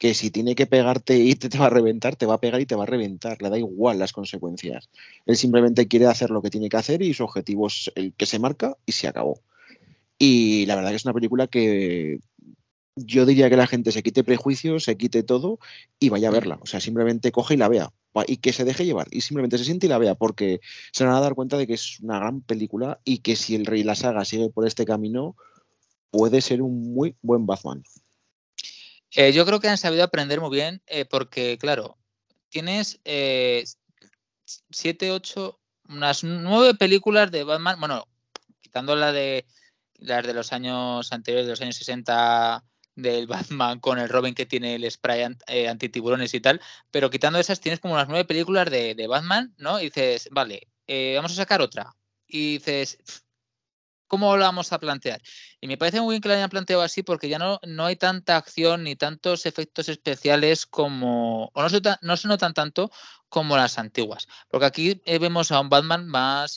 Que 0.00 0.14
si 0.14 0.32
tiene 0.32 0.56
que 0.56 0.66
pegarte 0.66 1.16
y 1.18 1.36
te, 1.36 1.56
va 1.56 1.66
a 1.66 1.70
reventar, 1.70 2.16
te 2.16 2.26
va 2.26 2.34
a 2.34 2.40
pegar 2.40 2.60
y 2.60 2.66
te 2.66 2.74
va 2.74 2.82
a 2.82 2.86
reventar. 2.86 3.40
Le 3.40 3.50
da 3.50 3.58
igual 3.58 4.00
las 4.00 4.12
consecuencias. 4.12 4.88
Él 5.26 5.36
simplemente 5.36 5.86
quiere 5.86 6.06
hacer 6.06 6.30
lo 6.30 6.42
que 6.42 6.50
tiene 6.50 6.68
que 6.68 6.78
hacer 6.78 7.02
y 7.02 7.14
su 7.14 7.22
objetivo 7.22 7.68
es 7.68 7.92
el 7.94 8.14
que 8.14 8.26
se 8.26 8.40
marca 8.40 8.76
y 8.86 8.92
se 8.92 9.06
acabó. 9.06 9.40
Y 10.18 10.66
la 10.66 10.74
verdad 10.74 10.90
que 10.90 10.96
es 10.96 11.04
una 11.04 11.14
película 11.14 11.46
que 11.46 12.18
yo 12.96 13.26
diría 13.26 13.48
que 13.48 13.56
la 13.56 13.66
gente 13.66 13.92
se 13.92 14.02
quite 14.02 14.24
prejuicios, 14.24 14.84
se 14.84 14.96
quite 14.96 15.22
todo 15.22 15.58
y 15.98 16.08
vaya 16.08 16.28
a 16.28 16.32
verla. 16.32 16.58
O 16.62 16.66
sea, 16.66 16.80
simplemente 16.80 17.32
coge 17.32 17.54
y 17.54 17.56
la 17.56 17.68
vea. 17.68 17.92
Y 18.26 18.38
que 18.38 18.52
se 18.52 18.64
deje 18.64 18.84
llevar. 18.84 19.06
Y 19.10 19.20
simplemente 19.20 19.58
se 19.58 19.64
siente 19.64 19.86
y 19.86 19.88
la 19.88 19.98
vea. 19.98 20.14
Porque 20.14 20.60
se 20.92 21.04
van 21.04 21.14
a 21.14 21.20
dar 21.20 21.34
cuenta 21.34 21.56
de 21.56 21.66
que 21.66 21.74
es 21.74 22.00
una 22.00 22.18
gran 22.18 22.40
película 22.40 23.00
y 23.04 23.18
que 23.18 23.36
si 23.36 23.54
el 23.54 23.66
Rey 23.66 23.82
la 23.82 23.94
saga 23.94 24.24
sigue 24.24 24.50
por 24.50 24.66
este 24.66 24.84
camino, 24.84 25.36
puede 26.10 26.40
ser 26.40 26.62
un 26.62 26.92
muy 26.92 27.16
buen 27.22 27.46
Batman. 27.46 27.82
Eh, 29.14 29.32
yo 29.32 29.44
creo 29.44 29.60
que 29.60 29.68
han 29.68 29.78
sabido 29.78 30.04
aprender 30.04 30.40
muy 30.40 30.50
bien. 30.50 30.82
Eh, 30.86 31.04
porque, 31.04 31.58
claro, 31.58 31.98
tienes 32.48 33.00
eh, 33.04 33.64
siete, 34.70 35.10
ocho, 35.10 35.60
unas 35.88 36.24
nueve 36.24 36.74
películas 36.74 37.30
de 37.30 37.44
Batman. 37.44 37.80
Bueno, 37.80 38.06
quitando 38.60 38.96
la 38.96 39.12
de 39.12 39.46
las 39.98 40.26
de 40.26 40.34
los 40.34 40.52
años 40.52 41.12
anteriores, 41.12 41.46
de 41.46 41.52
los 41.52 41.60
años 41.60 41.76
60 41.76 42.64
del 42.94 43.26
Batman 43.50 43.80
con 43.80 43.98
el 43.98 44.08
Robin 44.08 44.34
que 44.34 44.46
tiene 44.46 44.76
el 44.76 44.90
spray 44.90 45.36
eh, 45.46 45.68
antitiburones 45.68 46.32
y 46.34 46.40
tal, 46.40 46.60
pero 46.90 47.10
quitando 47.10 47.38
esas 47.38 47.60
tienes 47.60 47.80
como 47.80 47.94
unas 47.94 48.08
nueve 48.08 48.24
películas 48.24 48.70
de, 48.70 49.06
Batman, 49.08 49.54
¿no? 49.58 49.80
Y 49.80 49.84
dices, 49.84 50.28
vale, 50.32 50.68
vamos 51.16 51.32
a 51.32 51.36
sacar 51.36 51.60
otra. 51.60 51.94
Y 52.26 52.58
dices, 52.58 52.98
¿cómo 54.10 54.36
lo 54.36 54.42
vamos 54.42 54.72
a 54.72 54.80
plantear? 54.80 55.22
Y 55.60 55.68
me 55.68 55.78
parece 55.78 56.00
muy 56.00 56.14
bien 56.14 56.20
que 56.20 56.28
lo 56.28 56.34
hayan 56.34 56.50
planteado 56.50 56.82
así 56.82 57.04
porque 57.04 57.28
ya 57.28 57.38
no, 57.38 57.60
no 57.62 57.86
hay 57.86 57.94
tanta 57.94 58.36
acción 58.36 58.82
ni 58.82 58.96
tantos 58.96 59.46
efectos 59.46 59.88
especiales 59.88 60.66
como, 60.66 61.50
o 61.54 61.62
no 61.62 61.70
se, 61.70 61.80
no 62.02 62.16
se 62.16 62.28
notan 62.28 62.52
tanto 62.52 62.90
como 63.28 63.56
las 63.56 63.78
antiguas. 63.78 64.26
Porque 64.48 64.66
aquí 64.66 65.00
eh, 65.04 65.18
vemos 65.20 65.52
a 65.52 65.60
un 65.60 65.68
Batman 65.68 66.08
más 66.08 66.56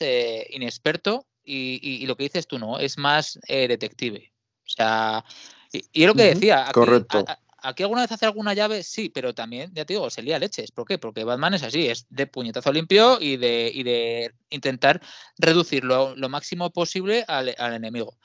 inexperto 0.49 1.27
y, 1.45 2.05
lo 2.07 2.17
que 2.17 2.23
dices 2.23 2.47
tú, 2.47 2.57
¿no? 2.57 2.79
Es 2.79 2.97
más 2.97 3.39
detective. 3.47 4.33
O 4.65 4.69
sea, 4.69 5.23
y, 5.71 6.03
es 6.03 6.07
lo 6.07 6.15
que 6.15 6.33
decía. 6.33 6.63
Aquí, 6.63 6.73
Correcto. 6.73 7.23
Aquí 7.63 7.83
alguna 7.83 8.01
vez 8.01 8.11
hace 8.11 8.25
alguna 8.25 8.53
llave, 8.53 8.83
sí, 8.83 9.09
pero 9.09 9.33
también, 9.33 9.71
ya 9.73 9.85
te 9.85 9.93
digo, 9.93 10.09
se 10.09 10.21
lía 10.21 10.37
leches. 10.37 10.71
¿Por 10.71 10.85
qué? 10.85 10.97
Porque 10.97 11.23
Batman 11.23 11.55
es 11.55 11.63
así, 11.63 11.87
es 11.87 12.05
de 12.09 12.27
puñetazo 12.27 12.71
limpio 12.71 13.19
y 13.19 13.37
de, 13.37 14.33
intentar 14.49 15.01
reducirlo 15.37 16.15
lo 16.15 16.29
máximo 16.29 16.71
posible 16.71 17.25
al, 17.27 17.55
enemigo. 17.57 18.17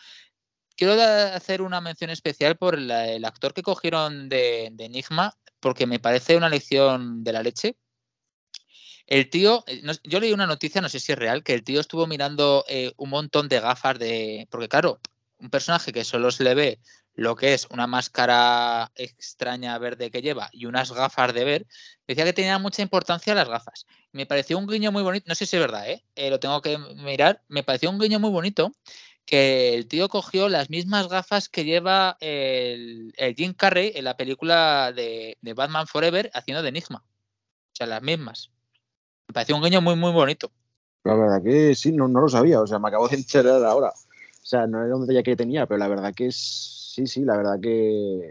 Quiero 0.76 0.94
hacer 1.00 1.62
una 1.62 1.80
mención 1.80 2.10
especial 2.10 2.56
por 2.56 2.74
el 2.76 3.24
actor 3.24 3.54
que 3.54 3.62
cogieron 3.62 4.28
de, 4.28 4.66
Enigma, 4.78 5.36
porque 5.60 5.86
me 5.86 5.98
parece 6.00 6.36
una 6.36 6.48
lección 6.48 7.24
de 7.24 7.32
la 7.32 7.42
leche. 7.42 7.76
El 9.06 9.30
tío, 9.30 9.64
eh, 9.66 9.82
yo 10.04 10.20
leí 10.20 10.32
una 10.32 10.46
noticia, 10.46 10.82
no 10.82 10.88
sé 10.88 11.00
si 11.00 11.12
es 11.12 11.18
real, 11.18 11.42
que 11.42 11.54
el 11.54 11.64
tío 11.64 11.80
estuvo 11.80 12.06
mirando 12.06 12.64
eh, 12.68 12.92
un 12.98 13.08
montón 13.10 13.48
de 13.48 13.58
gafas 13.58 13.98
de. 13.98 14.46
Porque, 14.50 14.68
claro, 14.68 15.00
un 15.38 15.50
personaje 15.50 15.92
que 15.92 16.04
solo 16.04 16.30
se 16.30 16.44
le 16.44 16.54
ve 16.54 16.80
lo 17.14 17.34
que 17.34 17.52
es 17.52 17.66
una 17.70 17.88
máscara 17.88 18.92
extraña 18.94 19.76
verde 19.78 20.10
que 20.12 20.22
lleva 20.22 20.50
y 20.52 20.66
unas 20.66 20.92
gafas 20.92 21.34
de 21.34 21.44
ver, 21.44 21.66
decía 22.06 22.24
que 22.24 22.32
tenía 22.32 22.60
mucha 22.60 22.80
importancia 22.80 23.34
las 23.34 23.48
gafas. 23.48 23.86
Me 24.12 24.24
pareció 24.24 24.56
un 24.56 24.68
guiño 24.68 24.92
muy 24.92 25.02
bonito, 25.02 25.24
no 25.26 25.34
sé 25.34 25.44
si 25.44 25.56
es 25.56 25.60
verdad, 25.60 25.90
¿eh? 25.90 26.04
eh 26.14 26.30
lo 26.30 26.38
tengo 26.38 26.62
que 26.62 26.78
mirar, 26.78 27.42
me 27.48 27.64
pareció 27.64 27.90
un 27.90 27.98
guiño 27.98 28.20
muy 28.20 28.30
bonito 28.30 28.72
que 29.26 29.74
el 29.74 29.88
tío 29.88 30.08
cogió 30.08 30.48
las 30.48 30.70
mismas 30.70 31.08
gafas 31.08 31.48
que 31.48 31.64
lleva 31.64 32.16
el, 32.20 33.12
Jim 33.36 33.52
Carrey 33.52 33.92
en 33.96 34.04
la 34.04 34.16
película 34.16 34.92
de, 34.94 35.36
Batman 35.56 35.88
Forever 35.88 36.30
haciendo 36.32 36.62
de 36.62 36.68
Enigma. 36.68 37.02
O 37.02 37.74
sea, 37.74 37.88
las 37.88 38.00
mismas. 38.00 38.52
Me 39.26 39.34
pareció 39.34 39.56
un 39.56 39.62
guiño 39.62 39.82
muy, 39.82 39.96
muy 39.96 40.12
bonito. 40.12 40.52
La 41.02 41.14
verdad 41.14 41.42
que 41.42 41.74
sí, 41.74 41.92
no, 41.92 42.06
no 42.06 42.20
lo 42.20 42.28
sabía, 42.28 42.60
o 42.60 42.66
sea, 42.66 42.78
me 42.78 42.88
acabo 42.88 43.08
de 43.08 43.16
enterar 43.16 43.62
ahora. 43.64 43.92
O 44.48 44.50
sea, 44.50 44.66
no 44.66 44.82
era 44.82 44.96
un 44.96 45.02
detalle 45.02 45.22
que 45.22 45.36
tenía, 45.36 45.66
pero 45.66 45.76
la 45.76 45.88
verdad 45.88 46.14
que 46.14 46.28
es, 46.28 46.92
sí, 46.94 47.06
sí, 47.06 47.22
la 47.22 47.36
verdad 47.36 47.60
que, 47.60 48.30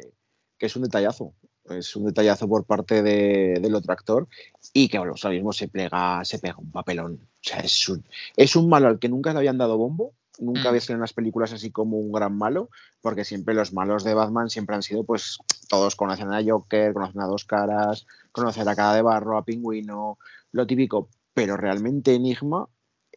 es 0.58 0.76
un 0.76 0.82
detallazo. 0.82 1.36
Es 1.70 1.96
un 1.96 2.06
detallazo 2.06 2.50
por 2.50 2.66
parte 2.66 3.04
del 3.04 3.76
otro 3.76 3.94
actor 3.94 4.28
y 4.74 4.88
que 4.88 4.98
bueno, 4.98 5.14
ahora 5.16 5.36
mismo 5.36 5.54
se 5.54 5.68
pega, 5.68 6.26
se 6.26 6.40
pega 6.40 6.58
un 6.58 6.72
papelón. 6.72 7.20
O 7.22 7.28
sea, 7.40 7.60
es 7.60 7.88
un, 7.88 8.04
es 8.36 8.56
un 8.56 8.68
malo 8.68 8.88
al 8.88 8.98
que 8.98 9.10
nunca 9.10 9.32
le 9.32 9.38
habían 9.38 9.60
dado 9.60 9.78
bombo, 9.78 10.16
nunca 10.40 10.64
mm. 10.64 10.68
había 10.70 10.82
sido 10.82 10.96
en 10.96 11.02
las 11.02 11.14
películas 11.14 11.54
así 11.54 11.70
como 11.70 12.00
un 12.00 12.12
gran 12.12 12.36
malo, 12.36 12.72
porque 13.00 13.24
siempre 13.24 13.54
los 13.54 13.72
malos 13.72 14.04
de 14.04 14.16
Batman 14.16 14.50
siempre 14.50 14.76
han 14.76 14.82
sido, 14.82 15.04
pues, 15.04 15.38
todos 15.70 15.96
conocen 15.96 16.34
a 16.34 16.42
Joker, 16.44 16.94
conocen 16.94 17.22
a 17.22 17.28
Dos 17.28 17.46
Caras, 17.46 18.08
conocen 18.32 18.68
a 18.68 18.76
Cara 18.76 18.96
de 18.96 19.04
Barro, 19.04 19.38
a 19.38 19.46
Pingüino, 19.46 20.18
lo 20.52 20.66
típico, 20.66 21.10
pero 21.36 21.58
realmente 21.58 22.16
Enigma 22.16 22.68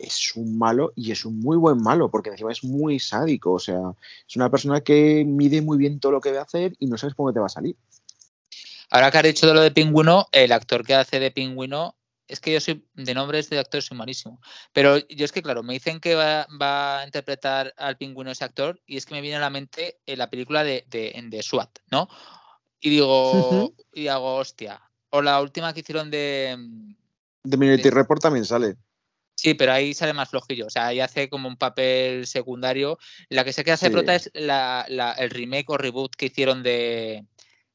es 0.00 0.34
un 0.36 0.58
malo 0.58 0.92
y 0.96 1.12
es 1.12 1.24
un 1.24 1.40
muy 1.40 1.56
buen 1.56 1.82
malo, 1.82 2.10
porque 2.10 2.30
encima 2.30 2.52
es 2.52 2.64
muy 2.64 2.98
sádico, 2.98 3.52
o 3.52 3.58
sea, 3.58 3.94
es 4.28 4.36
una 4.36 4.50
persona 4.50 4.80
que 4.80 5.24
mide 5.26 5.62
muy 5.62 5.78
bien 5.78 6.00
todo 6.00 6.12
lo 6.12 6.20
que 6.20 6.32
va 6.32 6.40
a 6.40 6.44
hacer 6.44 6.74
y 6.78 6.86
no 6.86 6.96
sabes 6.96 7.14
cómo 7.14 7.32
te 7.32 7.40
va 7.40 7.46
a 7.46 7.50
salir. 7.50 7.76
Ahora 8.90 9.10
que 9.10 9.18
has 9.18 9.24
dicho 9.24 9.46
de 9.46 9.54
lo 9.54 9.60
de 9.60 9.70
Pingüino, 9.70 10.26
el 10.32 10.52
actor 10.52 10.84
que 10.84 10.94
hace 10.94 11.20
de 11.20 11.30
Pingüino 11.30 11.94
es 12.30 12.40
que 12.40 12.52
yo 12.52 12.60
soy 12.60 12.86
de 12.94 13.14
nombres 13.14 13.50
de 13.50 13.58
actor 13.58 13.82
soy 13.82 13.96
malísimo. 13.96 14.40
Pero 14.72 14.98
yo 15.08 15.24
es 15.24 15.32
que, 15.32 15.42
claro, 15.42 15.62
me 15.62 15.74
dicen 15.74 16.00
que 16.00 16.14
va, 16.14 16.46
a 17.00 17.04
interpretar 17.04 17.74
al 17.76 17.96
pingüino 17.96 18.30
ese 18.30 18.44
actor 18.44 18.80
y 18.86 18.96
es 18.96 19.04
que 19.04 19.14
me 19.14 19.20
viene 19.20 19.36
a 19.36 19.40
la 19.40 19.50
mente 19.50 19.98
eh, 20.06 20.16
la 20.16 20.30
película 20.30 20.62
de, 20.62 20.84
de, 20.88 21.42
SWAT, 21.42 21.80
¿no? 21.90 22.08
Y 22.80 22.90
digo, 22.90 23.74
y 23.92 24.06
hago, 24.06 24.36
hostia. 24.36 24.80
O 25.10 25.20
la 25.22 25.40
última 25.40 25.74
que 25.74 25.80
hicieron 25.80 26.10
de. 26.10 26.56
De 27.42 27.56
Minority 27.56 27.90
Report 27.90 28.22
también 28.22 28.44
sale. 28.44 28.76
Sí, 29.40 29.55
pero 29.55 29.72
ahí 29.72 29.94
sale 29.94 30.12
más 30.12 30.29
flojillo. 30.29 30.66
O 30.66 30.70
sea, 30.70 30.88
ahí 30.88 31.00
hace 31.00 31.31
como 31.31 31.48
un 31.48 31.57
papel 31.57 32.26
secundario. 32.26 32.98
La 33.31 33.42
que 33.42 33.55
se 33.55 33.64
queda 33.64 33.74
hace 33.74 33.90
prota 33.90 34.14
es 34.14 34.31
el 34.35 35.31
remake 35.31 35.70
o 35.70 35.79
reboot 35.79 36.14
que 36.14 36.26
hicieron 36.26 36.62
de. 36.62 37.24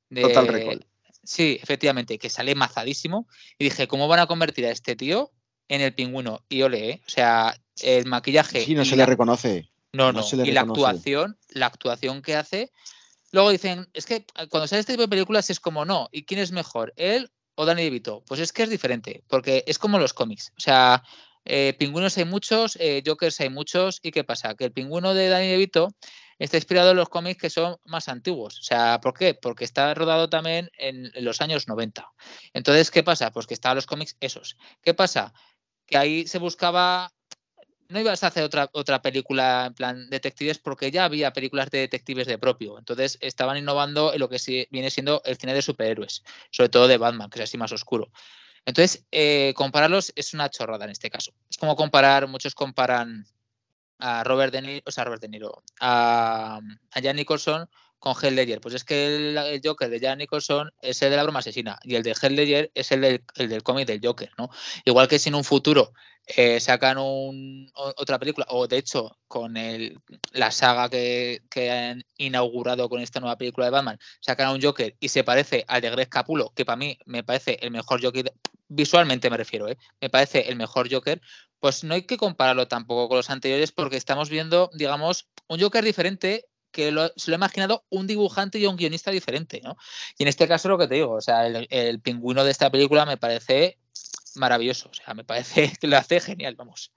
de 0.09 0.21
Total 0.21 0.47
Recall. 0.47 0.85
Sí, 1.23 1.57
efectivamente, 1.59 2.19
que 2.19 2.29
sale 2.29 2.53
mazadísimo. 2.53 3.27
Y 3.57 3.63
dije, 3.63 3.87
¿cómo 3.87 4.07
van 4.07 4.19
a 4.19 4.27
convertir 4.27 4.67
a 4.67 4.69
este 4.69 4.95
tío 4.95 5.31
en 5.67 5.81
el 5.81 5.95
pingüino? 5.95 6.45
Y 6.49 6.61
ole, 6.61 6.89
¿eh? 6.91 7.01
O 7.07 7.09
sea, 7.09 7.59
el 7.81 8.05
maquillaje. 8.05 8.63
Sí, 8.63 8.75
no 8.75 8.85
se 8.85 8.95
le 8.95 9.07
reconoce. 9.07 9.71
No, 9.91 10.11
no. 10.11 10.23
y 10.43 10.51
la 10.51 10.61
actuación, 10.61 11.39
la 11.49 11.65
actuación 11.65 12.21
que 12.21 12.35
hace. 12.35 12.71
Luego 13.31 13.49
dicen, 13.49 13.89
es 13.93 14.05
que 14.05 14.23
cuando 14.49 14.67
sale 14.67 14.81
este 14.81 14.93
tipo 14.93 15.01
de 15.01 15.07
películas 15.07 15.49
es 15.49 15.59
como, 15.59 15.83
no, 15.83 16.09
¿y 16.11 16.25
quién 16.25 16.39
es 16.39 16.51
mejor? 16.51 16.93
¿Él 16.95 17.31
o 17.55 17.65
Danny 17.65 17.85
DeVito? 17.85 18.23
Pues 18.27 18.39
es 18.39 18.53
que 18.53 18.61
es 18.61 18.69
diferente, 18.69 19.23
porque 19.27 19.63
es 19.65 19.79
como 19.79 19.97
los 19.97 20.13
cómics. 20.13 20.53
O 20.55 20.61
sea, 20.61 21.03
eh, 21.45 21.75
pingüinos 21.77 22.17
hay 22.17 22.25
muchos, 22.25 22.75
eh, 22.81 23.03
Jokers 23.05 23.39
hay 23.39 23.49
muchos. 23.49 23.99
¿Y 24.01 24.11
qué 24.11 24.23
pasa? 24.23 24.55
Que 24.55 24.65
el 24.65 24.71
pingüino 24.71 25.13
de 25.13 25.29
Danny 25.29 25.47
DeVito 25.47 25.89
está 26.39 26.57
inspirado 26.57 26.91
en 26.91 26.97
los 26.97 27.09
cómics 27.09 27.39
que 27.39 27.49
son 27.49 27.77
más 27.85 28.09
antiguos. 28.09 28.59
O 28.59 28.63
sea, 28.63 28.99
¿por 29.01 29.13
qué? 29.13 29.35
Porque 29.35 29.63
está 29.63 29.93
rodado 29.93 30.29
también 30.29 30.69
en, 30.77 31.11
los 31.23 31.41
años 31.41 31.67
90. 31.67 32.11
Entonces, 32.53 32.91
¿qué 32.91 33.03
pasa? 33.03 33.31
Pues 33.31 33.47
que 33.47 33.53
estaban 33.53 33.75
los 33.75 33.85
cómics 33.85 34.17
esos. 34.19 34.57
¿Qué 34.81 34.93
pasa? 34.93 35.33
Que 35.85 35.97
ahí 35.97 36.27
se 36.27 36.39
buscaba 36.39 37.11
no 37.87 37.99
ibas 37.99 38.23
a 38.23 38.27
hacer 38.27 38.43
otra, 38.43 38.67
otra 38.73 39.03
película 39.03 39.67
en 39.67 39.75
plan 39.75 40.09
detectives 40.09 40.57
porque 40.57 40.89
ya 40.89 41.05
había 41.05 41.33
películas 41.33 41.69
de 41.69 41.79
detectives 41.79 42.25
de 42.25 42.39
propio. 42.39 42.79
Entonces 42.79 43.19
estaban 43.21 43.57
innovando 43.57 44.11
en 44.11 44.19
lo 44.19 44.27
que 44.27 44.67
viene 44.71 44.89
siendo 44.89 45.21
el 45.23 45.37
cine 45.37 45.53
de 45.53 45.61
superhéroes, 45.61 46.23
sobre 46.49 46.69
todo 46.69 46.87
de 46.87 46.97
Batman, 46.97 47.29
que 47.29 47.39
es 47.39 47.43
así 47.43 47.59
más 47.59 47.71
oscuro. 47.71 48.09
Entonces, 48.65 49.05
eh, 49.11 49.53
compararlos 49.55 50.11
es 50.15 50.33
una 50.33 50.49
chorrada 50.49 50.85
en 50.85 50.91
este 50.91 51.09
caso. 51.09 51.31
Es 51.49 51.57
como 51.57 51.75
comparar, 51.75 52.27
muchos 52.27 52.55
comparan 52.55 53.25
a 53.99 54.23
Robert 54.23 54.51
De 54.51 54.61
Niro, 54.61 54.83
o 54.85 54.91
sea, 54.91 55.03
a 55.03 55.05
Robert 55.05 55.21
De 55.21 55.29
Niro, 55.29 55.63
a, 55.79 56.59
a 56.91 57.01
Jan 57.01 57.15
Nicholson 57.15 57.69
con 57.99 58.13
Heath 58.13 58.33
Ledger. 58.33 58.61
Pues 58.61 58.75
es 58.75 58.83
que 58.83 59.15
el, 59.15 59.61
Joker 59.63 59.89
de 59.89 59.99
Jan 59.99 60.17
Nicholson 60.17 60.71
es 60.81 61.01
el 61.01 61.09
de 61.09 61.15
la 61.15 61.23
broma 61.23 61.39
asesina 61.39 61.79
y 61.83 61.95
el 61.95 62.03
de 62.03 62.11
Heath 62.11 62.31
Ledger 62.31 62.71
es 62.75 62.91
el 62.91 63.01
del, 63.01 63.23
el 63.35 63.49
del 63.49 63.63
cómic 63.63 63.87
del 63.87 63.99
Joker, 64.03 64.31
¿no? 64.37 64.49
Igual 64.85 65.07
que 65.07 65.17
si 65.17 65.29
en 65.29 65.35
un 65.35 65.43
futuro 65.43 65.93
eh, 66.27 66.59
sacan 66.59 66.97
un, 66.97 67.71
otra 67.73 68.19
película, 68.19 68.45
o 68.49 68.67
de 68.67 68.77
hecho 68.77 69.17
con 69.27 69.57
el, 69.57 69.99
la 70.33 70.51
saga 70.51 70.89
que, 70.89 71.43
que, 71.49 71.71
han 71.71 72.03
inaugurado 72.17 72.89
con 72.89 72.99
esta 73.01 73.19
nueva 73.19 73.37
película 73.37 73.65
de 73.65 73.71
Batman, 73.71 73.99
sacan 74.19 74.51
un 74.51 74.61
Joker 74.61 74.95
y 74.99 75.09
se 75.09 75.23
parece 75.23 75.65
al 75.67 75.81
de 75.81 75.89
Greg 75.91 76.09
Capulo, 76.09 76.51
que 76.55 76.65
para 76.65 76.77
mí 76.77 76.97
me 77.05 77.23
parece 77.23 77.59
el 77.61 77.71
mejor 77.71 78.03
Joker, 78.03 78.33
visualmente 78.67 79.29
me 79.29 79.37
refiero, 79.37 79.67
¿eh? 79.67 79.77
me 80.01 80.09
parece 80.09 80.49
el 80.49 80.55
mejor 80.55 80.91
Joker, 80.91 81.21
pues 81.59 81.83
no 81.83 81.93
hay 81.93 82.03
que 82.03 82.17
compararlo 82.17 82.67
tampoco 82.67 83.07
con 83.07 83.17
los 83.17 83.29
anteriores 83.29 83.71
porque 83.71 83.97
estamos 83.97 84.29
viendo, 84.29 84.69
digamos, 84.73 85.29
un 85.47 85.59
Joker 85.59 85.83
diferente 85.83 86.45
que 86.71 86.93
se 87.15 87.31
lo 87.31 87.35
ha 87.35 87.37
imaginado 87.37 87.85
un 87.89 88.05
dibujante 88.05 88.59
y 88.59 88.65
un 88.65 88.75
guionista 88.75 89.09
diferente, 89.09 89.61
¿no? 89.63 89.77
Y 90.17 90.23
en 90.23 90.27
este 90.27 90.45
caso 90.45 90.67
lo 90.67 90.77
que 90.77 90.87
te 90.87 90.95
digo, 90.95 91.13
o 91.13 91.21
sea, 91.21 91.47
el, 91.47 92.01
pingüino 92.01 92.43
de 92.43 92.51
esta 92.51 92.69
película 92.69 93.05
me 93.05 93.15
parece 93.15 93.79
maravilloso, 94.35 94.89
o 94.89 94.93
sea, 94.93 95.13
me 95.13 95.23
parece 95.23 95.71
que 95.79 95.87
lo 95.87 95.97
hace 95.97 96.19
genial, 96.19 96.55
vamos. 96.55 96.91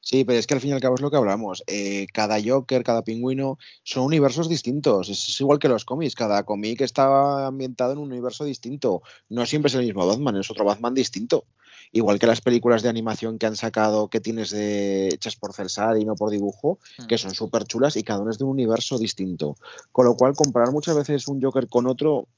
Sí, 0.00 0.24
pero 0.24 0.38
es 0.38 0.46
que 0.46 0.54
al 0.54 0.60
fin 0.60 0.70
y 0.70 0.72
al 0.74 0.80
cabo 0.80 0.96
es 0.96 1.00
lo 1.00 1.10
que 1.10 1.16
hablamos. 1.16 1.62
Eh, 1.66 2.06
cada 2.12 2.36
Joker, 2.44 2.84
cada 2.84 3.02
pingüino 3.02 3.58
son 3.84 4.04
universos 4.04 4.48
distintos. 4.48 5.08
Es, 5.08 5.40
igual 5.40 5.58
que 5.58 5.68
los 5.68 5.84
cómics. 5.84 6.14
Cada 6.14 6.42
cómic 6.44 6.82
está 6.82 7.46
ambientado 7.46 7.92
en 7.92 7.98
un 7.98 8.10
universo 8.10 8.44
distinto. 8.44 9.02
No 9.28 9.46
siempre 9.46 9.68
es 9.68 9.74
el 9.74 9.84
mismo 9.84 10.06
Batman, 10.06 10.36
es 10.36 10.50
otro 10.50 10.64
Batman 10.64 10.94
distinto. 10.94 11.46
Igual 11.90 12.18
que 12.18 12.26
las 12.26 12.40
películas 12.40 12.82
de 12.82 12.88
animación 12.88 13.38
que 13.38 13.46
han 13.46 13.56
sacado, 13.56 14.08
que 14.08 14.20
tienes 14.20 14.50
de, 14.50 15.08
hechas 15.08 15.36
por 15.36 15.52
Celsar 15.52 15.96
y 15.96 16.04
no 16.04 16.16
por 16.16 16.30
dibujo, 16.30 16.78
mm. 16.98 17.06
que 17.06 17.18
son 17.18 17.34
súper 17.34 17.64
chulas 17.64 17.96
y 17.96 18.02
cada 18.02 18.20
uno 18.20 18.30
es 18.30 18.38
de 18.38 18.44
un 18.44 18.50
universo 18.50 18.98
distinto. 18.98 19.56
Con 19.92 20.06
lo 20.06 20.16
cual, 20.16 20.34
comparar 20.34 20.72
muchas 20.72 20.96
veces 20.96 21.28
un 21.28 21.40
Joker 21.40 21.68
con 21.68 21.86
otro 21.86 22.28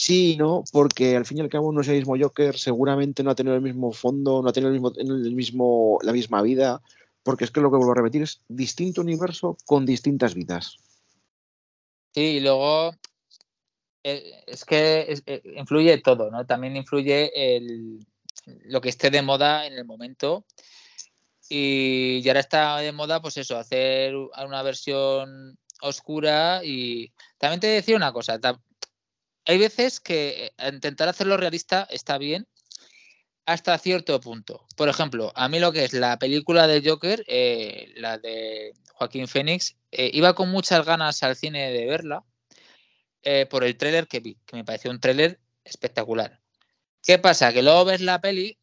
Sí, 0.00 0.36
no, 0.36 0.62
porque 0.70 1.16
al 1.16 1.26
fin 1.26 1.38
y 1.38 1.40
al 1.40 1.48
cabo 1.48 1.72
no 1.72 1.80
es 1.80 1.88
el 1.88 1.96
mismo 1.96 2.16
Joker, 2.16 2.56
seguramente 2.56 3.24
no 3.24 3.32
ha 3.32 3.34
tenido 3.34 3.56
el 3.56 3.62
mismo 3.62 3.92
fondo, 3.92 4.40
no 4.40 4.48
ha 4.48 4.52
tenido 4.52 4.72
el 4.72 4.80
mismo, 4.80 4.92
el 4.96 5.34
mismo, 5.34 5.98
la 6.02 6.12
misma 6.12 6.40
vida, 6.40 6.80
porque 7.24 7.42
es 7.42 7.50
que 7.50 7.60
lo 7.60 7.68
que 7.68 7.78
vuelvo 7.78 7.90
a 7.90 7.96
repetir 7.96 8.22
es 8.22 8.40
distinto 8.46 9.00
universo 9.00 9.56
con 9.66 9.84
distintas 9.84 10.34
vidas. 10.36 10.76
Sí, 12.14 12.20
y 12.20 12.40
luego 12.40 12.92
eh, 14.04 14.44
es 14.46 14.64
que 14.64 15.20
eh, 15.26 15.42
influye 15.56 15.98
todo, 15.98 16.30
¿no? 16.30 16.46
También 16.46 16.76
influye 16.76 17.32
el, 17.56 18.06
lo 18.66 18.80
que 18.80 18.90
esté 18.90 19.10
de 19.10 19.22
moda 19.22 19.66
en 19.66 19.72
el 19.72 19.84
momento. 19.84 20.44
Y 21.48 22.22
ya 22.22 22.30
ahora 22.30 22.40
está 22.40 22.76
de 22.76 22.92
moda, 22.92 23.20
pues 23.20 23.36
eso, 23.36 23.58
hacer 23.58 24.14
una 24.14 24.62
versión 24.62 25.58
oscura 25.80 26.60
y 26.62 27.12
también 27.36 27.58
te 27.58 27.66
decía 27.66 27.96
una 27.96 28.12
cosa, 28.12 28.38
hay 29.48 29.56
veces 29.56 29.98
que 29.98 30.52
eh, 30.58 30.68
intentar 30.70 31.08
hacerlo 31.08 31.38
realista 31.38 31.88
está 31.90 32.18
bien 32.18 32.46
hasta 33.46 33.78
cierto 33.78 34.20
punto. 34.20 34.66
Por 34.76 34.90
ejemplo, 34.90 35.32
a 35.34 35.48
mí 35.48 35.58
lo 35.58 35.72
que 35.72 35.84
es 35.84 35.94
la 35.94 36.18
película 36.18 36.66
de 36.66 36.86
Joker, 36.86 37.24
eh, 37.26 37.94
la 37.96 38.18
de 38.18 38.74
Joaquín 38.92 39.26
Phoenix, 39.26 39.74
eh, 39.90 40.10
iba 40.12 40.34
con 40.34 40.50
muchas 40.50 40.84
ganas 40.84 41.22
al 41.22 41.34
cine 41.34 41.72
de 41.72 41.86
verla 41.86 42.24
por 43.50 43.62
el 43.62 43.76
tráiler 43.76 44.06
que 44.06 44.20
vi, 44.20 44.38
que 44.46 44.56
me 44.56 44.64
pareció 44.64 44.90
un 44.90 45.00
tráiler 45.00 45.38
espectacular. 45.62 46.40
¿Qué 47.02 47.18
pasa? 47.18 47.52
Que 47.52 47.62
luego 47.62 47.84
ves 47.84 48.00
la 48.00 48.22
peli 48.22 48.58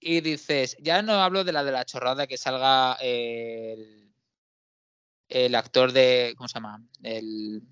y 0.00 0.22
dices, 0.22 0.78
ya 0.80 1.02
no 1.02 1.22
hablo 1.22 1.44
de 1.44 1.52
la 1.52 1.62
de 1.62 1.72
la 1.72 1.84
chorrada 1.84 2.26
que 2.26 2.38
salga 2.38 2.94
el, 3.02 4.14
el 5.28 5.54
actor 5.54 5.92
de, 5.92 6.32
¿cómo 6.38 6.48
se 6.48 6.54
llama? 6.54 6.82
El 7.02 7.62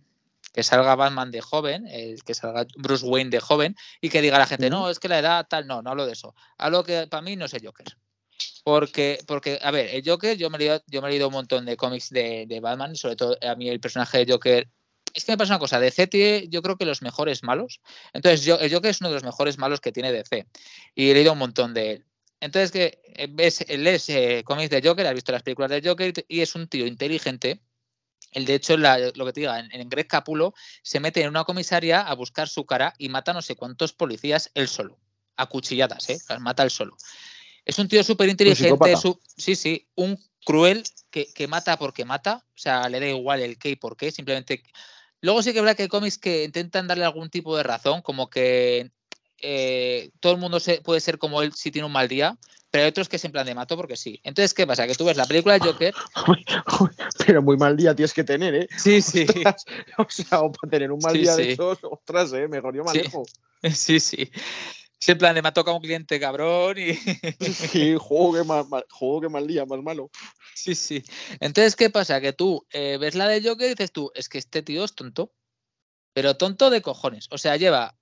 que 0.53 0.63
salga 0.63 0.95
Batman 0.95 1.31
de 1.31 1.41
joven, 1.41 1.87
el 1.87 2.23
que 2.25 2.35
salga 2.35 2.67
Bruce 2.77 3.05
Wayne 3.05 3.31
de 3.31 3.41
joven 3.41 3.77
y 4.01 4.09
que 4.09 4.23
diga 4.23 4.37
a 4.37 4.41
la 4.41 4.47
gente, 4.47 4.71
no, 4.71 4.91
es 4.91 4.99
que 4.99 5.09
la 5.09 5.19
edad 5.19 5.47
tal, 5.49 5.67
no, 5.67 5.83
no 5.83 5.91
hablo 5.91 6.07
de 6.07 6.13
eso. 6.13 6.35
Hablo 6.59 6.85
que 6.85 7.07
para 7.07 7.23
mí 7.23 7.37
no 7.37 7.45
es 7.45 7.55
el 7.55 7.65
Joker. 7.65 7.97
Porque, 8.65 9.19
porque, 9.27 9.59
a 9.63 9.71
ver, 9.71 9.95
el 9.95 10.03
Joker, 10.05 10.37
yo 10.37 10.51
me 10.51 10.57
he 10.57 10.61
leído, 10.61 10.83
yo 10.87 11.03
me 11.03 11.09
he 11.09 11.11
leído 11.11 11.29
un 11.29 11.35
montón 11.35 11.65
de 11.67 11.77
cómics 11.77 12.11
de, 12.11 12.47
de 12.47 12.61
Batman, 12.61 12.97
sobre 12.97 13.17
todo 13.17 13.37
a 13.43 13.55
mí 13.55 13.69
el 13.69 13.81
personaje 13.81 14.25
de 14.25 14.33
Joker 14.33 14.69
es 15.15 15.25
que 15.25 15.33
me 15.33 15.39
pasa 15.39 15.55
una 15.55 15.59
cosa, 15.59 15.81
DC 15.81 16.07
tiene 16.07 16.49
yo 16.49 16.63
creo 16.63 16.77
que 16.77 16.85
los 16.85 17.03
mejores 17.03 17.43
malos. 17.43 17.81
Entonces, 18.13 18.45
yo, 18.45 18.59
el 18.59 18.73
Joker 18.73 18.91
es 18.91 19.01
uno 19.01 19.11
de 19.11 19.15
los 19.15 19.25
mejores 19.25 19.59
malos 19.59 19.81
que 19.81 19.93
tiene 19.93 20.13
DC. 20.13 20.47
Y 20.95 21.11
he 21.11 21.15
leído 21.15 21.33
un 21.33 21.39
montón 21.39 21.75
de 21.75 21.93
él. 21.93 22.05
Entonces, 22.41 22.71
que 22.71 23.01
eh, 23.05 23.29
ves, 23.31 23.65
lees 23.69 24.09
eh, 24.09 24.43
cómics 24.45 24.71
de 24.71 24.83
Joker, 24.83 25.07
has 25.07 25.15
visto 25.15 25.33
las 25.33 25.43
películas 25.43 25.71
de 25.71 25.83
Joker 25.85 26.13
y 26.29 26.41
es 26.41 26.55
un 26.55 26.69
tío 26.69 26.87
inteligente 26.87 27.61
el 28.33 28.45
de 28.45 28.55
hecho, 28.55 28.77
lo 28.77 29.27
que 29.27 29.33
te 29.33 29.41
diga, 29.41 29.59
en, 29.59 29.73
en 29.73 29.89
Greg 29.89 30.07
Capulo 30.07 30.55
se 30.83 31.01
mete 31.01 31.23
en 31.23 31.29
una 31.29 31.45
comisaria 31.45 32.01
a 32.01 32.15
buscar 32.15 32.49
su 32.49 32.65
cara 32.65 32.95
y 32.99 33.09
mata 33.09 33.33
no 33.33 33.43
sé 33.43 33.57
cuántos 33.57 33.93
policías 33.93 34.51
él 34.55 34.69
solo, 34.69 34.99
a 35.37 35.47
cuchilladas, 35.47 36.09
¿eh? 36.11 36.19
Las 36.29 36.41
mata 36.41 36.63
él 36.63 36.71
solo. 36.71 36.97
Es 37.65 37.79
un 37.79 37.89
tío 37.89 38.03
súper 38.05 38.29
inteligente, 38.29 38.95
sí, 39.37 39.57
sí, 39.57 39.89
un 39.95 40.19
cruel 40.45 40.85
que, 41.11 41.47
mata 41.49 41.77
porque 41.77 42.05
mata, 42.05 42.45
o 42.55 42.59
sea, 42.59 42.89
le 42.89 43.01
da 43.01 43.07
igual 43.07 43.41
el 43.41 43.59
qué 43.59 43.71
y 43.71 43.77
por 43.77 43.97
qué, 43.97 44.11
simplemente. 44.11 44.63
Luego 45.21 45.43
sí 45.43 45.53
que 45.53 45.59
habrá 45.59 45.75
que 45.75 45.83
hay 45.83 45.89
cómics 45.89 46.19
que 46.19 46.45
intentan 46.45 46.87
darle 46.87 47.05
algún 47.05 47.31
tipo 47.31 47.57
de 47.57 47.63
razón, 47.63 48.01
como 48.01 48.31
que 48.31 48.91
eh, 49.43 50.11
todo 50.21 50.33
el 50.33 50.39
mundo 50.39 50.61
se, 50.61 50.81
puede 50.81 51.01
ser 51.01 51.19
como 51.19 51.43
él 51.43 51.53
si 51.55 51.71
tiene 51.71 51.87
un 51.87 51.93
mal 51.93 52.09
día, 52.09 52.39
pero 52.71 52.85
hay 52.85 52.91
otros 52.91 53.09
que 53.09 53.17
es 53.17 53.25
en 53.25 53.33
plan 53.33 53.47
de 53.47 53.55
mato 53.55 53.77
porque 53.77 53.97
sí. 53.97 54.21
Entonces, 54.23 54.55
¿qué 54.55 54.67
pasa? 54.67 54.87
Que 54.87 54.95
tú 54.95 55.05
ves 55.05 55.17
la 55.17 55.27
película 55.27 55.55
de 55.55 55.61
Joker. 55.61 55.95
pero 57.27 57.43
muy 57.43 57.57
mal 57.57 57.77
día 57.77 57.95
tienes 57.95 58.15
que 58.15 58.25
tener, 58.25 58.55
¿eh? 58.55 58.69
Sí, 58.77 59.03
sí. 59.03 59.27
o 59.99 60.07
sea, 60.09 60.41
o 60.41 60.53
para 60.53 60.71
tener 60.71 60.93
un 60.93 61.01
mal 61.01 61.15
día 61.15 61.35
de 61.35 61.53
esos, 61.53 61.79
ostras, 61.83 62.33
¿eh? 62.33 62.47
Mejor 62.49 62.77
yo 62.77 62.85
me 62.85 62.91
alejo. 62.91 63.25
Sí, 63.75 64.01
sí. 64.01 64.31
Es 64.99 65.09
en 65.11 65.19
plan 65.19 65.35
de 65.35 65.43
me 65.43 65.49
ha 65.49 65.53
tocado 65.53 65.77
un 65.77 65.83
cliente 65.83 66.19
cabrón 66.19 66.79
y. 66.79 66.95
sí, 66.95 67.95
juego 67.99 68.33
que 68.33 68.45
mal, 68.45 68.65
juego 68.89 69.21
que 69.21 69.29
mal 69.29 69.47
día, 69.47 69.67
más 69.67 69.83
malo. 69.83 70.11
Sí, 70.55 70.75
sí. 70.75 71.03
Entonces, 71.41 71.77
¿qué 71.77 71.91
pasa? 71.91 72.23
Que 72.23 72.33
tú 72.33 72.67
eh, 72.71 72.97
ves 72.99 73.15
la 73.15 73.29
de 73.29 73.43
Joker 73.43 73.67
y 73.67 73.71
dices 73.71 73.93
tú, 73.93 74.11
es 74.15 74.31
que 74.31 74.39
este 74.39 74.63
tío 74.63 74.85
es 74.85 74.95
tonto. 74.95 75.35
Pero 76.15 76.39
tonto 76.39 76.71
de 76.71 76.81
cojones. 76.81 77.29
O 77.31 77.37
sea, 77.37 77.57
lleva 77.57 78.00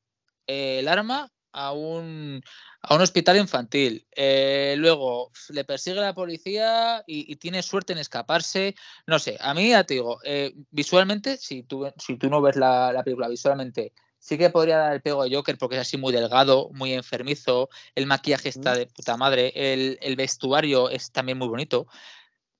eh, 0.49 0.81
el 0.81 0.89
arma 0.89 1.31
a 1.53 1.73
un, 1.73 2.43
a 2.83 2.95
un 2.95 3.01
hospital 3.01 3.37
infantil. 3.37 4.07
Eh, 4.17 4.75
luego 4.79 5.31
le 5.51 5.65
persigue 5.65 6.01
la 6.01 6.15
policía 6.15 7.03
y, 7.07 7.37
tiene 7.37 7.63
suerte 7.63 7.93
en 7.93 7.99
escaparse. 7.99 8.75
No 9.07 9.19
sé, 9.19 9.37
a 9.41 9.55
mí 9.55 9.71
ya 9.71 9.85
te 9.85 9.95
digo, 9.95 10.19
eh, 10.25 10.55
visualmente, 10.71 11.37
si 11.37 11.63
tú, 11.63 11.91
si 11.99 12.17
tú 12.17 12.31
no 12.31 12.41
ves 12.41 12.57
la, 12.57 13.01
película 13.05 13.29
visualmente, 13.29 13.93
sí 14.19 14.39
que 14.39 14.51
podría 14.51 14.79
dar 14.79 14.95
el 14.95 15.03
pego 15.03 15.23
a 15.23 15.29
Joker 15.31 15.59
porque 15.59 15.77
es 15.77 15.83
así 15.83 15.97
muy 15.97 16.13
delgado, 16.13 16.71
muy 16.73 16.93
enfermizo, 16.93 17.69
el 17.95 18.07
maquillaje 18.07 18.49
está 18.49 18.75
de 18.75 18.87
puta 18.87 19.17
madre, 19.17 19.53
el, 19.55 19.99
el 20.03 20.17
vestuario 20.17 20.91
es 20.91 21.13
también 21.13 21.39
muy 21.39 21.49
bonito. 21.49 21.87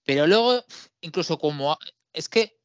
Pero 0.05 0.27
luego, 0.27 0.64
incluso 1.01 1.38
como... 1.38 1.79
Es 2.14 2.29
que 2.29 2.58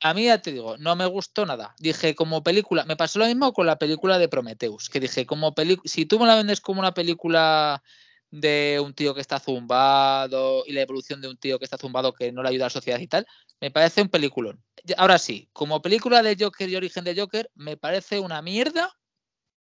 a 0.00 0.14
mí 0.14 0.26
ya 0.26 0.40
te 0.40 0.52
digo, 0.52 0.76
no 0.78 0.96
me 0.96 1.06
gustó 1.06 1.44
nada. 1.46 1.74
Dije, 1.78 2.14
como 2.14 2.42
película, 2.42 2.84
me 2.84 2.96
pasó 2.96 3.18
lo 3.18 3.26
mismo 3.26 3.52
con 3.52 3.66
la 3.66 3.78
película 3.78 4.18
de 4.18 4.28
Prometheus, 4.28 4.88
que 4.88 5.00
dije, 5.00 5.26
como 5.26 5.54
película, 5.54 5.88
si 5.88 6.06
tú 6.06 6.18
me 6.20 6.26
la 6.26 6.36
vendes 6.36 6.60
como 6.60 6.80
una 6.80 6.94
película 6.94 7.82
de 8.30 8.80
un 8.84 8.94
tío 8.94 9.14
que 9.14 9.20
está 9.20 9.40
zumbado 9.40 10.64
y 10.66 10.72
la 10.72 10.82
evolución 10.82 11.20
de 11.20 11.28
un 11.28 11.36
tío 11.36 11.58
que 11.58 11.64
está 11.64 11.78
zumbado 11.78 12.12
que 12.12 12.30
no 12.30 12.42
le 12.42 12.50
ayuda 12.50 12.64
a 12.64 12.66
la 12.66 12.70
sociedad 12.70 13.00
y 13.00 13.06
tal, 13.08 13.26
me 13.60 13.70
parece 13.70 14.02
un 14.02 14.08
peliculón. 14.08 14.62
Ahora 14.96 15.18
sí, 15.18 15.48
como 15.52 15.82
película 15.82 16.22
de 16.22 16.36
Joker 16.38 16.68
y 16.68 16.76
origen 16.76 17.04
de 17.04 17.18
Joker, 17.18 17.50
me 17.54 17.76
parece 17.76 18.20
una 18.20 18.42
mierda. 18.42 18.92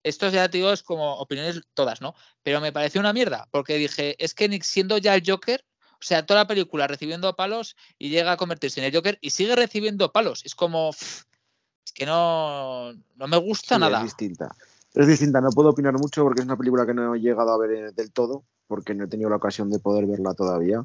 Esto 0.04 0.30
ya 0.30 0.50
te 0.50 0.58
digo, 0.58 0.72
es 0.72 0.84
como 0.84 1.16
opiniones 1.16 1.62
todas, 1.74 2.02
¿no? 2.02 2.14
Pero 2.44 2.62
me 2.62 2.72
pareció 2.72 3.00
una 3.00 3.14
mierda, 3.14 3.48
porque 3.52 3.76
dije, 3.76 4.16
es 4.24 4.34
que 4.34 4.60
siendo 4.62 4.98
ya 4.98 5.16
el 5.16 5.24
Joker, 5.26 5.66
o 6.04 6.06
sea, 6.06 6.26
toda 6.26 6.42
la 6.42 6.48
película 6.48 6.86
recibiendo 6.86 7.34
palos 7.34 7.78
y 7.98 8.10
llega 8.10 8.34
a 8.34 8.38
convertirse 8.38 8.82
en 8.82 8.88
el 8.88 8.94
Joker 8.94 9.18
y 9.22 9.30
sigue 9.30 9.56
recibiendo 9.56 10.12
palos. 10.12 10.42
Es 10.44 10.54
como. 10.54 10.90
es 10.90 11.94
que 11.94 12.06
no, 12.06 12.92
no 13.16 13.28
me 13.28 13.38
gusta 13.38 13.80
nada. 13.80 14.00
Es 14.00 14.04
distinta. 14.04 14.54
Es 14.94 15.08
distinta, 15.08 15.40
no 15.40 15.50
puedo 15.52 15.70
opinar 15.70 15.94
mucho 15.94 16.24
porque 16.24 16.42
es 16.42 16.46
una 16.46 16.58
película 16.58 16.86
que 16.86 16.94
no 16.94 17.16
he 17.16 17.20
llegado 17.20 17.52
a 17.52 17.58
ver 17.58 17.72
eh, 17.72 17.92
del 17.94 18.12
todo, 18.12 18.44
porque 18.68 18.94
no 18.94 19.06
he 19.06 19.08
tenido 19.08 19.30
la 19.30 19.38
ocasión 19.38 19.72
de 19.72 19.80
poder 19.80 20.06
verla 20.06 20.34
todavía 20.34 20.84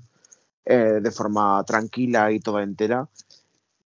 eh, 0.64 1.00
de 1.02 1.10
forma 1.10 1.64
tranquila 1.64 2.30
y 2.30 2.38
toda 2.38 2.62
entera. 2.62 3.08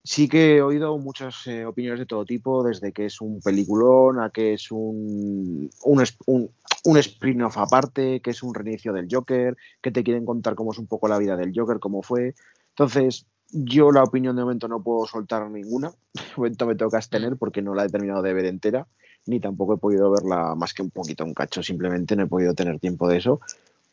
Sí 0.05 0.27
que 0.27 0.57
he 0.57 0.61
oído 0.61 0.97
muchas 0.97 1.47
eh, 1.47 1.65
opiniones 1.65 1.99
de 1.99 2.05
todo 2.05 2.25
tipo, 2.25 2.61
desde 2.61 2.91
que 2.91 3.05
es 3.05 3.21
un 3.21 3.39
peliculón 3.39 4.19
a 4.19 4.31
que 4.31 4.53
es 4.53 4.69
un, 4.69 5.69
un, 5.85 6.49
un, 6.83 6.97
spin-off 6.97 7.57
aparte, 7.57 8.19
que 8.19 8.31
es 8.31 8.43
un 8.43 8.53
reinicio 8.53 8.91
del 8.91 9.07
Joker, 9.09 9.55
que 9.81 9.91
te 9.91 10.03
quieren 10.03 10.25
contar 10.25 10.55
cómo 10.55 10.73
es 10.73 10.77
un 10.77 10.87
poco 10.87 11.07
la 11.07 11.17
vida 11.17 11.37
del 11.37 11.53
Joker, 11.55 11.79
cómo 11.79 12.01
fue. 12.01 12.35
Entonces, 12.71 13.27
yo 13.53 13.91
la 13.91 14.03
opinión 14.03 14.35
de 14.35 14.41
momento 14.41 14.67
no 14.67 14.83
puedo 14.83 15.05
soltar 15.05 15.49
ninguna. 15.49 15.91
De 16.13 16.21
momento 16.35 16.65
me 16.65 16.75
toca 16.75 16.97
abstener 16.97 17.37
porque 17.37 17.61
no 17.61 17.73
la 17.73 17.85
he 17.85 17.89
terminado 17.89 18.21
de 18.23 18.33
ver 18.33 18.45
entera, 18.45 18.87
ni 19.25 19.39
tampoco 19.39 19.75
he 19.75 19.77
podido 19.77 20.11
verla 20.11 20.55
más 20.55 20.73
que 20.73 20.81
un 20.81 20.89
poquito, 20.89 21.23
un 21.23 21.33
cacho. 21.33 21.63
Simplemente 21.63 22.15
no 22.15 22.23
he 22.23 22.27
podido 22.27 22.53
tener 22.53 22.79
tiempo 22.79 23.07
de 23.07 23.17
eso. 23.17 23.39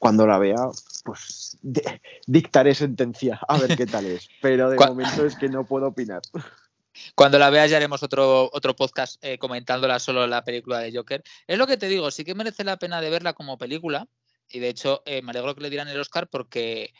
Cuando 0.00 0.26
la 0.26 0.38
vea, 0.38 0.56
pues 1.04 1.58
dictaré 2.26 2.74
sentencia 2.74 3.38
a 3.46 3.58
ver 3.58 3.76
qué 3.76 3.84
tal 3.84 4.06
es. 4.06 4.30
Pero 4.40 4.70
de 4.70 4.76
momento 4.88 5.26
es 5.26 5.36
que 5.36 5.50
no 5.50 5.64
puedo 5.64 5.88
opinar. 5.88 6.22
Cuando 7.14 7.38
la 7.38 7.50
veas 7.50 7.70
ya 7.70 7.76
haremos 7.76 8.02
otro, 8.02 8.48
otro 8.50 8.74
podcast 8.74 9.22
eh, 9.22 9.36
comentándola 9.36 9.98
solo 9.98 10.26
la 10.26 10.42
película 10.42 10.78
de 10.78 10.90
Joker. 10.96 11.22
Es 11.46 11.58
lo 11.58 11.66
que 11.66 11.76
te 11.76 11.86
digo, 11.88 12.10
sí 12.10 12.24
que 12.24 12.34
merece 12.34 12.64
la 12.64 12.78
pena 12.78 13.02
de 13.02 13.10
verla 13.10 13.34
como 13.34 13.58
película. 13.58 14.08
Y 14.48 14.60
de 14.60 14.70
hecho, 14.70 15.02
eh, 15.04 15.20
me 15.20 15.32
alegro 15.32 15.54
que 15.54 15.60
le 15.60 15.68
dieran 15.68 15.88
el 15.88 16.00
Oscar 16.00 16.28
porque, 16.30 16.94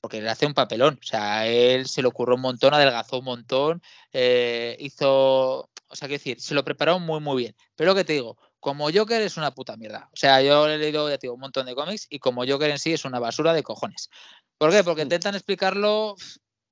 porque 0.00 0.22
le 0.22 0.30
hace 0.30 0.46
un 0.46 0.54
papelón. 0.54 0.98
O 0.98 1.06
sea, 1.06 1.46
él 1.46 1.88
se 1.88 2.00
lo 2.00 2.08
ocurrió 2.08 2.36
un 2.36 2.40
montón, 2.40 2.72
adelgazó 2.72 3.18
un 3.18 3.26
montón, 3.26 3.82
eh, 4.14 4.78
hizo. 4.80 5.68
O 5.88 5.94
sea, 5.94 6.08
que 6.08 6.14
decir, 6.14 6.40
se 6.40 6.54
lo 6.54 6.64
preparó 6.64 6.98
muy, 7.00 7.20
muy 7.20 7.42
bien. 7.42 7.54
Pero 7.76 7.90
lo 7.90 7.94
que 7.94 8.04
te 8.04 8.14
digo, 8.14 8.38
como 8.60 8.90
Joker 8.92 9.22
es 9.22 9.36
una 9.36 9.54
puta 9.54 9.76
mierda. 9.76 10.08
O 10.12 10.16
sea, 10.16 10.40
yo 10.42 10.68
he 10.68 10.78
leído 10.78 11.08
ya 11.08 11.16
digo, 11.16 11.34
un 11.34 11.40
montón 11.40 11.66
de 11.66 11.74
cómics 11.74 12.06
y 12.10 12.18
como 12.18 12.46
Joker 12.46 12.70
en 12.70 12.78
sí 12.78 12.92
es 12.92 13.04
una 13.04 13.18
basura 13.18 13.52
de 13.52 13.62
cojones. 13.62 14.10
¿Por 14.58 14.70
qué? 14.70 14.84
Porque 14.84 15.02
mm. 15.02 15.06
intentan 15.06 15.34
explicarlo 15.34 16.14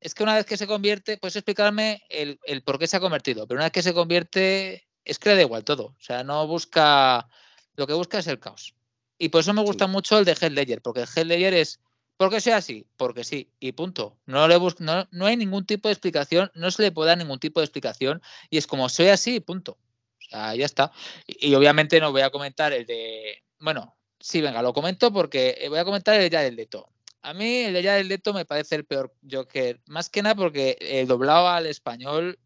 es 0.01 0.15
que 0.15 0.23
una 0.23 0.37
vez 0.37 0.47
que 0.47 0.57
se 0.57 0.67
convierte, 0.67 1.17
puedes 1.19 1.37
explicarme 1.37 2.03
el, 2.09 2.39
por 2.63 2.79
qué 2.79 2.87
se 2.87 2.97
ha 2.97 3.01
convertido, 3.01 3.47
pero 3.47 3.59
una 3.59 3.65
vez 3.65 3.73
que 3.73 3.83
se 3.83 3.95
convierte, 3.95 4.87
es 5.05 5.19
que 5.19 5.31
le 5.31 5.37
da 5.37 5.43
igual 5.43 5.65
todo. 5.65 5.87
O 5.87 6.01
sea, 6.01 6.23
no 6.23 6.47
busca, 6.47 7.29
lo 7.75 7.87
que 7.87 7.95
busca 7.95 8.19
es 8.19 8.27
el 8.27 8.39
caos. 8.39 8.75
Y 9.19 9.31
por 9.31 9.41
eso 9.41 9.53
me 9.53 9.63
gusta 9.63 9.87
mucho 9.89 10.19
el 10.19 10.25
de 10.25 10.51
Ledger, 10.51 10.83
porque 10.83 11.05
el 11.17 11.29
Ledger 11.29 11.55
es, 11.55 11.81
¿por 12.17 12.31
qué 12.31 12.41
sea 12.41 12.59
así? 12.59 12.87
Porque 12.97 13.25
sí, 13.25 13.51
y 13.59 13.73
punto. 13.73 14.17
No, 14.27 14.47
le 14.47 14.59
no, 14.79 15.09
no 15.11 15.27
hay 15.27 15.37
ningún 15.37 15.67
tipo 15.67 15.89
de 15.89 15.95
explicación, 15.95 16.53
no 16.55 16.71
se 16.71 16.83
le 16.83 16.93
puede 16.93 17.09
dar 17.09 17.19
ningún 17.19 17.41
tipo 17.41 17.59
de 17.59 17.65
explicación, 17.65 18.23
y 18.51 18.59
es 18.59 18.69
como, 18.69 18.89
soy 18.89 19.09
así, 19.09 19.41
punto. 19.41 19.79
Sea, 20.29 20.55
ya 20.55 20.67
está. 20.67 20.93
Y, 21.27 21.55
obviamente 21.55 22.01
no 22.01 22.13
voy 22.13 22.23
a 22.23 22.31
comentar 22.31 22.73
el 22.73 22.87
de, 22.87 23.43
bueno, 23.61 23.97
sí, 24.21 24.41
venga, 24.41 24.63
lo 24.63 24.73
comento 24.73 25.13
porque 25.13 25.67
voy 25.69 25.79
a 25.79 25.85
comentar 25.85 26.21
el 26.21 26.31
ya 26.31 26.43
del 26.43 26.57
de 26.57 26.67
todo. 26.67 26.91
A 27.23 27.35
mí 27.35 27.59
el 27.65 27.75
de 27.75 27.83
Jared 27.83 28.07
Leto 28.07 28.33
me 28.33 28.45
parece 28.45 28.77
el 28.77 28.85
peor 28.85 29.15
Joker, 29.29 29.81
más 29.87 30.09
que 30.09 30.23
nada 30.23 30.35
porque 30.35 30.79
el 30.81 31.07
doblado 31.07 31.49
al 31.49 31.67
español 31.67 32.39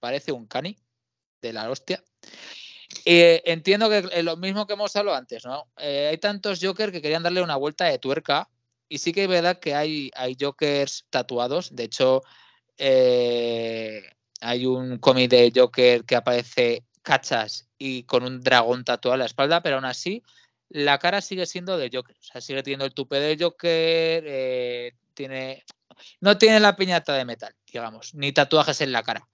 parece 0.00 0.32
un 0.32 0.46
cani 0.46 0.76
de 1.40 1.52
la 1.52 1.70
hostia. 1.70 2.02
Eh, 3.04 3.42
entiendo 3.46 3.88
que 3.88 4.04
es 4.12 4.24
lo 4.24 4.36
mismo 4.36 4.66
que 4.66 4.72
hemos 4.72 4.94
hablado 4.96 5.16
antes, 5.16 5.44
¿no? 5.44 5.70
Eh, 5.78 6.08
hay 6.10 6.18
tantos 6.18 6.60
Joker 6.62 6.90
que 6.92 7.02
querían 7.02 7.22
darle 7.22 7.42
una 7.42 7.56
vuelta 7.56 7.84
de 7.84 7.98
tuerca 7.98 8.48
y 8.88 8.98
sí 8.98 9.12
que 9.12 9.24
es 9.24 9.28
verdad 9.28 9.58
que 9.60 9.74
hay, 9.74 10.10
hay 10.14 10.36
Jokers 10.38 11.06
tatuados. 11.10 11.74
De 11.74 11.84
hecho, 11.84 12.22
eh, 12.78 14.02
hay 14.40 14.66
un 14.66 14.98
cómic 14.98 15.30
de 15.30 15.52
Joker 15.54 16.04
que 16.04 16.16
aparece 16.16 16.84
cachas 17.06 17.68
y 17.78 18.02
con 18.02 18.24
un 18.24 18.40
dragón 18.40 18.84
tatuado 18.84 19.14
en 19.14 19.20
la 19.20 19.26
espalda, 19.26 19.62
pero 19.62 19.76
aún 19.76 19.84
así 19.84 20.24
la 20.68 20.98
cara 20.98 21.20
sigue 21.20 21.46
siendo 21.46 21.78
de 21.78 21.88
Joker. 21.92 22.16
O 22.18 22.22
sea, 22.22 22.40
sigue 22.40 22.64
teniendo 22.64 22.84
el 22.84 22.94
tupe 22.94 23.20
de 23.20 23.36
Joker, 23.40 24.24
eh, 24.26 24.92
tiene, 25.14 25.64
no 26.20 26.36
tiene 26.36 26.58
la 26.58 26.74
piñata 26.74 27.14
de 27.14 27.24
metal, 27.24 27.54
digamos, 27.64 28.12
ni 28.14 28.32
tatuajes 28.32 28.80
en 28.80 28.90
la 28.90 29.04
cara. 29.04 29.28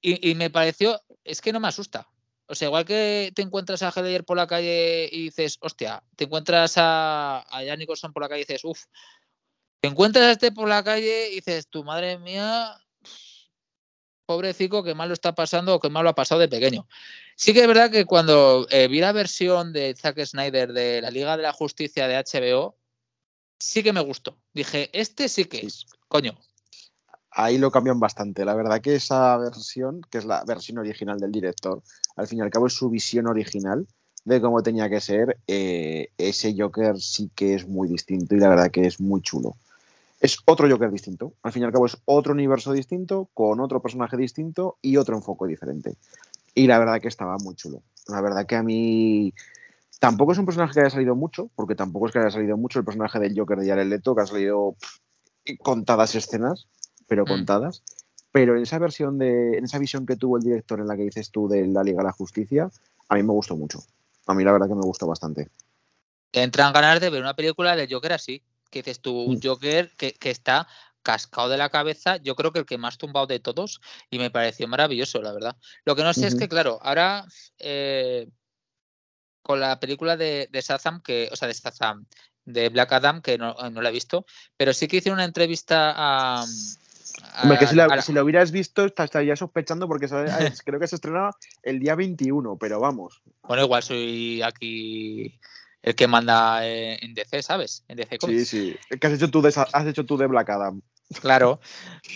Y, 0.00 0.34
me 0.36 0.48
pareció, 0.48 1.02
es 1.24 1.42
que 1.42 1.52
no 1.52 1.60
me 1.60 1.68
asusta. 1.68 2.08
O 2.46 2.54
sea, 2.54 2.68
igual 2.68 2.86
que 2.86 3.30
te 3.34 3.42
encuentras 3.42 3.82
a 3.82 3.92
Heller 3.94 4.24
por 4.24 4.38
la 4.38 4.46
calle 4.46 5.06
y 5.12 5.24
dices, 5.24 5.58
hostia, 5.60 6.02
te 6.16 6.24
encuentras 6.24 6.78
a, 6.78 7.40
a 7.40 7.66
Jan 7.66 7.78
Nicholson 7.78 8.12
por 8.12 8.22
la 8.22 8.28
calle 8.28 8.42
y 8.42 8.44
dices, 8.44 8.64
uff, 8.64 8.84
te 9.80 9.88
encuentras 9.88 10.24
a 10.24 10.30
este 10.30 10.52
por 10.52 10.68
la 10.68 10.82
calle 10.82 11.30
y 11.30 11.34
dices, 11.36 11.68
tu 11.68 11.84
madre 11.84 12.16
mía, 12.16 12.74
pobrecito, 14.28 14.82
que 14.82 14.94
mal 14.94 15.08
lo 15.08 15.14
está 15.14 15.34
pasando 15.34 15.74
o 15.74 15.80
que 15.80 15.88
mal 15.88 16.04
lo 16.04 16.10
ha 16.10 16.14
pasado 16.14 16.42
de 16.42 16.48
pequeño. 16.48 16.86
Sí 17.34 17.54
que 17.54 17.62
es 17.62 17.66
verdad 17.66 17.90
que 17.90 18.04
cuando 18.04 18.66
eh, 18.70 18.86
vi 18.86 19.00
la 19.00 19.12
versión 19.12 19.72
de 19.72 19.94
Zack 19.96 20.22
Snyder 20.22 20.74
de 20.74 21.00
la 21.00 21.10
Liga 21.10 21.38
de 21.38 21.44
la 21.44 21.54
Justicia 21.54 22.06
de 22.06 22.16
HBO, 22.16 22.76
sí 23.58 23.82
que 23.82 23.94
me 23.94 24.02
gustó. 24.02 24.36
Dije, 24.52 24.90
este 24.92 25.30
sí 25.30 25.46
que 25.46 25.64
es, 25.64 25.86
coño. 26.08 26.38
Ahí 27.30 27.56
lo 27.56 27.70
cambian 27.70 27.98
bastante. 27.98 28.44
La 28.44 28.54
verdad 28.54 28.82
que 28.82 28.96
esa 28.96 29.34
versión, 29.38 30.02
que 30.10 30.18
es 30.18 30.26
la 30.26 30.44
versión 30.44 30.76
original 30.76 31.18
del 31.18 31.32
director, 31.32 31.82
al 32.16 32.26
fin 32.26 32.40
y 32.40 32.42
al 32.42 32.50
cabo 32.50 32.66
es 32.66 32.74
su 32.74 32.90
visión 32.90 33.28
original 33.28 33.86
de 34.26 34.40
cómo 34.42 34.62
tenía 34.62 34.90
que 34.90 35.00
ser. 35.00 35.38
Eh, 35.46 36.08
ese 36.18 36.54
Joker 36.54 37.00
sí 37.00 37.30
que 37.34 37.54
es 37.54 37.66
muy 37.66 37.88
distinto 37.88 38.34
y 38.34 38.40
la 38.40 38.50
verdad 38.50 38.70
que 38.70 38.86
es 38.86 39.00
muy 39.00 39.22
chulo 39.22 39.56
es 40.20 40.38
otro 40.46 40.68
Joker 40.68 40.90
distinto. 40.90 41.34
Al 41.42 41.52
fin 41.52 41.62
y 41.62 41.66
al 41.66 41.72
cabo 41.72 41.86
es 41.86 41.96
otro 42.04 42.32
universo 42.32 42.72
distinto, 42.72 43.28
con 43.34 43.60
otro 43.60 43.80
personaje 43.80 44.16
distinto 44.16 44.78
y 44.82 44.96
otro 44.96 45.16
enfoque 45.16 45.46
diferente. 45.46 45.96
Y 46.54 46.66
la 46.66 46.78
verdad 46.78 47.00
que 47.00 47.08
estaba 47.08 47.36
muy 47.38 47.54
chulo. 47.54 47.82
La 48.08 48.20
verdad 48.20 48.46
que 48.46 48.56
a 48.56 48.62
mí 48.62 49.32
tampoco 50.00 50.32
es 50.32 50.38
un 50.38 50.46
personaje 50.46 50.74
que 50.74 50.80
haya 50.80 50.90
salido 50.90 51.14
mucho, 51.14 51.50
porque 51.54 51.74
tampoco 51.74 52.06
es 52.06 52.12
que 52.12 52.18
haya 52.18 52.30
salido 52.30 52.56
mucho 52.56 52.78
el 52.78 52.84
personaje 52.84 53.18
del 53.20 53.38
Joker 53.38 53.58
de 53.58 53.68
Jared 53.68 53.86
Leto, 53.86 54.14
que 54.14 54.22
ha 54.22 54.26
salido 54.26 54.76
contadas 55.62 56.14
escenas, 56.14 56.66
pero 57.06 57.24
mm. 57.24 57.28
contadas. 57.28 57.82
Pero 58.32 58.56
en 58.56 58.62
esa 58.62 58.78
versión 58.78 59.18
de, 59.18 59.56
en 59.56 59.64
esa 59.64 59.78
visión 59.78 60.04
que 60.04 60.16
tuvo 60.16 60.36
el 60.36 60.42
director 60.42 60.80
en 60.80 60.88
la 60.88 60.96
que 60.96 61.04
dices 61.04 61.30
tú 61.30 61.48
de 61.48 61.66
la 61.66 61.82
Liga 61.82 61.98
de 61.98 62.04
la 62.04 62.12
Justicia, 62.12 62.70
a 63.08 63.14
mí 63.14 63.22
me 63.22 63.32
gustó 63.32 63.56
mucho. 63.56 63.82
A 64.26 64.34
mí 64.34 64.44
la 64.44 64.52
verdad 64.52 64.68
que 64.68 64.74
me 64.74 64.82
gustó 64.82 65.06
bastante. 65.06 65.48
Te 66.30 66.42
entran 66.42 66.72
ganas 66.72 67.00
de 67.00 67.08
ver 67.08 67.22
una 67.22 67.34
película 67.34 67.74
de 67.74 67.88
Joker 67.90 68.12
así, 68.12 68.42
que 68.70 68.80
dices 68.80 69.00
tú, 69.00 69.22
un 69.22 69.36
mm. 69.36 69.40
Joker 69.42 69.90
que, 69.96 70.16
está 70.22 70.68
cascado 71.02 71.48
de 71.48 71.56
la 71.56 71.70
cabeza, 71.70 72.16
yo 72.16 72.34
creo 72.36 72.52
que 72.52 72.58
el 72.58 72.66
que 72.66 72.76
más 72.76 72.98
tumbado 72.98 73.26
de 73.26 73.40
todos 73.40 73.80
y 74.10 74.18
me 74.18 74.30
pareció 74.30 74.68
maravilloso, 74.68 75.22
la 75.22 75.32
verdad. 75.32 75.56
Lo 75.84 75.96
que 75.96 76.02
no 76.02 76.12
sé 76.12 76.26
es 76.26 76.34
que, 76.34 76.48
claro, 76.48 76.78
ahora 76.82 77.24
eh, 77.58 78.28
con 79.42 79.60
la 79.60 79.80
película 79.80 80.16
de, 80.16 80.48
de 80.50 80.60
Shazam, 80.60 81.00
que, 81.00 81.28
o 81.32 81.36
sea, 81.36 81.48
de 81.48 81.54
Shazam, 81.54 82.04
de 82.44 82.68
Black 82.68 82.92
Adam, 82.92 83.22
que 83.22 83.38
no, 83.38 83.54
no 83.70 83.80
la 83.80 83.88
he 83.88 83.92
visto, 83.92 84.26
pero 84.56 84.74
sí 84.74 84.88
que 84.88 84.98
hice 84.98 85.10
una 85.10 85.24
entrevista 85.24 85.94
a, 85.96 86.44
Hombre, 87.42 87.58
que 87.58 87.66
si, 87.66 87.74
la- 87.74 87.84
a 87.84 87.96
la- 87.96 88.02
si 88.02 88.12
lo 88.12 88.22
hubieras 88.22 88.50
visto, 88.50 88.84
esta- 88.84 89.04
estaría 89.04 89.36
sospechando 89.36 89.86
porque 89.88 90.08
sabe- 90.08 90.30
creo 90.64 90.80
que 90.80 90.86
se 90.86 90.96
estrena 90.96 91.30
el 91.62 91.78
día 91.80 91.94
21, 91.94 92.56
pero 92.58 92.80
vamos. 92.80 93.22
Bueno, 93.42 93.64
igual 93.64 93.82
soy 93.82 94.42
aquí 94.42 95.38
el 95.82 95.94
que 95.94 96.06
manda 96.08 96.66
eh, 96.66 96.98
en 97.02 97.14
DC, 97.14 97.42
¿sabes? 97.42 97.84
En 97.88 97.96
DC 97.96 98.10
Sí, 98.12 98.18
Comics. 98.18 98.48
sí. 98.48 98.76
¿Qué 99.00 99.06
has 99.06 99.12
hecho 99.14 99.30
tú 99.30 99.40
de, 99.42 99.48
has 99.72 99.86
hecho 99.86 100.04
tú 100.04 100.16
de 100.16 100.26
Black 100.26 100.50
Adam? 100.50 100.80
Claro. 101.20 101.60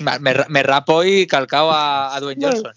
Me, 0.01 0.19
me 0.19 0.33
ra- 0.35 0.47
me 0.51 0.63
rapo 0.63 1.03
y 1.05 1.27
calcao 1.27 1.71
a, 1.71 2.15
a 2.15 2.21
Dwayne. 2.21 2.45
Johnson. 2.45 2.73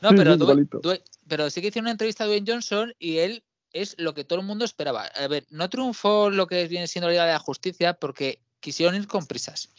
No, 0.00 0.10
Sí, 0.10 0.16
pero, 0.16 0.32
sí, 0.34 0.38
Dwayne- 0.40 0.42
igualito. 0.42 0.80
Dwayne- 0.80 1.04
pero 1.28 1.50
sí 1.50 1.60
que 1.60 1.68
hice 1.68 1.80
una 1.80 1.90
entrevista 1.92 2.24
a 2.24 2.26
Dwayne 2.26 2.50
Johnson 2.50 2.92
y 2.98 3.18
él 3.18 3.44
es 3.72 3.94
lo 3.98 4.12
que 4.14 4.24
todo 4.24 4.40
el 4.40 4.44
mundo 4.46 4.64
esperaba. 4.64 5.04
A 5.06 5.28
ver, 5.28 5.46
no 5.50 5.70
triunfó 5.70 6.30
lo 6.30 6.46
que 6.46 6.66
viene 6.68 6.86
siendo 6.88 7.06
la 7.08 7.12
Liga 7.12 7.26
de 7.26 7.32
la 7.32 7.38
Justicia 7.38 7.94
porque 7.94 8.42
quisieron 8.60 8.94
ir 8.96 9.06
con 9.06 9.26
prisas. 9.26 9.70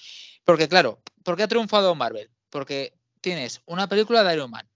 Porque, 0.46 0.68
claro, 0.68 1.02
¿por 1.24 1.36
qué 1.36 1.44
ha 1.44 1.48
triunfado 1.48 1.94
Marvel? 1.96 2.30
Porque 2.50 2.94
tienes 3.22 3.62
una 3.66 3.88
película 3.88 4.24
de 4.24 4.34
Iron 4.34 4.50
Man. 4.52 4.68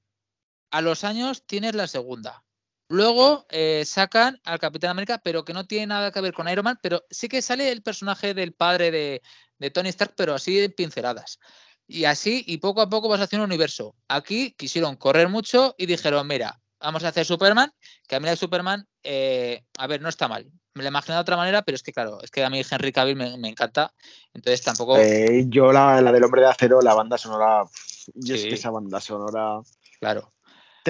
A 0.72 0.82
los 0.82 1.04
años 1.04 1.44
tienes 1.48 1.74
la 1.76 1.88
segunda. 1.88 2.44
Luego 2.90 3.46
eh, 3.50 3.84
sacan 3.86 4.40
al 4.46 4.60
Capitán 4.60 4.92
América, 4.92 5.20
pero 5.22 5.44
que 5.44 5.54
no 5.54 5.66
tiene 5.68 5.88
nada 5.88 6.12
que 6.12 6.22
ver 6.22 6.34
con 6.34 6.48
Iron 6.48 6.64
Man, 6.64 6.80
pero 6.82 7.04
sí 7.10 7.28
que 7.28 7.42
sale 7.42 7.72
el 7.72 7.82
personaje 7.82 8.34
del 8.34 8.54
padre 8.54 8.92
de, 8.92 9.22
de 9.60 9.72
Tony 9.72 9.90
Stark, 9.90 10.14
pero 10.16 10.34
así 10.36 10.56
de 10.56 10.70
pinceladas. 10.70 11.40
Y 11.86 12.06
así, 12.06 12.44
y 12.48 12.58
poco 12.58 12.82
a 12.82 12.90
poco 12.90 13.10
vas 13.10 13.22
haciendo 13.22 13.46
un 13.46 13.52
universo. 13.52 13.96
Aquí 14.08 14.52
quisieron 14.58 14.96
correr 14.96 15.30
mucho 15.30 15.76
y 15.78 15.86
dijeron, 15.86 16.28
mira, 16.28 16.60
vamos 16.80 17.04
a 17.04 17.10
hacer 17.10 17.26
Superman, 17.26 17.72
que 18.08 18.16
a 18.16 18.20
mí 18.20 18.26
la 18.26 18.32
de 18.32 18.38
Superman, 18.38 18.88
eh, 19.04 19.64
a 19.78 19.88
ver, 19.88 20.02
no 20.02 20.10
está 20.10 20.28
mal. 20.28 20.50
Me 20.74 20.84
la 20.84 20.90
imaginé 20.90 21.16
de 21.16 21.22
otra 21.22 21.38
manera, 21.38 21.64
pero 21.64 21.76
es 21.76 21.84
que 21.84 21.92
claro, 21.92 22.20
es 22.22 22.30
que 22.30 22.44
a 22.44 22.50
mí 22.50 22.62
Henry 22.70 22.92
Cavill 22.92 23.16
me, 23.16 23.36
me 23.38 23.50
encanta, 23.50 23.94
entonces 24.34 24.62
tampoco, 24.62 24.98
Eh, 24.98 25.46
yo 25.48 25.72
la, 25.74 26.02
la 26.02 26.12
del 26.12 26.24
hombre 26.24 26.42
de 26.42 26.48
acero, 26.48 26.82
la 26.82 26.94
banda 26.94 27.18
sonora. 27.18 27.64
pff, 27.64 28.10
Y 28.16 28.34
es 28.34 28.44
que 28.44 28.56
esa 28.56 28.70
banda 28.70 29.02
sonora 29.02 29.60
claro. 30.00 30.34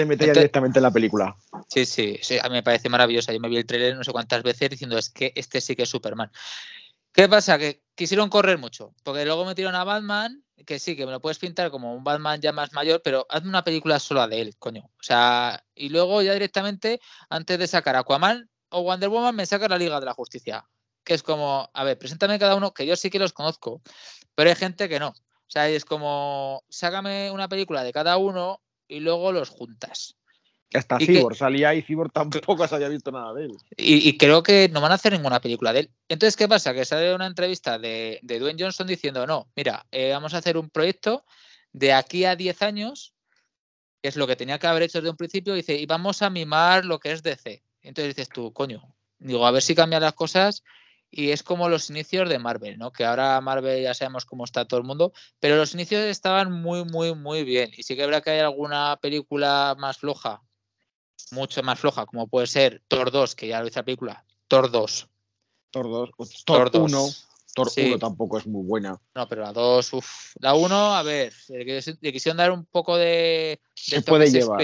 Te 0.06 0.28
ya 0.28 0.34
directamente 0.34 0.80
en 0.80 0.84
la 0.84 0.92
película. 0.92 1.36
Sí, 1.68 1.86
sí, 1.86 2.20
sí, 2.22 2.38
a 2.40 2.44
mí 2.44 2.56
me 2.56 2.64
parece 2.64 2.90
maravillosa. 2.90 3.34
Yo 3.34 3.40
me 3.40 3.50
vi 3.50 3.58
el 3.58 3.66
trailer 3.66 3.96
no 3.96 4.04
sé 4.04 4.12
cuántas 4.12 4.44
veces 4.44 4.70
diciendo 4.70 4.98
es 4.98 5.10
que 5.10 5.32
este 5.36 5.62
sí 5.62 5.76
que 5.76 5.84
es 5.84 5.90
Superman. 5.90 6.32
¿Qué 7.18 7.28
pasa? 7.28 7.58
Que 7.58 7.82
quisieron 7.96 8.30
correr 8.30 8.60
mucho, 8.60 8.94
porque 9.04 9.26
luego 9.26 9.44
metieron 9.44 9.74
a 9.74 9.84
Batman, 9.84 10.44
que 10.68 10.78
sí, 10.78 10.96
que 10.96 11.08
me 11.08 11.12
lo 11.12 11.20
puedes 11.20 11.40
pintar 11.40 11.72
como 11.72 11.96
un 11.96 12.04
Batman 12.04 12.40
ya 12.42 12.52
más 12.52 12.74
mayor, 12.74 13.02
pero 13.04 13.26
hazme 13.30 13.50
una 13.50 13.64
película 13.64 14.00
sola 14.00 14.28
de 14.28 14.42
él, 14.42 14.56
coño. 14.60 14.84
O 14.84 15.04
sea, 15.04 15.66
y 15.74 15.90
luego 15.90 16.22
ya 16.22 16.34
directamente, 16.34 17.02
antes 17.30 17.58
de 17.58 17.66
sacar 17.66 17.96
Aquaman 17.96 18.50
o 18.70 18.84
Wonder 18.84 19.10
Woman, 19.10 19.36
me 19.36 19.48
saca 19.48 19.68
la 19.68 19.80
Liga 19.80 20.00
de 20.00 20.06
la 20.06 20.14
Justicia. 20.14 20.64
Que 21.04 21.16
es 21.16 21.24
como, 21.24 21.72
a 21.74 21.84
ver, 21.84 21.98
preséntame 21.98 22.38
cada 22.38 22.56
uno, 22.56 22.72
que 22.72 22.86
yo 22.86 22.96
sí 22.96 23.10
que 23.10 23.18
los 23.18 23.34
conozco, 23.34 23.82
pero 24.36 24.52
hay 24.52 24.56
gente 24.56 24.88
que 24.88 25.00
no. 25.00 25.10
O 25.10 25.50
sea, 25.50 25.68
es 25.70 25.86
como, 25.86 26.64
sácame 26.70 27.32
una 27.32 27.50
película 27.50 27.84
de 27.84 27.94
cada 27.94 28.18
uno 28.18 28.62
y 28.88 29.00
luego 29.00 29.32
los 29.32 29.50
juntas. 29.50 30.16
Hasta 30.74 30.98
¿Y? 31.00 31.06
Cyborg 31.06 31.36
salía 31.36 31.74
y 31.74 31.82
Cyborg 31.82 32.12
tampoco 32.12 32.68
se 32.68 32.76
había 32.76 32.90
visto 32.90 33.12
nada 33.12 33.34
de 33.34 33.46
él. 33.46 33.52
Y, 33.78 34.10
y 34.10 34.18
creo 34.18 34.44
que 34.44 34.70
no 34.70 34.82
van 34.82 34.92
a 34.92 34.96
hacer 34.96 35.14
ninguna 35.14 35.40
película 35.40 35.72
de 35.72 35.82
él. 35.82 35.92
Entonces, 36.10 36.36
¿qué 36.36 36.48
pasa? 36.48 36.74
Que 36.74 36.84
sale 36.84 37.16
una 37.16 37.26
entrevista 37.26 37.80
de, 37.80 38.20
de 38.22 38.40
Dwayne 38.40 38.62
Johnson 38.62 38.88
diciendo, 38.88 39.26
no, 39.26 39.50
mira, 39.56 39.86
eh, 39.92 40.12
vamos 40.12 40.34
a 40.34 40.40
hacer 40.40 40.58
un 40.58 40.70
proyecto 40.70 41.26
de 41.72 41.94
aquí 41.94 42.26
a 42.26 42.36
10 42.36 42.62
años, 42.64 43.14
que 44.02 44.10
es 44.10 44.18
lo 44.18 44.28
que 44.28 44.36
tenía 44.36 44.60
que 44.60 44.68
haber 44.68 44.84
hecho 44.84 45.00
desde 45.00 45.12
un 45.12 45.18
principio, 45.18 45.54
dice, 45.54 45.76
y 45.76 45.86
vamos 45.86 46.22
a 46.22 46.30
mimar 46.30 46.84
lo 46.86 47.00
que 47.00 47.12
es 47.12 47.24
DC. 47.24 47.64
Entonces 47.82 48.16
dices 48.16 48.30
tú, 48.30 48.52
coño, 48.52 48.94
digo, 49.20 49.46
a 49.46 49.52
ver 49.52 49.62
si 49.62 49.74
cambian 49.74 50.02
las 50.02 50.14
cosas. 50.14 50.64
Y 51.10 51.32
es 51.32 51.42
como 51.42 51.70
los 51.70 51.90
inicios 51.90 52.28
de 52.30 52.38
Marvel, 52.40 52.78
¿no? 52.78 52.92
Que 52.92 53.06
ahora 53.06 53.40
Marvel 53.42 53.82
ya 53.82 53.94
sabemos 53.94 54.26
cómo 54.26 54.44
está 54.44 54.66
todo 54.66 54.80
el 54.80 54.86
mundo, 54.86 55.14
pero 55.40 55.56
los 55.56 55.74
inicios 55.74 56.02
estaban 56.04 56.52
muy, 56.52 56.84
muy, 56.86 57.16
muy 57.16 57.44
bien. 57.44 57.72
Y 57.76 57.84
sí 57.84 57.96
que 57.96 58.04
habrá 58.04 58.22
que 58.22 58.32
hay 58.32 58.40
alguna 58.40 58.98
película 59.02 59.76
más 59.80 59.98
floja, 59.98 60.42
mucho 61.32 61.64
más 61.64 61.80
floja, 61.80 62.06
como 62.06 62.28
puede 62.28 62.48
ser 62.48 62.84
Thor 62.88 63.12
2, 63.12 63.36
que 63.36 63.48
ya 63.48 63.62
lo 63.62 63.68
hice 63.68 63.80
la 63.80 63.86
película, 63.86 64.26
Thor 64.48 64.70
2. 64.70 65.08
Thor 65.72 65.90
2, 65.90 66.10
pues, 66.16 66.44
Thor, 66.46 66.70
Thor 66.70 66.82
1, 66.84 66.98
2. 66.98 67.24
Thor 67.56 67.70
Sí. 67.72 67.86
1 67.88 67.98
tampoco 68.00 68.38
es 68.38 68.46
muy 68.46 68.64
buena. 68.66 69.00
No, 69.16 69.28
pero 69.28 69.42
la 69.42 69.52
2, 69.54 69.94
uff. 69.94 70.36
La 70.40 70.54
1, 70.54 70.96
a 70.96 71.02
ver, 71.04 71.34
le 71.50 71.66
quis- 71.66 71.98
le 72.00 72.14
quisieron 72.14 72.38
dar 72.38 72.52
un 72.52 72.66
poco 72.66 72.98
de, 72.98 73.60
Se 73.74 73.96
de 73.98 74.02
puede 74.04 74.26
toque 74.28 74.40
llevar. 74.40 74.58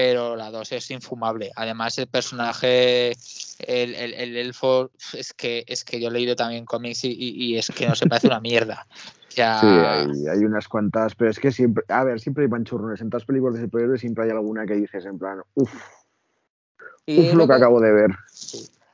Pero 0.00 0.36
la 0.36 0.52
2 0.52 0.70
es 0.70 0.92
infumable. 0.92 1.50
Además, 1.56 1.98
el 1.98 2.06
personaje, 2.06 3.10
el, 3.58 3.96
el, 3.96 4.14
el 4.14 4.36
elfo, 4.36 4.92
es 5.12 5.32
que, 5.32 5.64
es 5.66 5.82
que 5.84 6.00
yo 6.00 6.06
he 6.06 6.12
leído 6.12 6.36
también 6.36 6.64
cómics 6.64 7.02
y, 7.02 7.08
y- 7.08 7.46
y 7.46 7.58
es 7.58 7.68
que 7.76 7.88
no 7.88 7.96
se 7.96 8.06
parece 8.06 8.28
una 8.28 8.38
mierda. 8.38 8.86
Sí, 9.28 9.40
hay, 9.40 10.28
hay 10.28 10.44
unas 10.44 10.68
cuantas, 10.68 11.16
pero 11.16 11.32
es 11.32 11.40
que 11.40 11.50
siempre, 11.50 11.82
a 11.88 12.04
ver, 12.04 12.20
siempre 12.20 12.44
hay 12.44 12.48
panchurrones. 12.48 13.00
En 13.00 13.10
todas 13.10 13.22
las 13.22 13.26
películas 13.26 13.56
de 13.56 13.64
superhéroes 13.64 14.00
siempre 14.00 14.24
hay 14.26 14.30
alguna 14.30 14.66
que 14.66 14.74
dices 14.74 15.04
en 15.04 15.18
plan, 15.18 15.40
uff, 15.54 15.74
y 17.04 17.18
uff, 17.20 17.32
lo 17.34 17.48
que 17.48 17.54
acabo 17.54 17.80
de 17.80 17.90
ver. 17.92 18.10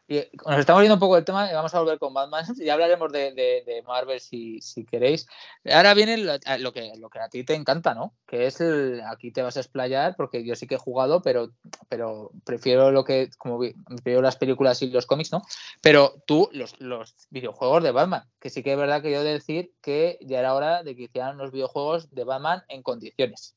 Y 0.06 0.16
nos 0.46 0.58
estamos 0.58 0.82
yendo 0.82 0.94
un 0.94 1.00
poco 1.00 1.14
del 1.14 1.24
tema 1.24 1.50
y 1.50 1.54
vamos 1.54 1.74
a 1.74 1.80
volver 1.80 1.98
con 1.98 2.12
Batman 2.12 2.44
y 2.58 2.68
hablaremos 2.68 3.10
de, 3.10 3.32
de- 3.32 3.62
de 3.64 3.82
Marvel 3.86 4.20
si, 4.20 4.60
si 4.60 4.84
queréis. 4.84 5.26
Ahora 5.64 5.94
viene 5.94 6.18
lo, 6.18 6.34
lo 6.58 6.72
que, 6.74 6.92
lo 6.98 7.08
que 7.08 7.20
a 7.20 7.28
ti 7.30 7.42
te 7.42 7.54
encanta, 7.54 7.94
¿no? 7.94 8.14
Que 8.26 8.46
es 8.46 8.60
el, 8.60 9.00
aquí 9.10 9.30
te 9.32 9.40
vas 9.42 9.56
a 9.56 9.60
explayar 9.60 10.14
porque 10.16 10.44
yo 10.44 10.56
sí 10.56 10.66
que 10.66 10.74
he 10.74 10.78
jugado, 10.78 11.22
pero, 11.22 11.52
pero 11.88 12.30
prefiero 12.44 12.90
lo 12.90 13.02
que, 13.04 13.30
como 13.38 13.58
prefiero 13.86 14.20
las 14.20 14.36
películas 14.36 14.82
y 14.82 14.90
los 14.90 15.06
cómics, 15.06 15.32
¿no? 15.32 15.40
Pero 15.80 16.22
tú, 16.26 16.50
los, 16.52 16.78
los 16.80 17.14
videojuegos 17.30 17.82
de 17.82 17.90
Batman, 17.92 18.24
que 18.40 18.50
sí 18.50 18.62
que 18.62 18.72
es 18.72 18.78
verdad 18.78 19.00
que 19.00 19.10
yo 19.10 19.20
he 19.20 19.24
de 19.24 19.32
decir 19.32 19.72
que 19.80 20.18
ya 20.20 20.38
era 20.40 20.54
hora 20.54 20.82
de 20.82 20.94
que 20.94 21.04
hicieran 21.04 21.38
los 21.38 21.50
videojuegos 21.50 22.10
de 22.10 22.24
Batman 22.24 22.62
en 22.68 22.82
condiciones. 22.82 23.56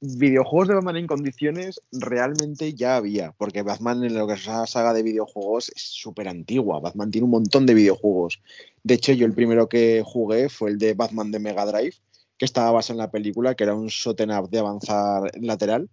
Videojuegos 0.00 0.68
de 0.68 0.74
Batman 0.74 0.98
en 0.98 1.06
condiciones 1.06 1.80
realmente 1.90 2.74
ya 2.74 2.96
había, 2.96 3.32
porque 3.32 3.62
Batman 3.62 4.04
en 4.04 4.14
lo 4.14 4.26
que 4.26 4.34
es 4.34 4.46
la 4.46 4.66
saga 4.66 4.92
de 4.92 5.02
videojuegos 5.02 5.72
es 5.74 5.82
súper 5.82 6.28
antigua. 6.28 6.80
Batman 6.80 7.10
tiene 7.10 7.24
un 7.24 7.30
montón 7.30 7.64
de 7.64 7.72
videojuegos. 7.72 8.42
De 8.84 8.92
hecho, 8.92 9.14
yo 9.14 9.24
el 9.24 9.32
primero 9.32 9.70
que 9.70 10.02
jugué 10.04 10.50
fue 10.50 10.70
el 10.70 10.78
de 10.78 10.92
Batman 10.92 11.30
de 11.30 11.38
Mega 11.38 11.64
Drive, 11.64 11.94
que 12.36 12.44
estaba 12.44 12.72
basado 12.72 12.98
en 12.98 13.06
la 13.06 13.10
película, 13.10 13.54
que 13.54 13.64
era 13.64 13.74
un 13.74 13.86
shoten 13.86 14.30
up 14.32 14.50
de 14.50 14.58
avanzar 14.58 15.30
lateral, 15.40 15.88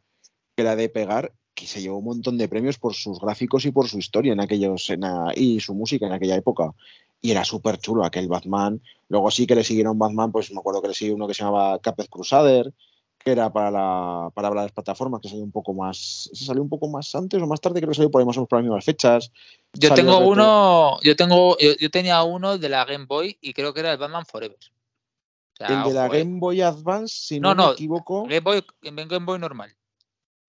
que 0.56 0.64
era 0.64 0.76
de 0.76 0.90
pegar, 0.90 1.32
que 1.54 1.66
se 1.66 1.82
llevó 1.82 2.00
un 2.00 2.06
montón 2.06 2.38
de 2.38 2.50
premios 2.50 2.78
por 2.78 2.96
sus 2.96 3.22
gráficos 3.22 3.66
y 3.66 3.72
por 3.72 3.88
su 3.88 4.00
historia 4.00 4.34
en 4.34 4.42
aquellos 4.42 4.92
y 5.36 5.62
su 5.62 5.74
música 5.76 6.08
en 6.08 6.12
aquella 6.12 6.36
época. 6.36 6.74
Y 7.22 7.32
era 7.32 7.46
súper 7.46 7.78
chulo 7.78 8.04
aquel 8.04 8.28
Batman. 8.28 8.82
Luego 9.08 9.32
sí 9.32 9.48
que 9.48 9.56
le 9.56 9.64
siguieron 9.64 9.98
Batman, 9.98 10.34
pues 10.34 10.52
me 10.52 10.60
acuerdo 10.60 10.82
que 10.82 10.90
le 10.90 10.94
siguió 10.94 11.16
uno 11.16 11.26
que 11.26 11.34
se 11.34 11.46
llamaba 11.46 11.80
Caped 11.80 12.08
Crusader, 12.08 12.74
que 13.24 13.32
era 13.32 13.52
para, 13.52 13.72
la, 13.72 14.30
para 14.34 14.50
las 14.52 14.72
plataformas, 14.72 15.22
que 15.22 15.30
salió 15.30 15.44
un 15.44 15.52
poco 15.52 15.74
más. 15.74 16.30
¿Se 16.34 16.46
salió 16.46 16.62
un 16.62 16.70
poco 16.70 16.90
más 16.90 17.14
antes 17.16 17.42
o 17.42 17.48
más 17.48 17.62
tarde? 17.62 17.80
Creo 17.80 17.90
que 17.90 17.96
salió 17.96 18.12
por 18.12 18.20
ahí 18.22 18.26
más 18.28 18.36
o 18.38 18.42
menos 18.42 18.50
por 18.50 18.60
las 18.60 18.66
mismas 18.66 18.86
fechas. 18.86 19.32
Yo 19.74 19.90
Salió 19.90 20.04
tengo 20.04 20.18
uno, 20.20 21.00
yo 21.02 21.16
tengo, 21.16 21.58
yo, 21.58 21.72
yo 21.80 21.90
tenía 21.90 22.22
uno 22.24 22.58
de 22.58 22.70
la 22.70 22.84
Game 22.86 23.06
Boy 23.06 23.38
y 23.42 23.54
creo 23.54 23.74
que 23.74 23.80
era 23.80 23.94
el 23.94 23.98
Batman 23.98 24.26
Forever. 24.26 24.58
O 24.58 25.56
sea, 25.56 25.68
El 25.68 25.84
de 25.90 25.94
la. 25.94 26.08
Game 26.10 26.40
Boy 26.40 26.62
Advance, 26.62 27.16
si 27.16 27.40
No, 27.40 27.56
no, 27.56 27.68
me 27.68 27.74
equivoco. 27.74 28.24
Game 28.24 28.42
Boy, 28.42 28.64
Game 28.82 29.26
Boy 29.26 29.40
normal. 29.40 29.74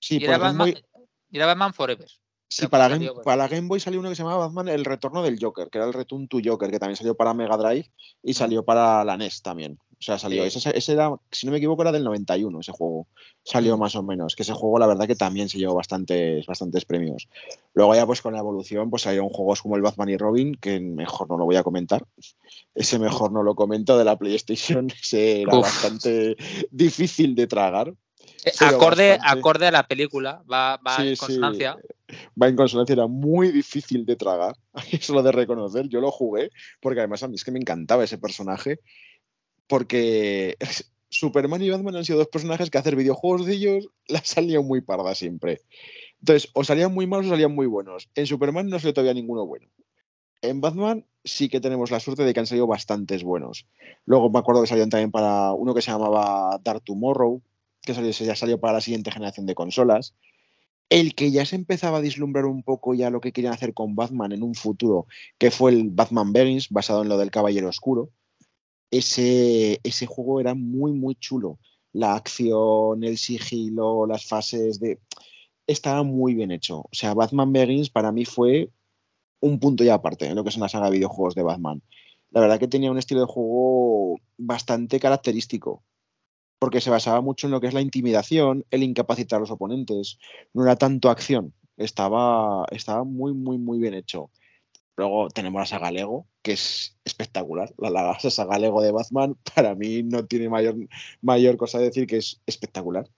Sí, 0.01 0.19
y, 0.21 0.25
era 0.25 0.39
Batman, 0.39 0.71
Boy- 0.71 0.85
y 1.31 1.37
era 1.37 1.47
Batman 1.47 1.75
Forever. 1.75 2.11
sí, 2.49 2.67
para, 2.67 2.89
Game, 2.89 3.09
para 3.23 3.37
la 3.37 3.49
Game 3.49 3.69
Boy 3.69 3.79
salió 3.79 4.01
uno 4.01 4.09
que 4.09 4.17
se 4.17 4.23
llamaba 4.23 4.47
Batman 4.47 4.69
El 4.69 4.85
Retorno 4.85 5.23
del 5.23 5.39
Joker, 5.41 5.71
que 5.71 5.79
era 5.79 5.87
el 5.87 5.95
Return 5.95 6.27
to 6.27 6.39
Joker, 6.45 6.71
que 6.71 6.79
también 6.79 6.97
salió 6.97 7.15
para 7.15 7.35
Mega 7.35 7.57
Drive 7.57 7.91
y 8.23 8.35
salió 8.35 8.65
para 8.65 9.05
la 9.05 9.17
NES 9.17 9.43
también. 9.43 9.79
O 9.99 10.03
sea, 10.03 10.19
salió. 10.19 10.43
Sí. 10.49 10.59
Ese, 10.59 10.77
ese 10.77 10.93
era, 10.93 11.15
si 11.31 11.47
no 11.47 11.53
me 11.53 11.59
equivoco, 11.59 11.83
era 11.83 11.93
del 11.93 12.05
91 12.05 12.61
ese 12.61 12.73
juego. 12.73 13.07
Salió 13.43 13.77
más 13.79 13.95
o 13.97 14.03
menos. 14.03 14.37
Que 14.37 14.43
ese 14.43 14.53
juego, 14.53 14.79
la 14.79 14.87
verdad, 14.87 15.07
que 15.07 15.15
también 15.17 15.49
se 15.49 15.59
llevó 15.59 15.75
bastantes, 15.75 16.45
bastantes 16.47 16.85
premios. 16.85 17.29
Luego, 17.75 17.95
ya 17.95 18.07
pues 18.07 18.23
con 18.23 18.33
la 18.35 18.41
evolución, 18.41 18.91
pues 18.91 19.03
salieron 19.03 19.29
juegos 19.29 19.63
como 19.63 19.77
el 19.77 19.83
Batman 19.83 20.09
y 20.09 20.17
Robin, 20.17 20.55
que 20.55 20.81
mejor 20.81 21.29
no 21.29 21.39
lo 21.39 21.45
voy 21.45 21.57
a 21.57 21.63
comentar. 21.63 22.05
Ese 22.75 22.99
mejor 22.99 23.33
no 23.33 23.43
lo 23.43 23.55
comento 23.55 23.97
de 23.99 24.05
la 24.05 24.17
PlayStation. 24.19 24.89
Ese 25.03 25.43
era 25.43 25.57
Uf. 25.57 25.63
bastante 25.63 26.37
difícil 26.71 27.35
de 27.35 27.47
tragar. 27.47 27.93
Eh, 28.45 28.53
acorde, 28.61 29.11
bastante. 29.11 29.39
acorde 29.39 29.67
a 29.67 29.71
la 29.71 29.87
película, 29.87 30.43
va, 30.51 30.77
va 30.77 30.97
Sí, 30.97 31.09
en 31.09 31.17
sí. 31.17 31.21
consonancia. 31.21 31.77
va 32.41 32.49
en 32.49 32.57
consonancia, 32.57 32.93
era 32.93 33.07
muy 33.07 33.51
difícil 33.51 34.05
de 34.05 34.17
tragar, 34.17 34.55
eso 34.93 35.15
lo 35.15 35.23
de 35.23 35.33
reconocer, 35.33 35.89
yo 35.89 36.01
lo 36.01 36.11
jugué, 36.11 36.51
porque 36.81 37.01
además 37.01 37.23
a 37.23 37.29
mí 37.29 37.37
es 37.37 37.45
que 37.45 37.51
me 37.53 37.59
encantaba 37.59 38.05
ese 38.05 38.19
personaje, 38.19 38.81
porque 39.67 40.57
Superman 41.11 41.63
y 41.63 41.71
Batman 41.71 41.97
han 41.97 42.05
sido 42.05 42.19
dos 42.19 42.29
personajes 42.29 42.71
que 42.71 42.79
hacer 42.79 42.97
videojuegos 42.97 43.47
de 43.47 43.55
ellos 43.55 43.89
las 44.09 44.29
salían 44.29 44.67
muy 44.67 44.81
pardas 44.81 45.19
siempre. 45.19 45.61
Entonces, 46.21 46.51
o 46.55 46.65
salían 46.65 46.93
muy 46.93 47.07
malos 47.07 47.27
o 47.27 47.31
salían 47.31 47.55
muy 47.55 47.67
buenos. 47.67 48.09
En 48.15 48.27
Superman 48.27 48.69
no 48.69 48.79
salió 48.79 48.95
todavía 48.95 49.15
ninguno 49.15 49.47
bueno. 49.47 49.69
En 50.43 50.61
Batman 50.61 51.07
sí 51.25 51.49
que 51.49 51.61
tenemos 51.61 51.91
la 51.91 52.01
suerte 52.01 52.25
de 52.25 52.35
que 52.35 52.41
han 52.41 52.47
salido 52.47 52.67
bastantes 52.67 53.23
buenos. 53.23 53.67
Luego 54.05 54.31
me 54.31 54.39
acuerdo 54.39 54.63
que 54.63 54.67
salieron 54.67 54.91
también 54.91 55.11
para 55.11 55.53
uno 55.53 55.75
que 55.75 55.83
se 55.83 55.91
llamaba 55.91 56.61
Dark 56.63 56.83
Tomorrow, 56.83 57.43
que 57.81 57.95
salió, 57.95 58.11
ya 58.11 58.37
salió 58.37 58.59
para 58.59 58.75
la 58.75 58.81
siguiente 58.81 59.11
generación 59.11 59.47
de 59.47 59.55
consolas. 59.55 60.15
el 60.91 61.15
que 61.15 61.31
ya 61.31 61.47
se 61.47 61.57
empezaba 61.57 61.99
a 61.99 62.01
vislumbrar 62.01 62.45
un 62.45 62.63
poco 62.63 62.95
ya 62.95 63.11
lo 63.11 63.21
que 63.21 63.33
querían 63.33 63.55
hacer 63.55 63.75
con 63.75 63.97
Batman 63.97 64.33
en 64.33 64.43
un 64.43 64.55
futuro, 64.55 65.07
que 65.39 65.51
fue 65.51 65.73
el 65.73 65.91
Batman 65.91 66.33
Begins, 66.33 66.69
basado 66.71 67.03
en 67.03 67.09
lo 67.09 67.19
del 67.19 67.31
Caballero 67.31 67.69
Oscuro. 67.69 68.11
Ese, 68.95 69.81
ese 69.83 70.07
juego 70.07 70.41
era 70.41 70.55
muy, 70.55 70.93
muy 70.93 71.17
chulo. 71.17 71.59
La 71.93 72.15
acción, 72.15 73.03
el 73.03 73.19
sigilo, 73.19 74.07
las 74.07 74.25
fases 74.25 74.79
de... 74.79 75.01
Estaba 75.67 76.05
muy 76.05 76.35
bien 76.35 76.53
hecho. 76.53 76.79
O 76.81 76.91
sea, 76.93 77.13
Batman 77.15 77.53
Begins 77.53 77.91
para 77.91 78.13
mí 78.13 78.25
fue 78.25 78.71
un 79.41 79.59
punto 79.59 79.83
ya 79.83 79.95
aparte 79.95 80.27
en 80.27 80.37
lo 80.37 80.45
que 80.45 80.51
es 80.51 80.57
una 80.57 80.69
saga 80.69 80.87
de 80.87 80.93
videojuegos 80.99 81.35
de 81.35 81.43
Batman. 81.43 81.83
La 82.31 82.41
verdad 82.41 82.61
que 82.61 82.69
tenía 82.69 82.93
un 82.93 82.99
estilo 82.99 83.21
de 83.21 83.27
juego 83.27 84.21
bastante 84.39 85.01
característico 85.01 85.83
porque 86.61 86.81
se 86.81 86.91
basaba 86.91 87.21
mucho 87.21 87.49
en 87.49 87.51
lo 87.51 87.61
que 87.61 87.67
es 87.67 87.75
la 87.75 87.81
intimidación, 87.81 88.65
el 88.71 88.85
incapacitar 88.85 89.39
a 89.39 89.41
los 89.41 89.51
oponentes. 89.51 90.19
No 90.53 90.63
era 90.63 90.77
tanto 90.77 91.11
acción, 91.11 91.53
estaba, 91.77 92.65
estaba 92.71 93.03
muy, 93.03 93.35
muy, 93.35 93.59
muy 93.59 93.79
bien 93.81 93.95
hecho. 93.95 94.31
Luego 94.97 95.29
tenemos 95.29 95.61
la 95.61 95.67
saga 95.67 95.91
Lego, 95.91 96.27
que 96.43 96.53
es 96.53 96.99
espectacular. 97.05 97.73
La, 97.79 97.91
la, 97.91 98.19
saga 98.21 98.59
Lego 98.59 98.83
de 98.83 98.93
Batman, 98.93 99.37
para 99.55 99.75
mí 99.75 100.03
no 100.03 100.27
tiene 100.27 100.49
mayor, 100.49 100.77
mayor 101.21 101.57
cosa 101.57 101.79
de 101.79 101.87
decir 101.87 102.07
que 102.07 102.19
es 102.19 102.41
espectacular 102.47 103.09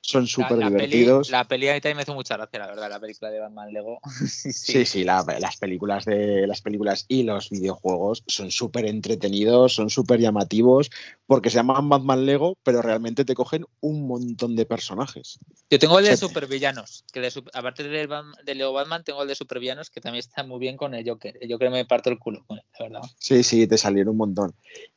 son 0.00 0.26
súper 0.26 0.58
divertidos. 0.58 1.30
la 1.30 1.44
peli 1.44 1.68
a 1.68 1.74
mí 1.74 1.80
también 1.80 1.98
me 1.98 2.02
hizo 2.02 2.14
mucha 2.14 2.36
gracia, 2.36 2.58
la 2.58 2.66
verdad, 2.66 2.90
la 2.90 3.00
película 3.00 3.30
de 3.30 3.40
Batman 3.40 3.72
Lego. 3.72 4.00
sí, 4.28 4.52
sí, 4.52 4.84
sí 4.84 5.04
la, 5.04 5.24
las 5.38 5.56
películas 5.56 6.04
de 6.04 6.46
las 6.46 6.62
películas 6.62 7.04
y 7.08 7.22
los 7.22 7.50
videojuegos 7.50 8.24
son 8.26 8.50
súper 8.50 8.86
entretenidos, 8.86 9.74
son 9.74 9.90
súper 9.90 10.20
llamativos, 10.20 10.90
porque 11.26 11.50
se 11.50 11.56
llaman 11.56 11.88
Batman 11.88 12.26
Lego, 12.26 12.56
pero 12.62 12.82
realmente 12.82 13.24
te 13.24 13.34
cogen 13.34 13.66
un 13.80 14.06
montón 14.06 14.56
de 14.56 14.66
personajes. 14.66 15.38
Yo 15.70 15.78
tengo 15.78 15.98
el 15.98 16.06
de 16.06 16.16
supervillanos, 16.16 17.04
que 17.12 17.20
de, 17.20 17.32
aparte 17.52 17.82
del 17.84 18.08
de 18.44 18.54
Lego 18.54 18.72
Batman, 18.72 19.04
tengo 19.04 19.22
el 19.22 19.28
de 19.28 19.34
supervillanos, 19.34 19.90
que 19.90 20.00
también 20.00 20.20
está 20.20 20.42
muy 20.42 20.58
bien 20.58 20.76
con 20.76 20.94
el 20.94 21.08
Joker. 21.08 21.38
El 21.40 21.50
Joker 21.50 21.70
me 21.70 21.84
parto 21.84 22.10
el 22.10 22.18
culo 22.18 22.44
la 22.48 22.62
verdad. 22.80 23.02
Sí, 23.18 23.42
sí, 23.42 23.66
te 23.66 23.78
salieron 23.78 24.12
un 24.12 24.18
montón. 24.18 24.54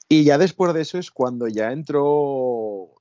Y 0.09 0.23
ya 0.23 0.37
después 0.37 0.73
de 0.73 0.81
eso 0.81 0.97
es 0.97 1.11
cuando 1.11 1.47
ya 1.47 1.71
entró 1.71 2.91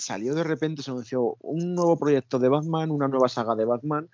salió 0.00 0.34
de 0.34 0.44
repente, 0.44 0.82
se 0.82 0.90
anunció 0.90 1.36
un 1.40 1.74
nuevo 1.74 1.96
proyecto 1.96 2.38
de 2.38 2.48
Batman, 2.48 2.90
una 2.90 3.08
nueva 3.08 3.28
saga 3.28 3.54
de 3.54 3.64
Batman, 3.64 4.08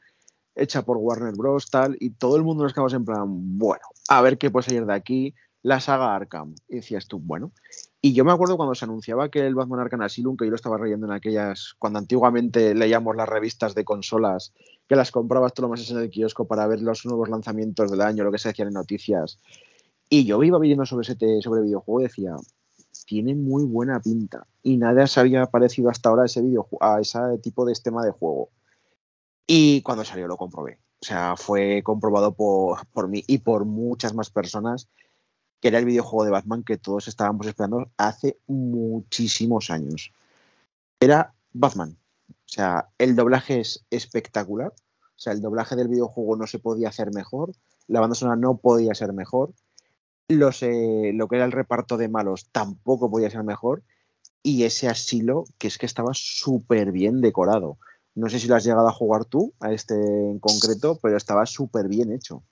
hecha 0.54 0.82
por 0.82 0.96
Warner 0.96 1.34
Bros. 1.34 1.70
tal, 1.70 1.96
y 2.00 2.10
todo 2.10 2.36
el 2.36 2.42
mundo 2.42 2.64
nos 2.64 2.72
quedamos 2.72 2.94
en 2.94 3.04
plan, 3.04 3.24
bueno, 3.58 3.84
a 4.08 4.20
ver 4.22 4.38
qué 4.38 4.50
puede 4.50 4.64
salir 4.64 4.86
de 4.86 4.94
aquí, 4.94 5.34
la 5.62 5.80
saga 5.80 6.14
Arkham. 6.14 6.54
Y 6.68 6.76
decías 6.76 7.08
tú, 7.08 7.18
bueno. 7.18 7.52
Y 8.00 8.12
yo 8.12 8.24
me 8.24 8.32
acuerdo 8.32 8.56
cuando 8.56 8.74
se 8.74 8.84
anunciaba 8.84 9.30
que 9.30 9.44
el 9.44 9.56
Batman 9.56 9.80
Arkham 9.80 10.02
Asylum, 10.02 10.36
que 10.36 10.44
yo 10.44 10.50
lo 10.50 10.56
estaba 10.56 10.78
leyendo 10.78 11.06
en 11.06 11.12
aquellas, 11.12 11.74
cuando 11.78 11.98
antiguamente 11.98 12.74
leíamos 12.74 13.16
las 13.16 13.28
revistas 13.28 13.74
de 13.74 13.84
consolas, 13.84 14.52
que 14.88 14.94
las 14.94 15.10
comprabas 15.10 15.54
tú 15.54 15.62
lo 15.62 15.68
más 15.68 15.90
en 15.90 15.98
el 15.98 16.10
kiosco 16.10 16.46
para 16.46 16.66
ver 16.68 16.82
los 16.82 17.04
nuevos 17.04 17.28
lanzamientos 17.28 17.90
del 17.90 18.00
año, 18.00 18.22
lo 18.22 18.30
que 18.30 18.38
se 18.38 18.50
decían 18.50 18.68
en 18.68 18.74
noticias. 18.74 19.40
Y 20.08 20.24
yo 20.24 20.40
iba 20.44 20.58
viendo 20.60 20.86
sobre 20.86 21.02
ese 21.02 21.42
sobre 21.42 21.62
videojuego 21.62 22.00
y 22.00 22.04
decía, 22.04 22.36
tiene 23.06 23.34
muy 23.34 23.64
buena 23.64 24.00
pinta 24.00 24.46
y 24.62 24.76
nada 24.76 25.06
se 25.06 25.20
había 25.20 25.46
parecido 25.46 25.88
hasta 25.88 26.08
ahora 26.10 26.24
a 26.24 26.26
ese, 26.26 26.42
video, 26.42 26.68
a 26.80 27.00
ese 27.00 27.18
tipo 27.42 27.64
de 27.64 27.72
esquema 27.72 28.04
de 28.04 28.10
juego. 28.10 28.50
Y 29.46 29.80
cuando 29.82 30.04
salió 30.04 30.26
lo 30.26 30.36
comprobé. 30.36 30.78
O 31.00 31.04
sea, 31.04 31.36
fue 31.36 31.82
comprobado 31.84 32.34
por, 32.34 32.86
por 32.88 33.08
mí 33.08 33.22
y 33.26 33.38
por 33.38 33.64
muchas 33.64 34.12
más 34.12 34.30
personas 34.30 34.88
que 35.60 35.68
era 35.68 35.78
el 35.78 35.84
videojuego 35.84 36.24
de 36.24 36.30
Batman 36.30 36.64
que 36.64 36.78
todos 36.78 37.08
estábamos 37.08 37.46
esperando 37.46 37.90
hace 37.96 38.38
muchísimos 38.46 39.70
años. 39.70 40.12
Era 41.00 41.34
Batman. 41.52 41.96
O 42.28 42.48
sea, 42.48 42.88
el 42.98 43.14
doblaje 43.14 43.60
es 43.60 43.84
espectacular. 43.90 44.72
O 44.72 45.18
sea, 45.18 45.32
el 45.32 45.40
doblaje 45.40 45.76
del 45.76 45.88
videojuego 45.88 46.36
no 46.36 46.46
se 46.46 46.58
podía 46.58 46.88
hacer 46.88 47.12
mejor. 47.12 47.52
La 47.86 48.00
banda 48.00 48.14
sonora 48.14 48.36
no 48.36 48.56
podía 48.56 48.94
ser 48.94 49.12
mejor 49.12 49.54
los, 50.28 50.62
lo 50.62 51.28
que 51.28 51.36
era 51.36 51.44
el 51.44 51.52
reparto 51.52 51.96
de 51.96 52.08
malos 52.08 52.48
tampoco 52.52 53.10
podía 53.10 53.30
ser 53.30 53.44
mejor. 53.44 53.82
Y 54.42 54.64
ese 54.64 54.88
asilo, 54.88 55.44
que 55.58 55.66
es 55.68 55.78
que 55.78 55.86
estaba 55.86 56.12
súper 56.14 56.92
bien 56.92 57.20
decorado. 57.20 57.78
No 58.14 58.28
sé 58.28 58.38
si 58.38 58.48
lo 58.48 58.54
has 58.54 58.64
llegado 58.64 58.88
a 58.88 58.92
jugar 58.92 59.24
tú, 59.24 59.52
a 59.60 59.72
este 59.72 59.94
en 59.94 60.38
concreto, 60.38 60.98
pero 61.02 61.16
estaba 61.16 61.46
súper 61.46 61.88
bien 61.88 62.12
hecho. 62.12 62.42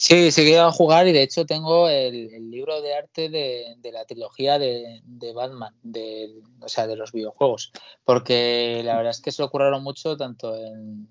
Sí, 0.00 0.30
sí 0.30 0.44
que 0.44 0.56
a 0.56 0.70
jugar 0.70 1.08
y 1.08 1.12
de 1.12 1.22
hecho 1.22 1.44
tengo 1.44 1.88
el, 1.88 2.48
libro 2.52 2.80
de 2.80 2.94
arte 2.94 3.28
de, 3.28 3.76
la 3.92 4.04
trilogía 4.04 4.56
de, 4.56 5.02
Batman, 5.34 5.74
de, 5.82 6.40
o 6.60 6.68
sea, 6.68 6.86
de 6.86 6.94
los 6.94 7.10
videojuegos, 7.10 7.72
porque 8.04 8.80
la 8.84 8.96
verdad 8.96 9.10
es 9.10 9.20
que 9.20 9.32
se 9.32 9.42
lo 9.42 9.50
curraron 9.50 9.82
mucho 9.82 10.16
tanto 10.16 10.54
en, 10.54 11.08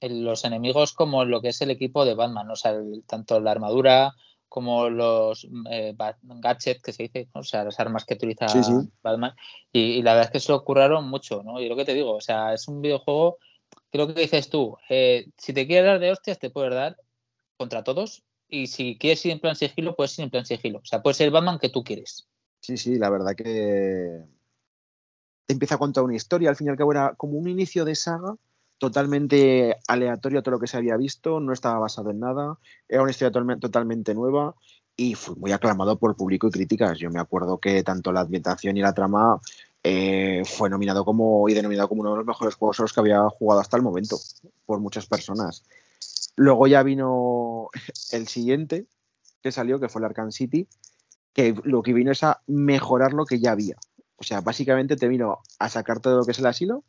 los 0.00 0.44
enemigos 0.44 0.92
como 0.92 1.24
en 1.24 1.30
lo 1.30 1.42
que 1.42 1.48
es 1.48 1.60
el 1.60 1.72
equipo 1.72 2.04
de 2.04 2.14
Batman, 2.14 2.48
o 2.48 2.54
sea, 2.54 2.80
tanto 3.08 3.40
la 3.40 3.50
armadura, 3.50 4.14
como 4.50 4.90
los 4.90 5.46
eh, 5.70 5.94
gadgets 5.96 6.82
que 6.82 6.92
se 6.92 7.04
dice, 7.04 7.28
o 7.34 7.44
sea, 7.44 7.64
las 7.64 7.78
armas 7.78 8.04
que 8.04 8.14
utiliza 8.14 8.46
Batman. 9.00 9.32
Y, 9.72 10.02
la 10.02 10.14
verdad 10.14 10.26
es 10.26 10.32
que 10.32 10.40
se 10.40 10.50
lo 10.50 10.64
curraron 10.64 11.08
mucho, 11.08 11.44
¿no? 11.44 11.60
Y 11.60 11.68
lo 11.68 11.76
que 11.76 11.84
te 11.84 11.94
digo, 11.94 12.16
o 12.16 12.20
sea, 12.20 12.52
es 12.52 12.66
un 12.66 12.82
videojuego, 12.82 13.38
creo 13.92 14.12
que 14.12 14.20
dices 14.20 14.50
tú, 14.50 14.76
eh, 14.88 15.28
si 15.38 15.52
te 15.52 15.68
quieres 15.68 15.86
dar 15.86 16.00
de 16.00 16.10
hostias, 16.10 16.40
te 16.40 16.50
puedes 16.50 16.74
dar 16.74 16.96
contra 17.56 17.84
todos. 17.84 18.24
Y 18.48 18.66
si 18.66 18.98
quieres 18.98 19.24
ir 19.24 19.30
en 19.30 19.38
plan 19.38 19.54
sigilo, 19.54 19.94
puedes 19.94 20.18
ir 20.18 20.24
en 20.24 20.30
plan 20.30 20.44
sigilo. 20.44 20.80
O 20.80 20.84
sea, 20.84 21.00
puede 21.00 21.14
ser 21.14 21.26
el 21.26 21.32
Batman 21.32 21.60
que 21.60 21.68
tú 21.68 21.84
quieres. 21.84 22.26
Sí, 22.58 22.76
sí, 22.76 22.98
la 22.98 23.08
verdad 23.08 23.36
que 23.36 24.24
empieza 25.46 25.76
a 25.76 25.78
contar 25.78 26.02
una 26.02 26.16
historia. 26.16 26.50
Al 26.50 26.56
fin 26.56 26.66
y 26.66 26.70
al 26.70 26.76
cabo 26.76 26.90
era 26.90 27.14
como 27.14 27.38
un 27.38 27.46
inicio 27.46 27.84
de 27.84 27.94
saga 27.94 28.34
totalmente 28.80 29.76
aleatorio 29.86 30.38
a 30.38 30.42
todo 30.42 30.52
lo 30.52 30.58
que 30.58 30.66
se 30.66 30.78
había 30.78 30.96
visto, 30.96 31.38
no 31.38 31.52
estaba 31.52 31.78
basado 31.78 32.10
en 32.10 32.18
nada, 32.18 32.58
era 32.88 33.02
una 33.02 33.10
historia 33.10 33.58
totalmente 33.60 34.14
nueva 34.14 34.54
y 34.96 35.14
fue 35.14 35.36
muy 35.36 35.52
aclamado 35.52 35.98
por 35.98 36.16
público 36.16 36.48
y 36.48 36.50
críticas. 36.50 36.98
Yo 36.98 37.10
me 37.10 37.20
acuerdo 37.20 37.58
que 37.58 37.82
tanto 37.82 38.10
la 38.10 38.22
ambientación 38.22 38.78
y 38.78 38.80
la 38.80 38.94
trama 38.94 39.38
eh, 39.84 40.42
fue 40.46 40.70
nominado 40.70 41.04
como 41.04 41.46
y 41.50 41.54
denominado 41.54 41.88
como 41.88 42.00
uno 42.00 42.12
de 42.12 42.16
los 42.16 42.26
mejores 42.26 42.54
juegos 42.54 42.78
los 42.78 42.92
que 42.94 43.00
había 43.00 43.28
jugado 43.28 43.60
hasta 43.60 43.76
el 43.76 43.82
momento 43.82 44.18
por 44.64 44.80
muchas 44.80 45.06
personas. 45.06 45.62
Luego 46.36 46.66
ya 46.66 46.82
vino 46.82 47.68
el 48.12 48.28
siguiente 48.28 48.86
que 49.42 49.52
salió, 49.52 49.78
que 49.78 49.90
fue 49.90 50.00
el 50.00 50.06
Arkham 50.06 50.32
City, 50.32 50.66
que 51.34 51.54
lo 51.64 51.82
que 51.82 51.92
vino 51.92 52.12
es 52.12 52.24
a 52.24 52.40
mejorar 52.46 53.12
lo 53.12 53.26
que 53.26 53.40
ya 53.40 53.52
había. 53.52 53.76
O 54.16 54.22
sea, 54.22 54.40
básicamente 54.40 54.96
te 54.96 55.06
vino 55.06 55.40
a 55.58 55.68
sacar 55.68 56.00
todo 56.00 56.16
lo 56.16 56.24
que 56.24 56.32
es 56.32 56.38
el 56.38 56.46
asilo, 56.46 56.82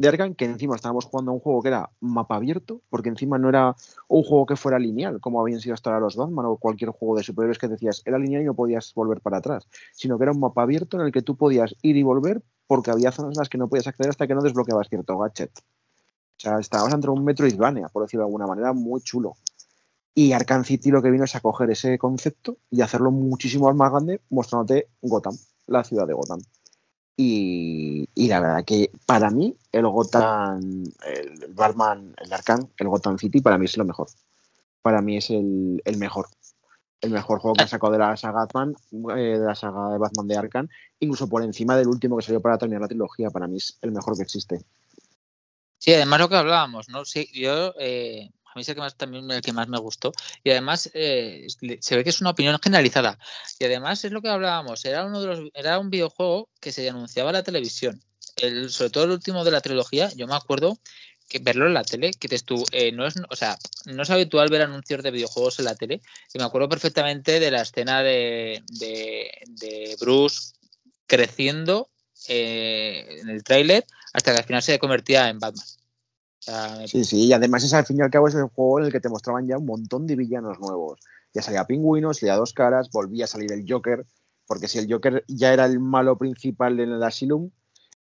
de 0.00 0.06
Arkham 0.06 0.36
que 0.36 0.44
encima 0.44 0.76
estábamos 0.76 1.06
jugando 1.06 1.32
a 1.32 1.34
un 1.34 1.40
juego 1.40 1.60
que 1.60 1.68
era 1.68 1.90
mapa 2.00 2.36
abierto, 2.36 2.82
porque 2.88 3.08
encima 3.08 3.36
no 3.36 3.48
era 3.48 3.74
un 4.06 4.22
juego 4.22 4.46
que 4.46 4.54
fuera 4.54 4.78
lineal, 4.78 5.20
como 5.20 5.40
habían 5.40 5.60
sido 5.60 5.74
hasta 5.74 5.90
ahora 5.90 6.00
los 6.00 6.14
Batman 6.14 6.46
o 6.46 6.56
cualquier 6.56 6.90
juego 6.90 7.16
de 7.16 7.24
superhéroes 7.24 7.58
que 7.58 7.66
decías, 7.66 8.02
era 8.04 8.16
lineal 8.16 8.42
y 8.42 8.44
no 8.44 8.54
podías 8.54 8.94
volver 8.94 9.20
para 9.20 9.38
atrás, 9.38 9.66
sino 9.92 10.16
que 10.16 10.22
era 10.22 10.32
un 10.32 10.38
mapa 10.38 10.62
abierto 10.62 11.00
en 11.00 11.06
el 11.06 11.12
que 11.12 11.22
tú 11.22 11.36
podías 11.36 11.74
ir 11.82 11.96
y 11.96 12.04
volver 12.04 12.42
porque 12.68 12.92
había 12.92 13.10
zonas 13.10 13.32
en 13.34 13.40
las 13.40 13.48
que 13.48 13.58
no 13.58 13.68
podías 13.68 13.88
acceder 13.88 14.10
hasta 14.10 14.28
que 14.28 14.36
no 14.36 14.42
desbloqueabas 14.42 14.88
cierto 14.88 15.18
gadget. 15.18 15.50
O 15.58 16.40
sea, 16.40 16.60
estábamos 16.60 16.94
entre 16.94 17.10
un 17.10 17.24
Metroidvania, 17.24 17.88
por 17.88 18.02
decirlo 18.02 18.22
de 18.22 18.28
alguna 18.28 18.46
manera, 18.46 18.72
muy 18.72 19.00
chulo. 19.00 19.34
Y 20.14 20.32
Arkham 20.32 20.62
City 20.64 20.92
lo 20.92 21.02
que 21.02 21.10
vino 21.10 21.24
es 21.24 21.34
a 21.34 21.40
coger 21.40 21.70
ese 21.70 21.98
concepto 21.98 22.58
y 22.70 22.82
hacerlo 22.82 23.10
muchísimo 23.10 23.72
más 23.74 23.90
grande, 23.90 24.20
mostrándote 24.30 24.90
Gotham, 25.02 25.34
la 25.66 25.82
ciudad 25.82 26.06
de 26.06 26.14
Gotham. 26.14 26.38
Y, 27.20 28.28
la 28.28 28.38
verdad 28.38 28.64
que 28.64 28.92
para 29.04 29.28
mí 29.30 29.56
el 29.72 29.88
Gotham, 29.88 30.84
el 31.04 31.52
Batman, 31.52 32.14
el 32.16 32.32
Arkham, 32.32 32.68
el 32.76 32.86
Gotham 32.86 33.18
City, 33.18 33.40
para 33.40 33.58
mí 33.58 33.64
es 33.64 33.76
lo 33.76 33.84
mejor. 33.84 34.06
Para 34.82 35.02
mí 35.02 35.16
es 35.16 35.28
el, 35.30 35.82
mejor. 35.96 36.28
El 37.00 37.10
mejor 37.10 37.40
juego 37.40 37.56
que 37.56 37.62
han 37.62 37.68
sacado 37.68 37.92
de 37.92 37.98
la 37.98 38.16
saga 38.16 38.46
Batman, 38.46 38.76
eh, 39.16 39.36
de 39.36 39.44
la 39.44 39.56
saga 39.56 39.90
de 39.90 39.98
Batman 39.98 40.28
de 40.28 40.36
Arkham, 40.36 40.68
incluso 41.00 41.28
por 41.28 41.42
encima 41.42 41.76
del 41.76 41.88
último 41.88 42.16
que 42.16 42.22
salió 42.22 42.40
para 42.40 42.56
terminar 42.56 42.82
la 42.82 42.88
trilogía. 42.88 43.30
Para 43.30 43.48
mí 43.48 43.56
es 43.56 43.76
el 43.82 43.90
mejor 43.90 44.16
que 44.16 44.22
existe. 44.22 44.64
Sí, 45.78 45.92
además 45.92 46.20
lo 46.20 46.28
que 46.28 46.36
hablábamos, 46.36 46.88
¿no? 46.88 47.04
Sí, 47.04 47.28
yo 47.34 47.74
eh, 47.80 48.30
mí 48.58 48.62
es 48.62 48.68
el 48.68 48.74
que 48.74 48.80
más, 48.80 48.96
también 48.96 49.30
el 49.30 49.42
que 49.42 49.52
más 49.52 49.68
me 49.68 49.78
gustó. 49.78 50.12
Y 50.44 50.50
además 50.50 50.90
eh, 50.94 51.46
se 51.80 51.96
ve 51.96 52.04
que 52.04 52.10
es 52.10 52.20
una 52.20 52.30
opinión 52.30 52.58
generalizada. 52.62 53.18
Y 53.58 53.64
además 53.64 54.04
es 54.04 54.12
lo 54.12 54.22
que 54.22 54.28
hablábamos, 54.28 54.84
era 54.84 55.04
uno 55.04 55.20
de 55.20 55.26
los, 55.26 55.50
era 55.54 55.78
un 55.78 55.90
videojuego 55.90 56.48
que 56.60 56.72
se 56.72 56.88
anunciaba 56.88 57.30
en 57.30 57.34
la 57.34 57.42
televisión. 57.42 58.02
El, 58.36 58.70
sobre 58.70 58.90
todo 58.90 59.04
el 59.04 59.10
último 59.10 59.44
de 59.44 59.50
la 59.50 59.60
trilogía, 59.60 60.10
yo 60.14 60.26
me 60.26 60.34
acuerdo 60.34 60.78
que 61.28 61.38
verlo 61.40 61.66
en 61.66 61.74
la 61.74 61.84
tele, 61.84 62.12
que 62.12 62.28
te 62.28 62.38
eh, 62.72 62.92
no 62.92 63.06
es, 63.06 63.14
o 63.28 63.36
sea, 63.36 63.58
no 63.84 64.02
es 64.02 64.10
habitual 64.10 64.48
ver 64.48 64.62
anuncios 64.62 65.02
de 65.02 65.10
videojuegos 65.10 65.58
en 65.58 65.66
la 65.66 65.74
tele. 65.74 66.00
Y 66.32 66.38
me 66.38 66.44
acuerdo 66.44 66.68
perfectamente 66.68 67.38
de 67.38 67.50
la 67.50 67.62
escena 67.62 68.02
de, 68.02 68.62
de, 68.68 69.96
Bruce 70.00 70.52
creciendo 71.06 71.90
eh, 72.28 73.18
en 73.20 73.28
el 73.28 73.42
tráiler 73.44 73.84
hasta 74.12 74.32
que 74.32 74.38
al 74.38 74.44
final 74.44 74.62
se 74.62 74.78
convertía 74.78 75.28
en 75.28 75.38
Batman. 75.38 75.66
Sí, 76.86 77.04
sí, 77.04 77.26
y 77.26 77.32
además 77.32 77.64
es 77.64 77.74
al 77.74 77.84
fin 77.84 77.98
y 77.98 78.02
al 78.02 78.10
cabo 78.10 78.28
es 78.28 78.34
el 78.34 78.44
juego 78.44 78.78
en 78.78 78.86
el 78.86 78.92
que 78.92 79.00
te 79.00 79.08
mostraban 79.08 79.46
ya 79.46 79.58
un 79.58 79.66
montón 79.66 80.06
de 80.06 80.16
villanos 80.16 80.58
nuevos. 80.60 81.00
Ya 81.34 81.42
salía 81.42 81.66
Pingüino, 81.66 82.14
salía 82.14 82.36
Dos 82.36 82.52
Caras, 82.52 82.90
volvía 82.90 83.24
a 83.24 83.28
salir 83.28 83.52
el 83.52 83.64
Joker, 83.68 84.06
porque 84.46 84.68
si 84.68 84.78
el 84.78 84.90
Joker 84.90 85.24
ya 85.28 85.52
era 85.52 85.66
el 85.66 85.78
malo 85.78 86.16
principal 86.16 86.80
en 86.80 86.90
el 86.90 87.02
Asylum, 87.02 87.50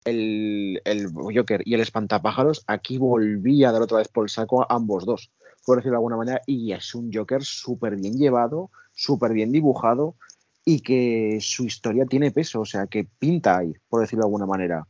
el, 0.03 0.81
el 0.85 1.11
Joker 1.11 1.63
y 1.65 1.73
el 1.73 1.81
Espantapájaros, 1.81 2.63
aquí 2.67 2.97
volvía 2.97 3.69
a 3.69 3.71
dar 3.71 3.81
otra 3.81 3.97
vez 3.97 4.09
por 4.09 4.25
el 4.25 4.29
saco 4.29 4.61
a 4.61 4.67
ambos 4.69 5.05
dos, 5.05 5.31
por 5.65 5.77
decirlo 5.77 5.93
de 5.93 5.97
alguna 5.97 6.17
manera, 6.17 6.41
y 6.45 6.71
es 6.71 6.93
un 6.93 7.11
Joker 7.11 7.43
súper 7.43 7.95
bien 7.95 8.13
llevado, 8.13 8.69
súper 8.93 9.33
bien 9.33 9.51
dibujado 9.51 10.15
y 10.63 10.81
que 10.81 11.39
su 11.41 11.65
historia 11.65 12.05
tiene 12.05 12.31
peso, 12.31 12.61
o 12.61 12.65
sea, 12.65 12.87
que 12.87 13.07
pinta 13.19 13.57
ahí, 13.57 13.73
por 13.87 14.01
decirlo 14.01 14.23
de 14.23 14.27
alguna 14.27 14.45
manera. 14.45 14.87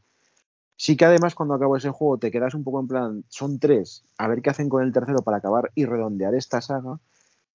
Sí 0.78 0.97
que 0.97 1.05
además 1.05 1.36
cuando 1.36 1.53
acabo 1.53 1.78
ese 1.78 1.89
juego 1.89 2.17
te 2.17 2.32
quedas 2.32 2.53
un 2.53 2.63
poco 2.63 2.80
en 2.82 2.88
plan, 2.88 3.23
son 3.30 3.59
tres, 3.59 4.03
a 4.17 4.28
ver 4.28 4.41
qué 4.41 4.49
hacen 4.49 4.69
con 4.69 4.84
el 4.84 4.91
tercero 4.91 5.21
para 5.21 5.38
acabar 5.38 5.71
y 5.76 5.86
redondear 5.86 6.36
esta 6.36 6.61
saga. 6.61 6.99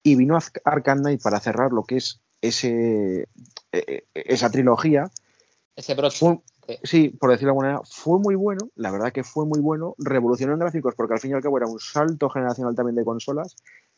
Y 0.02 0.16
vino 0.16 0.38
Arkham 0.64 1.00
Knight 1.00 1.22
para 1.22 1.40
cerrar 1.40 1.72
lo 1.72 1.82
que 1.82 1.96
es 1.96 2.20
ese, 2.40 3.28
e, 3.72 3.78
e, 3.86 4.04
esa 4.14 4.50
trilogía. 4.50 5.10
Ese 5.76 5.94
broche. 5.94 6.40
Sí, 6.82 7.08
por 7.08 7.30
decirlo 7.30 7.48
de 7.48 7.50
alguna 7.50 7.68
manera, 7.68 7.82
fue 7.84 8.18
muy 8.18 8.34
bueno, 8.34 8.70
la 8.76 8.90
verdad 8.90 9.12
que 9.12 9.24
fue 9.24 9.44
muy 9.44 9.60
bueno, 9.60 9.94
revolucionó 9.98 10.52
en 10.52 10.60
gráficos 10.60 10.94
porque 10.94 11.14
al 11.14 11.20
fin 11.20 11.32
y 11.32 11.34
al 11.34 11.42
cabo 11.42 11.56
era 11.56 11.66
un 11.66 11.80
salto 11.80 12.30
generacional 12.30 12.74
también 12.74 12.94
de 12.94 13.04
consolas, 13.04 13.56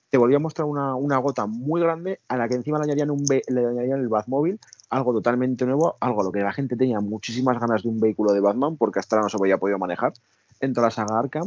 te 0.08 0.18
volvió 0.18 0.36
a 0.36 0.40
mostrar 0.40 0.66
una, 0.66 1.18
gota 1.18 1.46
muy 1.46 1.80
grande 1.80 2.20
a 2.28 2.36
la 2.36 2.48
que 2.48 2.54
encima 2.54 2.78
le 2.78 2.84
añadían, 2.84 3.10
un, 3.10 3.24
le 3.26 3.66
añadían 3.66 4.00
el 4.00 4.08
Batmóvil, 4.08 4.58
algo 4.92 5.14
totalmente 5.14 5.64
nuevo, 5.64 5.96
algo 6.00 6.20
a 6.20 6.24
lo 6.24 6.32
que 6.32 6.40
la 6.40 6.52
gente 6.52 6.76
tenía 6.76 7.00
muchísimas 7.00 7.58
ganas 7.58 7.82
de 7.82 7.88
un 7.88 7.98
vehículo 7.98 8.32
de 8.32 8.40
Batman 8.40 8.76
porque 8.76 8.98
hasta 8.98 9.16
ahora 9.16 9.24
no 9.24 9.28
se 9.30 9.38
había 9.38 9.56
podido 9.56 9.78
manejar 9.78 10.12
en 10.60 10.74
toda 10.74 10.88
la 10.88 10.90
saga 10.90 11.18
Arkham, 11.18 11.46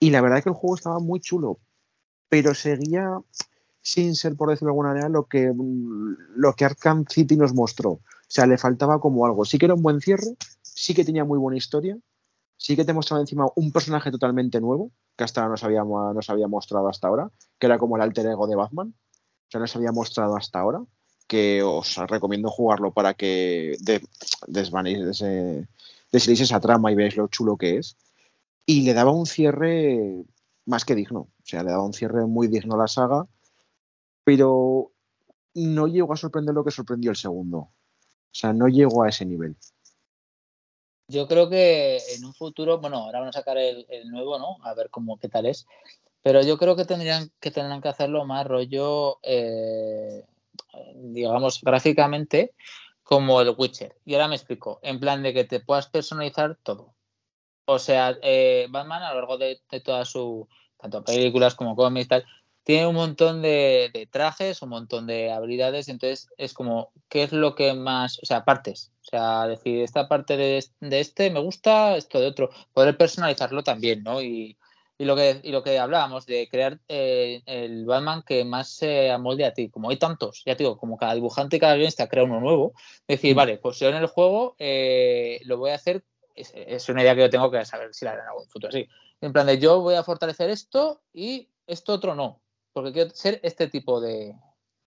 y 0.00 0.10
la 0.10 0.20
verdad 0.22 0.38
es 0.38 0.44
que 0.44 0.50
el 0.50 0.56
juego 0.56 0.74
estaba 0.74 0.98
muy 0.98 1.20
chulo, 1.20 1.58
pero 2.28 2.54
seguía 2.54 3.20
sin 3.82 4.14
ser, 4.14 4.36
por 4.36 4.48
decirlo 4.48 4.68
de 4.68 4.72
alguna 4.72 4.88
manera, 4.88 5.08
lo 5.10 5.26
que, 5.26 5.52
lo 6.34 6.54
que 6.54 6.64
Arkham 6.64 7.04
City 7.06 7.36
nos 7.36 7.54
mostró. 7.54 7.90
O 7.90 8.00
sea, 8.26 8.46
le 8.46 8.56
faltaba 8.56 9.00
como 9.00 9.26
algo. 9.26 9.44
Sí 9.44 9.58
que 9.58 9.66
era 9.66 9.74
un 9.74 9.82
buen 9.82 10.00
cierre, 10.00 10.36
sí 10.62 10.94
que 10.94 11.04
tenía 11.04 11.24
muy 11.24 11.38
buena 11.38 11.58
historia, 11.58 11.98
sí 12.56 12.74
que 12.74 12.84
te 12.84 12.92
mostraba 12.94 13.20
encima 13.20 13.46
un 13.54 13.70
personaje 13.70 14.10
totalmente 14.10 14.60
nuevo, 14.60 14.90
que 15.16 15.24
hasta 15.24 15.42
ahora 15.42 15.50
no 15.50 15.56
se 15.56 15.66
había, 15.66 15.84
no 15.84 16.22
se 16.22 16.32
había 16.32 16.48
mostrado 16.48 16.88
hasta 16.88 17.08
ahora, 17.08 17.30
que 17.58 17.66
era 17.66 17.78
como 17.78 17.96
el 17.96 18.02
alter 18.02 18.26
ego 18.26 18.46
de 18.46 18.56
Batman. 18.56 18.94
Sea, 19.48 19.60
no 19.60 19.66
se 19.66 19.76
había 19.76 19.92
mostrado 19.92 20.34
hasta 20.34 20.58
ahora, 20.58 20.82
que 21.26 21.62
os 21.62 21.96
recomiendo 22.08 22.50
jugarlo 22.50 22.92
para 22.92 23.14
que 23.14 23.76
desvanéis, 24.46 25.22
esa 26.12 26.60
trama 26.60 26.92
y 26.92 26.94
veáis 26.94 27.16
lo 27.16 27.28
chulo 27.28 27.56
que 27.56 27.78
es. 27.78 27.96
Y 28.66 28.82
le 28.82 28.94
daba 28.94 29.12
un 29.12 29.26
cierre 29.26 30.24
más 30.66 30.84
que 30.84 30.94
digno. 30.94 31.20
O 31.20 31.44
sea, 31.44 31.62
le 31.62 31.70
daba 31.70 31.84
un 31.84 31.94
cierre 31.94 32.26
muy 32.26 32.48
digno 32.48 32.74
a 32.74 32.78
la 32.78 32.88
saga 32.88 33.26
pero 34.24 34.92
no 35.54 35.86
llegó 35.86 36.12
a 36.12 36.16
sorprender 36.16 36.54
lo 36.54 36.64
que 36.64 36.70
sorprendió 36.70 37.10
el 37.10 37.16
segundo. 37.16 37.58
O 37.58 38.34
sea, 38.34 38.52
no 38.52 38.68
llegó 38.68 39.02
a 39.02 39.08
ese 39.08 39.24
nivel. 39.24 39.56
Yo 41.08 41.28
creo 41.28 41.50
que 41.50 41.98
en 42.16 42.24
un 42.24 42.32
futuro, 42.32 42.80
bueno, 42.80 42.98
ahora 42.98 43.20
van 43.20 43.28
a 43.28 43.32
sacar 43.32 43.58
el, 43.58 43.86
nuevo, 44.10 44.38
¿no? 44.38 44.56
A 44.62 44.72
ver 44.74 44.88
cómo 44.90 45.18
qué 45.18 45.28
tal 45.28 45.46
es. 45.46 45.66
Pero 46.22 46.40
yo 46.42 46.56
creo 46.56 46.76
que 46.76 46.84
tendrían 46.84 47.30
que 47.40 47.50
tendrán 47.50 47.82
que 47.82 47.88
hacerlo 47.88 48.24
más 48.24 48.46
rollo, 48.46 49.18
eh, 49.22 50.24
digamos, 50.94 51.60
gráficamente 51.62 52.54
como 53.02 53.40
el 53.40 53.54
Witcher. 53.56 53.96
Y 54.04 54.14
ahora 54.14 54.28
me 54.28 54.36
explico, 54.36 54.78
en 54.82 55.00
plan 55.00 55.22
de 55.22 55.34
que 55.34 55.44
te 55.44 55.60
puedas 55.60 55.88
personalizar 55.88 56.56
todo. 56.62 56.94
O 57.64 57.78
sea, 57.78 58.16
eh, 58.22 58.66
Batman 58.70 59.02
a 59.02 59.10
lo 59.10 59.20
largo 59.20 59.38
de, 59.38 59.60
de 59.70 59.80
toda 59.80 60.04
su, 60.04 60.48
tanto 60.78 61.04
películas 61.04 61.54
como 61.54 61.76
cómics 61.76 62.08
tal, 62.08 62.26
tiene 62.64 62.86
un 62.86 62.94
montón 62.94 63.42
de, 63.42 64.08
trajes, 64.10 64.62
un 64.62 64.68
montón 64.68 65.06
de 65.06 65.32
habilidades, 65.32 65.88
entonces 65.88 66.28
es 66.36 66.54
como, 66.54 66.92
¿qué 67.08 67.24
es 67.24 67.32
lo 67.32 67.54
que 67.54 67.74
más, 67.74 68.18
o 68.22 68.26
sea, 68.26 68.44
partes? 68.44 68.92
O 69.02 69.04
sea, 69.04 69.46
decir, 69.48 69.82
esta 69.82 70.08
parte 70.08 70.36
de, 70.36 70.64
este 70.80 71.30
me 71.30 71.40
gusta, 71.40 71.96
esto 71.96 72.20
de 72.20 72.28
otro, 72.28 72.50
poder 72.72 72.96
personalizarlo 72.96 73.62
también, 73.62 74.02
¿no? 74.02 74.22
Y, 74.22 74.56
lo, 75.04 75.16
que, 75.16 75.40
y 75.42 75.52
lo 75.52 75.62
que 75.62 75.78
hablábamos 75.78 76.26
de 76.26 76.48
crear 76.48 76.78
eh, 76.88 77.42
el 77.46 77.84
Batman 77.84 78.22
que 78.22 78.44
más 78.44 78.70
se 78.70 79.10
amolde 79.10 79.44
a 79.44 79.54
ti, 79.54 79.70
como 79.70 79.90
hay 79.90 79.96
tantos, 79.96 80.42
ya 80.44 80.56
te 80.56 80.64
digo, 80.64 80.78
como 80.78 80.96
cada 80.96 81.14
dibujante 81.14 81.56
y 81.56 81.60
cada 81.60 81.74
guionista 81.74 82.08
crea 82.08 82.24
uno 82.24 82.40
nuevo, 82.40 82.72
decir, 83.08 83.34
mm. 83.34 83.36
vale, 83.36 83.58
pues 83.58 83.78
yo 83.78 83.88
en 83.88 83.96
el 83.96 84.06
juego 84.06 84.56
eh, 84.58 85.40
lo 85.44 85.58
voy 85.58 85.70
a 85.70 85.76
hacer, 85.76 86.04
es, 86.34 86.88
una 86.88 87.02
idea 87.02 87.14
que 87.14 87.22
yo 87.22 87.30
tengo 87.30 87.50
que 87.50 87.64
saber 87.64 87.92
si 87.94 88.04
la 88.04 88.12
haré 88.12 88.22
en 88.22 88.28
algún 88.28 88.48
futuro 88.48 88.68
así. 88.68 88.88
En 89.20 89.32
plan 89.32 89.46
de 89.46 89.58
yo 89.58 89.80
voy 89.80 89.94
a 89.94 90.02
fortalecer 90.02 90.50
esto 90.50 91.02
y 91.12 91.48
esto 91.66 91.92
otro 91.92 92.14
no 92.14 92.42
porque 92.72 92.92
quiero 92.92 93.10
ser 93.10 93.40
este 93.42 93.68
tipo 93.68 94.00
de, 94.00 94.34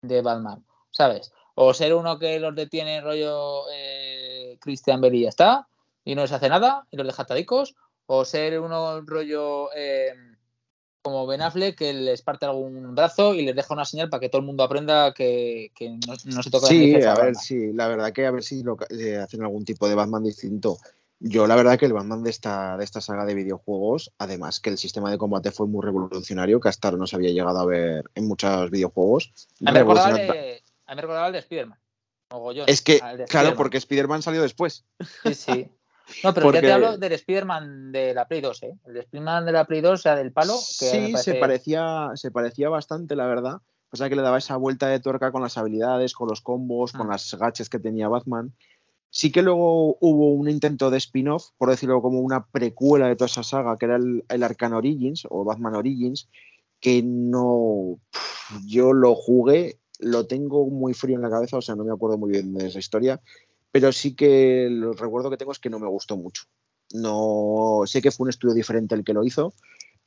de 0.01 0.21
Batman, 0.21 0.65
¿sabes? 0.91 1.33
O 1.55 1.73
ser 1.73 1.93
uno 1.93 2.17
que 2.17 2.39
los 2.39 2.55
detiene 2.55 3.01
rollo 3.01 3.65
eh, 3.71 4.57
Christian 4.59 5.01
Bale 5.01 5.17
y 5.17 5.23
ya 5.23 5.29
está, 5.29 5.67
y 6.03 6.15
no 6.15 6.21
les 6.23 6.31
hace 6.31 6.49
nada, 6.49 6.87
y 6.91 6.97
los 6.97 7.05
deja 7.05 7.25
tadicos, 7.25 7.75
o 8.05 8.25
ser 8.25 8.59
uno 8.59 9.01
rollo 9.01 9.69
eh, 9.75 10.13
como 11.03 11.27
Ben 11.27 11.41
Affleck 11.41 11.77
que 11.77 11.93
les 11.93 12.21
parte 12.21 12.45
algún 12.45 12.95
brazo 12.95 13.33
y 13.33 13.43
les 13.43 13.55
deja 13.55 13.73
una 13.73 13.85
señal 13.85 14.09
para 14.09 14.21
que 14.21 14.29
todo 14.29 14.39
el 14.39 14.47
mundo 14.47 14.63
aprenda 14.63 15.13
que, 15.13 15.71
no, 16.07 16.43
se 16.43 16.49
toca 16.49 16.67
Sí, 16.67 16.95
a 17.03 17.13
ver, 17.15 17.35
sí, 17.35 17.73
la 17.73 17.87
verdad 17.87 18.13
que 18.13 18.25
a 18.25 18.31
ver 18.31 18.43
si 18.43 18.63
lo, 18.63 18.77
eh, 18.89 19.17
hacen 19.17 19.43
algún 19.43 19.65
tipo 19.65 19.87
de 19.87 19.95
Batman 19.95 20.23
distinto. 20.23 20.77
Yo 21.19 21.45
la 21.47 21.55
verdad 21.55 21.77
que 21.77 21.85
el 21.85 21.93
Batman 21.93 22.23
de 22.23 22.29
esta, 22.29 22.77
de 22.77 22.83
esta 22.83 22.99
saga 22.99 23.25
de 23.25 23.33
videojuegos, 23.33 24.11
además 24.17 24.59
que 24.59 24.69
el 24.69 24.77
sistema 24.77 25.11
de 25.11 25.17
combate 25.17 25.51
fue 25.51 25.67
muy 25.67 25.83
revolucionario, 25.83 26.59
que 26.59 26.69
hasta 26.69 26.87
ahora 26.87 26.97
no 26.97 27.07
se 27.07 27.15
había 27.15 27.31
llegado 27.31 27.59
a 27.59 27.65
ver 27.65 28.05
en 28.15 28.27
muchos 28.27 28.69
videojuegos. 28.71 29.31
A 29.65 29.71
mí 29.71 29.73
me 29.73 31.01
recordaba 31.01 31.27
el 31.27 31.33
de 31.33 31.39
Spider-Man. 31.39 31.79
Es 32.67 32.81
que, 32.81 32.99
claro, 33.29 33.55
porque 33.55 33.77
Spider-Man 33.77 34.21
salió 34.21 34.41
después. 34.41 34.85
Sí, 35.23 35.33
sí. 35.33 35.69
No, 36.23 36.33
pero 36.33 36.51
ya 36.53 36.61
te 36.61 36.71
hablo 36.71 36.97
del 36.97 37.13
Spider-Man 37.13 37.91
de 37.91 38.13
la 38.13 38.27
Play 38.27 38.41
2, 38.41 38.63
¿eh? 38.63 38.77
El 38.85 38.97
Spider-Man 38.97 39.45
de 39.45 39.51
la 39.51 39.65
Play 39.65 39.81
2, 39.81 39.93
o 39.93 39.97
sea, 40.01 40.15
del 40.15 40.31
palo. 40.31 40.53
sí, 40.57 41.15
se, 41.17 41.35
parecía, 41.35 42.11
se 42.15 42.31
parecía 42.31 42.69
bastante, 42.69 43.15
la 43.15 43.27
verdad. 43.27 43.57
O 43.91 43.95
sea, 43.95 44.09
que 44.09 44.15
le 44.15 44.21
daba 44.21 44.39
esa 44.39 44.57
vuelta 44.57 44.87
de 44.87 44.99
tuerca 44.99 45.31
con 45.31 45.41
las 45.41 45.57
habilidades, 45.57 46.13
con 46.13 46.27
los 46.27 46.41
combos, 46.41 46.93
con 46.93 47.07
mm. 47.07 47.11
las 47.11 47.35
gaches 47.35 47.69
que 47.69 47.79
tenía 47.79 48.09
Batman. 48.09 48.53
Sí 49.09 49.31
que 49.31 49.43
luego 49.43 49.97
hubo 49.99 50.33
un 50.33 50.49
intento 50.49 50.89
de 50.89 50.97
spin-off, 50.97 51.49
por 51.59 51.69
decirlo 51.69 52.01
como 52.01 52.19
una 52.19 52.47
precuela 52.47 53.07
de 53.07 53.15
toda 53.15 53.27
esa 53.27 53.43
saga, 53.43 53.77
que 53.77 53.85
era 53.85 53.97
el, 53.97 54.25
el 54.27 54.43
Arcane 54.43 54.75
Origins 54.75 55.27
o 55.29 55.43
Batman 55.43 55.75
Origins, 55.75 56.27
que 56.79 57.03
no. 57.03 57.99
Yo 58.65 58.93
lo 58.93 59.13
jugué, 59.13 59.79
lo 59.99 60.25
tengo 60.25 60.65
muy 60.65 60.93
frío 60.95 61.15
en 61.15 61.21
la 61.21 61.29
cabeza, 61.29 61.57
o 61.57 61.61
sea, 61.61 61.75
no 61.75 61.83
me 61.83 61.93
acuerdo 61.93 62.17
muy 62.17 62.31
bien 62.31 62.53
de 62.53 62.67
esa 62.67 62.79
historia, 62.79 63.21
pero 63.73 63.91
sí 63.91 64.15
que 64.15 64.67
el 64.67 64.95
recuerdo 64.95 65.31
que 65.31 65.37
tengo 65.37 65.51
es 65.51 65.57
que 65.57 65.71
no 65.71 65.79
me 65.79 65.87
gustó 65.87 66.15
mucho. 66.15 66.43
No 66.93 67.81
sé 67.87 68.03
que 68.03 68.11
fue 68.11 68.25
un 68.25 68.29
estudio 68.29 68.53
diferente 68.53 68.93
el 68.93 69.03
que 69.03 69.13
lo 69.13 69.23
hizo 69.23 69.55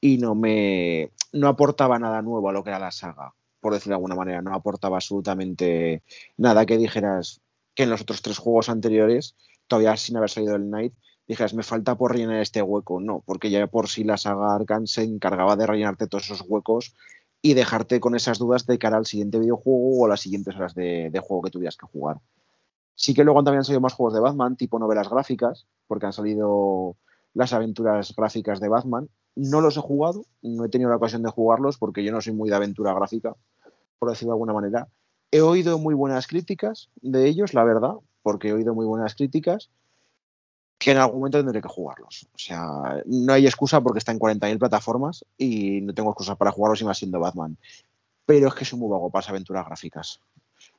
y 0.01 0.19
no 0.19 0.37
me 0.37 1.11
no 1.33 1.49
aportaba 1.49 1.99
nada 1.99 2.23
nuevo 2.23 2.49
a 2.49 2.53
lo 2.53 2.63
que 2.63 2.71
era 2.71 2.79
la 2.79 2.93
saga, 2.93 3.35
por 3.61 3.73
decirlo 3.73 3.95
de 3.95 3.97
alguna 3.97 4.15
manera, 4.15 4.41
no 4.41 4.55
aportaba 4.55 4.99
absolutamente 4.99 6.05
nada 6.37 6.65
que 6.65 6.79
dijeras, 6.79 7.41
que 7.75 7.83
en 7.83 7.91
los 7.91 8.03
otros 8.03 8.23
tres 8.23 8.39
juegos 8.39 8.69
anteriores, 8.69 9.35
todavía 9.67 9.97
sin 9.97 10.17
haber 10.17 10.31
salido 10.31 10.55
el 10.55 10.71
Night, 10.71 10.95
dijeras, 11.27 11.53
me 11.53 11.65
falta 11.65 11.97
por 11.97 12.13
rellenar 12.13 12.41
este 12.43 12.63
hueco. 12.63 13.01
No, 13.01 13.25
porque 13.27 13.51
ya 13.51 13.67
por 13.67 13.89
sí 13.89 14.05
la 14.05 14.17
saga 14.17 14.55
Arcan 14.55 14.87
se 14.87 15.03
encargaba 15.03 15.57
de 15.57 15.67
rellenarte 15.67 16.07
todos 16.07 16.27
esos 16.27 16.45
huecos 16.47 16.95
y 17.43 17.55
dejarte 17.55 17.99
con 17.99 18.15
esas 18.15 18.39
dudas 18.39 18.65
de 18.67 18.79
cara 18.79 18.97
al 18.97 19.07
siguiente 19.07 19.41
videojuego 19.41 19.99
o 19.99 20.07
a 20.07 20.09
las 20.09 20.21
siguientes 20.21 20.55
horas 20.55 20.75
de, 20.75 21.11
juego 21.21 21.43
que 21.43 21.51
tuvieras 21.51 21.77
que 21.77 21.87
jugar. 21.87 22.19
Sí 22.97 23.15
que 23.15 23.25
luego 23.25 23.45
también 23.45 23.59
han 23.59 23.65
salido 23.65 23.83
más 23.83 23.93
juegos 23.93 24.15
de 24.15 24.21
Batman, 24.21 24.57
tipo 24.57 24.79
novelas 24.79 25.09
gráficas, 25.09 25.67
porque 25.87 26.07
han 26.07 26.13
salido 26.13 26.97
las 27.35 27.53
aventuras 27.53 28.15
gráficas 28.17 28.59
de 28.59 28.69
Batman. 28.69 29.09
No 29.37 29.61
los 29.61 29.77
he 29.77 29.81
jugado, 29.81 30.25
no 30.43 30.65
he 30.65 30.71
tenido 30.71 30.89
la 30.89 30.97
ocasión 30.97 31.23
de 31.23 31.31
jugarlos 31.31 31.77
porque 31.77 32.03
yo 32.03 32.11
no 32.11 32.23
soy 32.23 32.33
muy 32.33 32.49
de 32.49 32.57
aventura 32.57 32.95
gráfica, 32.95 33.37
por 33.99 34.09
decirlo 34.09 34.33
de 34.33 34.37
alguna 34.37 34.55
manera. 34.55 34.89
He 35.31 35.43
oído 35.43 35.79
muy 35.79 35.95
buenas 35.95 36.27
críticas 36.27 36.89
de 37.03 37.29
ellos, 37.29 37.53
la 37.53 37.65
verdad, 37.65 37.93
porque 38.23 38.49
he 38.49 38.53
oído 38.55 38.75
muy 38.75 38.87
buenas 38.87 39.15
críticas, 39.15 39.69
que 40.79 40.93
en 40.93 40.99
algún 40.99 41.19
momento 41.19 41.39
tendré 41.39 41.61
que 41.61 41.69
jugarlos. 41.69 42.29
O 42.35 42.39
sea, 42.39 43.03
no 43.05 43.33
hay 43.35 43.47
excusa 43.47 43.83
porque 43.83 43.99
está 43.99 44.13
en 44.13 44.19
40.000 44.19 44.59
plataformas 44.59 45.25
y 45.37 45.83
no 45.83 45.93
tengo 45.93 46.11
excusa 46.11 46.35
para 46.35 46.51
jugarlos 46.51 46.81
y 46.81 46.85
más 46.87 46.97
siendo 46.97 47.21
Batman. 47.21 47.59
Pero 48.25 48.49
es 48.49 48.55
que 48.55 48.65
soy 48.65 48.79
muy 48.79 48.89
vago 48.89 49.11
para 49.11 49.23
las 49.23 49.31
aventuras 49.31 49.67
gráficas. 49.67 50.21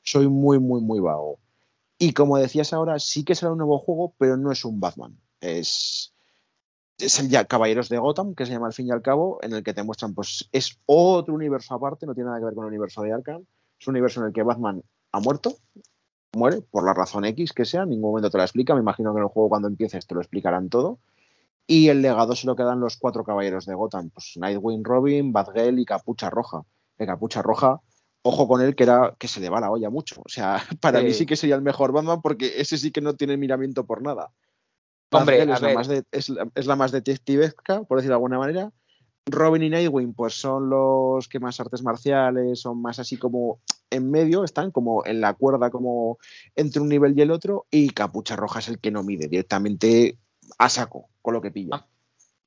Soy 0.01 0.27
muy, 0.27 0.57
muy, 0.57 0.81
muy 0.81 0.99
vago. 0.99 1.37
Y 1.97 2.13
como 2.13 2.37
decías 2.37 2.73
ahora, 2.73 2.99
sí 2.99 3.23
que 3.23 3.35
será 3.35 3.51
un 3.51 3.57
nuevo 3.57 3.79
juego, 3.79 4.13
pero 4.17 4.37
no 4.37 4.51
es 4.51 4.63
un 4.65 4.79
Batman. 4.79 5.19
Es, 5.41 6.13
es 6.97 7.19
el 7.19 7.29
ya 7.29 7.45
Caballeros 7.45 7.89
de 7.89 7.97
Gotham, 7.97 8.35
que 8.35 8.45
se 8.45 8.51
llama 8.51 8.67
al 8.67 8.73
fin 8.73 8.87
y 8.87 8.91
al 8.91 9.01
cabo, 9.01 9.39
en 9.41 9.53
el 9.53 9.63
que 9.63 9.73
te 9.73 9.83
muestran, 9.83 10.13
pues 10.13 10.47
es 10.51 10.79
otro 10.85 11.33
universo 11.33 11.73
aparte, 11.73 12.05
no 12.05 12.13
tiene 12.13 12.27
nada 12.27 12.39
que 12.39 12.45
ver 12.45 12.53
con 12.53 12.65
el 12.65 12.69
universo 12.69 13.01
de 13.01 13.13
Arkham 13.13 13.45
es 13.79 13.87
un 13.87 13.93
universo 13.93 14.21
en 14.21 14.27
el 14.27 14.33
que 14.33 14.43
Batman 14.43 14.83
ha 15.11 15.19
muerto, 15.19 15.57
muere 16.33 16.61
por 16.61 16.83
la 16.83 16.93
razón 16.93 17.25
X 17.25 17.53
que 17.53 17.65
sea, 17.65 17.83
en 17.83 17.89
ningún 17.89 18.11
momento 18.11 18.29
te 18.29 18.37
la 18.37 18.43
explica. 18.43 18.73
Me 18.73 18.81
imagino 18.81 19.13
que 19.13 19.19
en 19.19 19.23
el 19.23 19.29
juego 19.29 19.49
cuando 19.49 19.67
empieces 19.67 20.07
te 20.07 20.15
lo 20.15 20.21
explicarán 20.21 20.69
todo. 20.69 20.99
Y 21.65 21.89
el 21.89 22.01
legado 22.01 22.35
se 22.35 22.47
lo 22.47 22.55
quedan 22.55 22.79
los 22.79 22.97
cuatro 22.97 23.23
caballeros 23.25 23.65
de 23.65 23.75
Gotham, 23.75 24.09
pues 24.09 24.33
Nightwing, 24.37 24.83
Robin, 24.83 25.33
Batgirl 25.33 25.79
y 25.79 25.85
Capucha 25.85 26.29
Roja. 26.29 26.63
De 26.97 27.05
Capucha 27.05 27.41
Roja, 27.41 27.81
ojo 28.27 28.47
con 28.47 28.61
él 28.61 28.75
que 28.75 28.83
era 28.83 29.15
que 29.17 29.27
se 29.27 29.39
le 29.39 29.49
va 29.49 29.59
la 29.59 29.71
olla 29.71 29.89
mucho. 29.89 30.21
O 30.25 30.29
sea, 30.29 30.57
para 30.81 31.01
mí 31.01 31.13
sí 31.13 31.25
que 31.25 31.35
sería 31.35 31.55
el 31.55 31.61
mejor 31.61 31.91
Batman 31.91 32.21
porque 32.21 32.59
ese 32.61 32.77
sí 32.77 32.91
que 32.91 33.01
no 33.01 33.15
tiene 33.15 33.37
miramiento 33.37 33.85
por 33.85 34.01
nada. 34.01 34.31
Hombre, 35.11 35.41
es, 35.41 35.61
la 35.61 35.73
más 35.73 35.87
de- 35.87 36.03
es, 36.11 36.29
la, 36.29 36.49
es 36.53 36.65
la 36.65 36.75
más 36.75 36.91
detectivesca, 36.91 37.83
por 37.83 37.97
decirlo 37.97 38.13
de 38.13 38.17
alguna 38.17 38.39
manera. 38.39 38.71
Robin 39.25 39.63
y 39.63 39.69
Nightwing, 39.69 40.13
pues 40.13 40.33
son 40.35 40.69
los 40.69 41.27
que 41.27 41.39
más 41.39 41.59
artes 41.59 41.83
marciales, 41.83 42.61
son 42.61 42.81
más 42.81 42.99
así 42.99 43.17
como 43.17 43.59
en 43.89 44.09
medio, 44.09 44.43
están 44.43 44.71
como 44.71 45.05
en 45.05 45.21
la 45.21 45.33
cuerda, 45.33 45.69
como 45.69 46.17
entre 46.55 46.81
un 46.81 46.89
nivel 46.89 47.17
y 47.17 47.21
el 47.21 47.31
otro. 47.31 47.65
Y 47.71 47.89
Capucha 47.89 48.35
Roja 48.35 48.59
es 48.59 48.67
el 48.69 48.79
que 48.79 48.91
no 48.91 49.03
mide, 49.03 49.27
directamente 49.27 50.17
a 50.57 50.69
saco 50.69 51.09
con 51.21 51.33
lo 51.33 51.41
que 51.41 51.51
pilla. 51.51 51.69
Ah, 51.73 51.87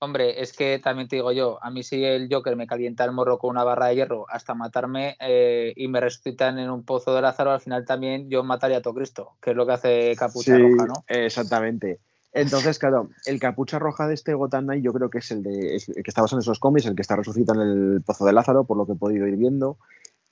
Hombre, 0.02 0.40
es 0.40 0.54
que 0.54 0.78
también 0.78 1.08
te 1.08 1.16
digo 1.16 1.30
yo, 1.30 1.62
a 1.62 1.70
mí 1.70 1.82
si 1.82 2.02
el 2.02 2.28
Joker 2.32 2.56
me 2.56 2.66
calienta 2.66 3.04
el 3.04 3.12
morro 3.12 3.38
con 3.38 3.50
una 3.50 3.64
barra 3.64 3.88
de 3.88 3.96
hierro 3.96 4.24
hasta 4.30 4.54
matarme 4.54 5.16
eh, 5.20 5.74
y 5.76 5.88
me 5.88 6.00
resucitan 6.00 6.58
en 6.58 6.70
un 6.70 6.84
pozo 6.84 7.14
de 7.14 7.20
Lázaro, 7.20 7.52
al 7.52 7.60
final 7.60 7.84
también 7.84 8.30
yo 8.30 8.42
mataría 8.42 8.78
a 8.78 8.82
todo 8.82 8.94
Cristo, 8.94 9.36
que 9.42 9.50
es 9.50 9.56
lo 9.56 9.66
que 9.66 9.72
hace 9.72 10.16
Capucha 10.16 10.56
Sí, 10.56 10.62
Roja, 10.62 10.86
¿no? 10.86 11.04
Exactamente. 11.06 12.00
Entonces, 12.32 12.78
claro, 12.78 13.10
el 13.26 13.40
capucha 13.40 13.78
roja 13.78 14.06
de 14.06 14.14
este 14.14 14.34
Gotham 14.34 14.64
Knight 14.64 14.84
yo 14.84 14.92
creo 14.92 15.10
que 15.10 15.18
es 15.18 15.30
el, 15.32 15.42
de, 15.42 15.76
es 15.76 15.88
el 15.88 16.02
que 16.02 16.10
está 16.10 16.22
basado 16.22 16.38
en 16.38 16.42
esos 16.42 16.60
cómics, 16.60 16.86
el 16.86 16.94
que 16.94 17.02
está 17.02 17.16
resucitado 17.16 17.60
en 17.60 17.68
el 17.68 18.02
Pozo 18.02 18.24
de 18.24 18.32
Lázaro, 18.32 18.64
por 18.64 18.76
lo 18.76 18.86
que 18.86 18.92
he 18.92 18.96
podido 18.96 19.26
ir 19.26 19.36
viendo. 19.36 19.78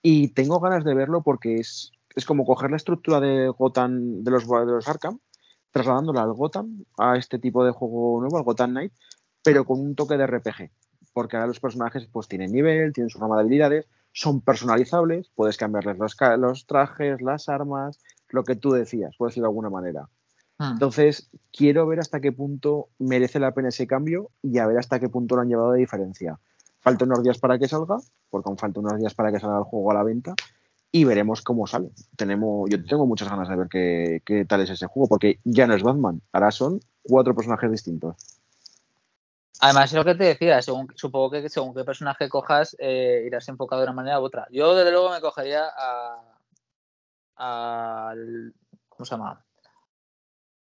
Y 0.00 0.28
tengo 0.28 0.60
ganas 0.60 0.84
de 0.84 0.94
verlo 0.94 1.22
porque 1.22 1.56
es, 1.56 1.92
es 2.14 2.24
como 2.24 2.46
coger 2.46 2.70
la 2.70 2.76
estructura 2.76 3.20
de 3.20 3.48
Gotham, 3.48 4.22
de 4.22 4.30
los, 4.30 4.48
de 4.48 4.66
los 4.66 4.88
Arkham, 4.88 5.18
trasladándola 5.72 6.22
al 6.22 6.32
Gotham, 6.32 6.84
a 6.98 7.16
este 7.16 7.38
tipo 7.38 7.64
de 7.64 7.72
juego 7.72 8.20
nuevo, 8.20 8.38
al 8.38 8.44
Gotham 8.44 8.70
Knight, 8.70 8.92
pero 9.42 9.64
con 9.64 9.80
un 9.80 9.94
toque 9.94 10.16
de 10.16 10.26
RPG. 10.26 10.70
Porque 11.12 11.36
ahora 11.36 11.48
los 11.48 11.60
personajes 11.60 12.06
pues 12.10 12.28
tienen 12.28 12.52
nivel, 12.52 12.92
tienen 12.92 13.10
su 13.10 13.18
rama 13.18 13.36
de 13.36 13.42
habilidades, 13.42 13.86
son 14.12 14.40
personalizables, 14.40 15.30
puedes 15.34 15.56
cambiarles 15.56 15.98
los, 15.98 16.66
trajes, 16.66 17.22
las 17.22 17.48
armas, 17.48 18.00
lo 18.30 18.44
que 18.44 18.56
tú 18.56 18.72
decías, 18.72 19.16
por 19.16 19.28
decirlo 19.28 19.46
de 19.46 19.50
alguna 19.50 19.70
manera. 19.70 20.08
Hmm. 20.58 20.72
Entonces, 20.72 21.30
quiero 21.52 21.86
ver 21.86 22.00
hasta 22.00 22.20
qué 22.20 22.32
punto 22.32 22.88
merece 22.98 23.38
la 23.38 23.52
pena 23.52 23.68
ese 23.68 23.86
cambio 23.86 24.30
y 24.42 24.58
a 24.58 24.66
ver 24.66 24.78
hasta 24.78 24.98
qué 24.98 25.08
punto 25.08 25.36
lo 25.36 25.42
han 25.42 25.48
llevado 25.48 25.72
de 25.72 25.80
diferencia. 25.80 26.38
Falta 26.80 27.04
unos 27.04 27.22
días 27.22 27.38
para 27.38 27.58
que 27.58 27.68
salga, 27.68 27.98
porque 28.30 28.48
aún 28.48 28.58
falta 28.58 28.80
unos 28.80 28.98
días 28.98 29.14
para 29.14 29.32
que 29.32 29.40
salga 29.40 29.58
el 29.58 29.64
juego 29.64 29.90
a 29.90 29.94
la 29.94 30.02
venta 30.02 30.34
y 30.90 31.04
veremos 31.04 31.42
cómo 31.42 31.66
sale. 31.66 31.90
Tenemos, 32.16 32.68
yo 32.70 32.82
tengo 32.84 33.06
muchas 33.06 33.28
ganas 33.28 33.48
de 33.48 33.56
ver 33.56 33.68
qué, 33.68 34.22
qué 34.24 34.44
tal 34.44 34.62
es 34.62 34.70
ese 34.70 34.86
juego, 34.86 35.08
porque 35.08 35.38
ya 35.44 35.66
no 35.66 35.74
es 35.74 35.82
Batman, 35.82 36.22
ahora 36.32 36.50
son 36.50 36.80
cuatro 37.02 37.34
personajes 37.34 37.70
distintos. 37.70 38.37
Además, 39.60 39.90
es 39.90 39.94
lo 39.96 40.04
que 40.04 40.14
te 40.14 40.24
decía, 40.24 40.62
según, 40.62 40.88
supongo 40.94 41.30
que 41.30 41.48
según 41.48 41.74
qué 41.74 41.84
personaje 41.84 42.28
cojas, 42.28 42.76
eh, 42.78 43.24
irás 43.26 43.48
enfocado 43.48 43.80
de 43.82 43.86
una 43.86 43.94
manera 43.94 44.20
u 44.20 44.24
otra. 44.24 44.46
Yo, 44.50 44.74
desde 44.74 44.92
luego, 44.92 45.10
me 45.10 45.20
cogería 45.20 45.64
a. 45.76 46.22
al- 47.36 48.54
¿Cómo 48.88 49.04
se 49.04 49.10
llama? 49.12 49.44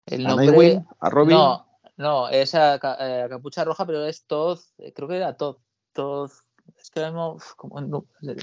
El 0.07 0.26
A 0.26 0.30
nombre. 0.30 0.47
Nightwing, 0.47 0.86
a 1.01 1.11
Robin, 1.11 1.36
No, 1.36 1.66
no, 1.97 2.28
es 2.28 2.55
a, 2.55 2.74
eh, 2.74 3.22
a 3.22 3.28
Capucha 3.28 3.64
Roja, 3.64 3.86
pero 3.86 4.05
es 4.07 4.26
Todd. 4.26 4.59
eh, 4.78 4.93
Creo 4.93 5.09
que 5.09 5.16
era 5.16 5.36
Todd. 5.36 5.57
Todd. 5.93 6.30
Es 6.78 6.90
que 6.90 7.01
mismo. 7.01 7.38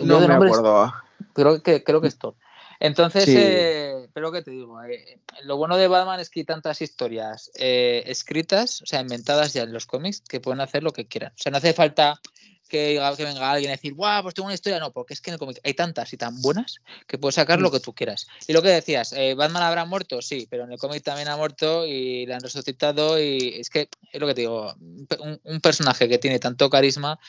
no, 0.03 0.19
me 0.27 0.33
acuerdo. 0.33 0.93
Creo 1.33 1.63
que, 1.63 1.83
creo 1.83 2.01
que 2.01 2.07
es 2.07 2.17
Todd. 2.17 2.35
Entonces, 2.79 3.25
Sí. 3.25 3.35
eh, 3.37 4.07
pero 4.13 4.31
que 4.31 4.41
te 4.41 4.51
digo, 4.51 4.81
eh, 4.83 5.19
lo 5.43 5.57
bueno 5.57 5.75
de 5.77 5.87
Batman 5.87 6.19
es 6.19 6.29
que 6.29 6.41
hay 6.41 6.45
tantas 6.45 6.81
historias 6.81 7.51
eh, 7.55 8.03
escritas, 8.05 8.81
o 8.81 8.85
sea, 8.85 9.01
inventadas 9.01 9.53
ya 9.53 9.63
en 9.63 9.73
los 9.73 9.85
cómics, 9.85 10.21
que 10.21 10.39
pueden 10.39 10.61
hacer 10.61 10.83
lo 10.83 10.93
que 10.93 11.07
quieran. 11.07 11.33
O 11.33 11.37
sea, 11.37 11.51
no 11.51 11.57
hace 11.57 11.73
falta 11.73 12.21
que, 12.69 13.01
venga 13.17 13.51
alguien 13.51 13.71
a 13.71 13.75
decir, 13.75 13.93
guau, 13.93 14.23
pues 14.23 14.35
tengo 14.35 14.45
una 14.45 14.53
historia. 14.53 14.79
No, 14.79 14.93
porque 14.93 15.13
es 15.13 15.21
que 15.21 15.31
en 15.31 15.33
el 15.33 15.39
cómic 15.39 15.59
hay 15.63 15.73
tantas 15.73 16.13
y 16.13 16.17
tan 16.17 16.41
buenas 16.41 16.77
que 17.07 17.17
puedes 17.17 17.35
sacar 17.35 17.59
lo 17.59 17.71
que 17.71 17.81
tú 17.81 17.93
quieras. 17.93 18.27
Y 18.47 18.53
lo 18.53 18.61
que 18.61 18.69
decías, 18.69 19.11
eh, 19.13 19.33
¿Batman 19.33 19.63
habrá 19.63 19.83
muerto? 19.85 20.21
Sí, 20.21 20.47
pero 20.49 20.63
en 20.63 20.71
el 20.71 20.77
cómic 20.77 21.03
también 21.03 21.27
ha 21.27 21.35
muerto 21.35 21.85
y 21.85 22.25
le 22.25 22.33
han 22.33 22.41
resucitado. 22.41 23.19
Y 23.19 23.55
es 23.59 23.69
que 23.69 23.89
es 24.11 24.21
lo 24.21 24.27
que 24.27 24.35
te 24.35 24.41
digo, 24.41 24.73
un, 24.79 25.41
un 25.43 25.59
personaje 25.59 26.07
que 26.07 26.19
tiene 26.19 26.39
tanto 26.39 26.69
carisma. 26.69 27.19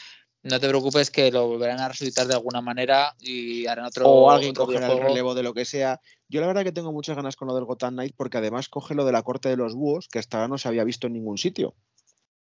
No 0.42 0.58
te 0.58 0.68
preocupes 0.68 1.10
que 1.10 1.30
lo 1.30 1.48
volverán 1.48 1.80
a 1.80 1.88
resucitar 1.88 2.26
de 2.26 2.32
alguna 2.34 2.62
manera 2.62 3.14
y 3.20 3.66
harán 3.66 3.84
otro. 3.86 4.06
o 4.08 4.30
alguien 4.30 4.52
otro 4.52 4.64
cogerá 4.66 4.90
el 4.90 4.98
relevo 5.00 5.34
de 5.34 5.42
lo 5.42 5.52
que 5.52 5.66
sea. 5.66 6.00
Yo 6.28 6.40
la 6.40 6.46
verdad 6.46 6.64
que 6.64 6.72
tengo 6.72 6.92
muchas 6.92 7.14
ganas 7.16 7.36
con 7.36 7.48
lo 7.48 7.54
del 7.54 7.64
Gotham 7.64 7.92
Knight 7.94 8.14
porque 8.16 8.38
además 8.38 8.68
coge 8.70 8.94
lo 8.94 9.04
de 9.04 9.12
la 9.12 9.22
corte 9.22 9.50
de 9.50 9.56
los 9.56 9.74
búhos 9.74 10.08
que 10.08 10.18
hasta 10.18 10.38
ahora 10.38 10.48
no 10.48 10.56
se 10.58 10.68
había 10.68 10.84
visto 10.84 11.06
en 11.08 11.12
ningún 11.12 11.36
sitio. 11.36 11.74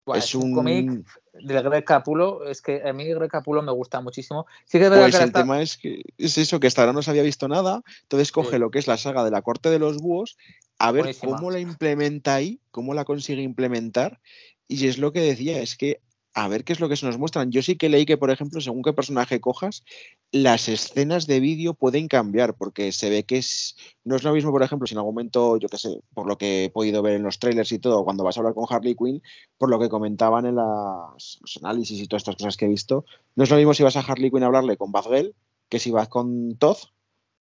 Buah, 0.05 0.17
es 0.17 0.35
un 0.35 0.53
cómic 0.53 1.05
de 1.33 1.61
Greg 1.61 1.85
Capulo, 1.85 2.45
es 2.49 2.61
que 2.61 2.81
a 2.87 2.91
mí 2.93 3.05
Greg 3.05 3.29
Capulo 3.29 3.61
me 3.61 3.71
gusta 3.71 4.01
muchísimo. 4.01 4.45
Sí 4.65 4.77
que 4.77 4.85
es 4.85 4.89
verdad 4.89 5.05
Pues 5.05 5.15
que 5.15 5.23
el 5.23 5.27
está- 5.29 5.39
tema 5.41 5.61
es 5.61 5.77
que 5.77 6.01
es 6.17 6.37
eso, 6.37 6.59
que 6.59 6.67
hasta 6.67 6.81
ahora 6.81 6.91
no 6.93 7.01
se 7.01 7.09
había 7.11 7.23
visto 7.23 7.47
nada. 7.47 7.81
Entonces 8.03 8.31
coge 8.31 8.51
Sí. 8.51 8.57
lo 8.59 8.69
que 8.69 8.79
es 8.79 8.87
la 8.87 8.97
saga 8.97 9.23
de 9.25 9.31
la 9.31 9.41
corte 9.41 9.69
de 9.69 9.79
los 9.79 9.97
búhos, 9.97 10.37
a 10.77 10.91
ver 10.91 11.03
Buenísima. 11.03 11.35
cómo 11.35 11.51
la 11.51 11.59
implementa 11.59 12.35
ahí, 12.35 12.59
cómo 12.71 12.93
la 12.93 13.05
consigue 13.05 13.41
implementar. 13.43 14.19
Y 14.67 14.87
es 14.87 14.97
lo 14.97 15.11
que 15.13 15.21
decía, 15.21 15.61
es 15.61 15.77
que 15.77 16.01
a 16.33 16.47
ver 16.47 16.63
qué 16.63 16.73
es 16.73 16.79
lo 16.79 16.89
que 16.89 16.95
se 16.95 17.05
nos 17.05 17.17
muestran. 17.17 17.51
Yo 17.51 17.61
sí 17.61 17.75
que 17.75 17.89
leí 17.89 18.05
que, 18.05 18.17
por 18.17 18.31
ejemplo, 18.31 18.59
según 18.59 18.81
qué 18.81 18.93
personaje 18.93 19.39
cojas, 19.39 19.83
las 20.31 20.67
escenas 20.67 21.27
de 21.27 21.39
vídeo 21.39 21.73
pueden 21.75 22.07
cambiar, 22.07 22.55
porque 22.55 22.91
se 22.91 23.09
ve 23.09 23.23
que 23.23 23.37
es, 23.37 23.75
no 24.03 24.15
es 24.15 24.23
lo 24.23 24.33
mismo, 24.33 24.51
por 24.51 24.63
ejemplo, 24.63 24.87
si 24.87 24.95
en 24.95 24.97
algún 24.99 25.13
momento, 25.13 25.57
yo 25.57 25.67
qué 25.69 25.77
sé, 25.77 26.01
por 26.13 26.27
lo 26.27 26.37
que 26.37 26.65
he 26.65 26.69
podido 26.69 27.01
ver 27.01 27.13
en 27.13 27.23
los 27.23 27.37
trailers 27.39 27.71
y 27.71 27.79
todo, 27.79 28.03
cuando 28.03 28.23
vas 28.23 28.35
a 28.37 28.39
hablar 28.39 28.55
con 28.55 28.65
Harley 28.67 28.95
Quinn, 28.95 29.21
por 29.57 29.69
lo 29.69 29.79
que 29.79 29.89
comentaban 29.89 30.45
en 30.45 30.55
las- 30.55 31.37
los 31.41 31.57
análisis 31.61 31.99
y 32.01 32.07
todas 32.07 32.21
estas 32.21 32.35
cosas 32.35 32.57
que 32.57 32.65
he 32.65 32.69
visto, 32.69 33.05
no 33.35 33.43
es 33.43 33.49
lo 33.49 33.57
mismo 33.57 33.73
si 33.73 33.83
vas 33.83 33.95
a 33.95 34.01
Harley 34.01 34.31
Quinn 34.31 34.43
a 34.43 34.47
hablarle 34.47 34.77
con 34.77 34.91
Batgirl 34.91 35.35
que 35.69 35.79
si 35.79 35.91
vas 35.91 36.07
con 36.09 36.57
Todd 36.57 36.77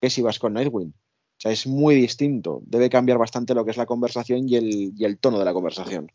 que 0.00 0.10
si 0.10 0.20
vas 0.22 0.38
con 0.38 0.52
Nightwing. 0.54 0.88
O 0.90 1.40
sea, 1.42 1.52
es 1.52 1.66
muy 1.66 1.94
distinto. 1.94 2.60
Debe 2.66 2.90
cambiar 2.90 3.18
bastante 3.18 3.54
lo 3.54 3.64
que 3.64 3.70
es 3.72 3.76
la 3.76 3.86
conversación 3.86 4.48
y 4.48 4.56
el, 4.56 4.92
y 4.96 5.04
el 5.04 5.18
tono 5.18 5.38
de 5.38 5.44
la 5.44 5.52
conversación. 5.54 6.10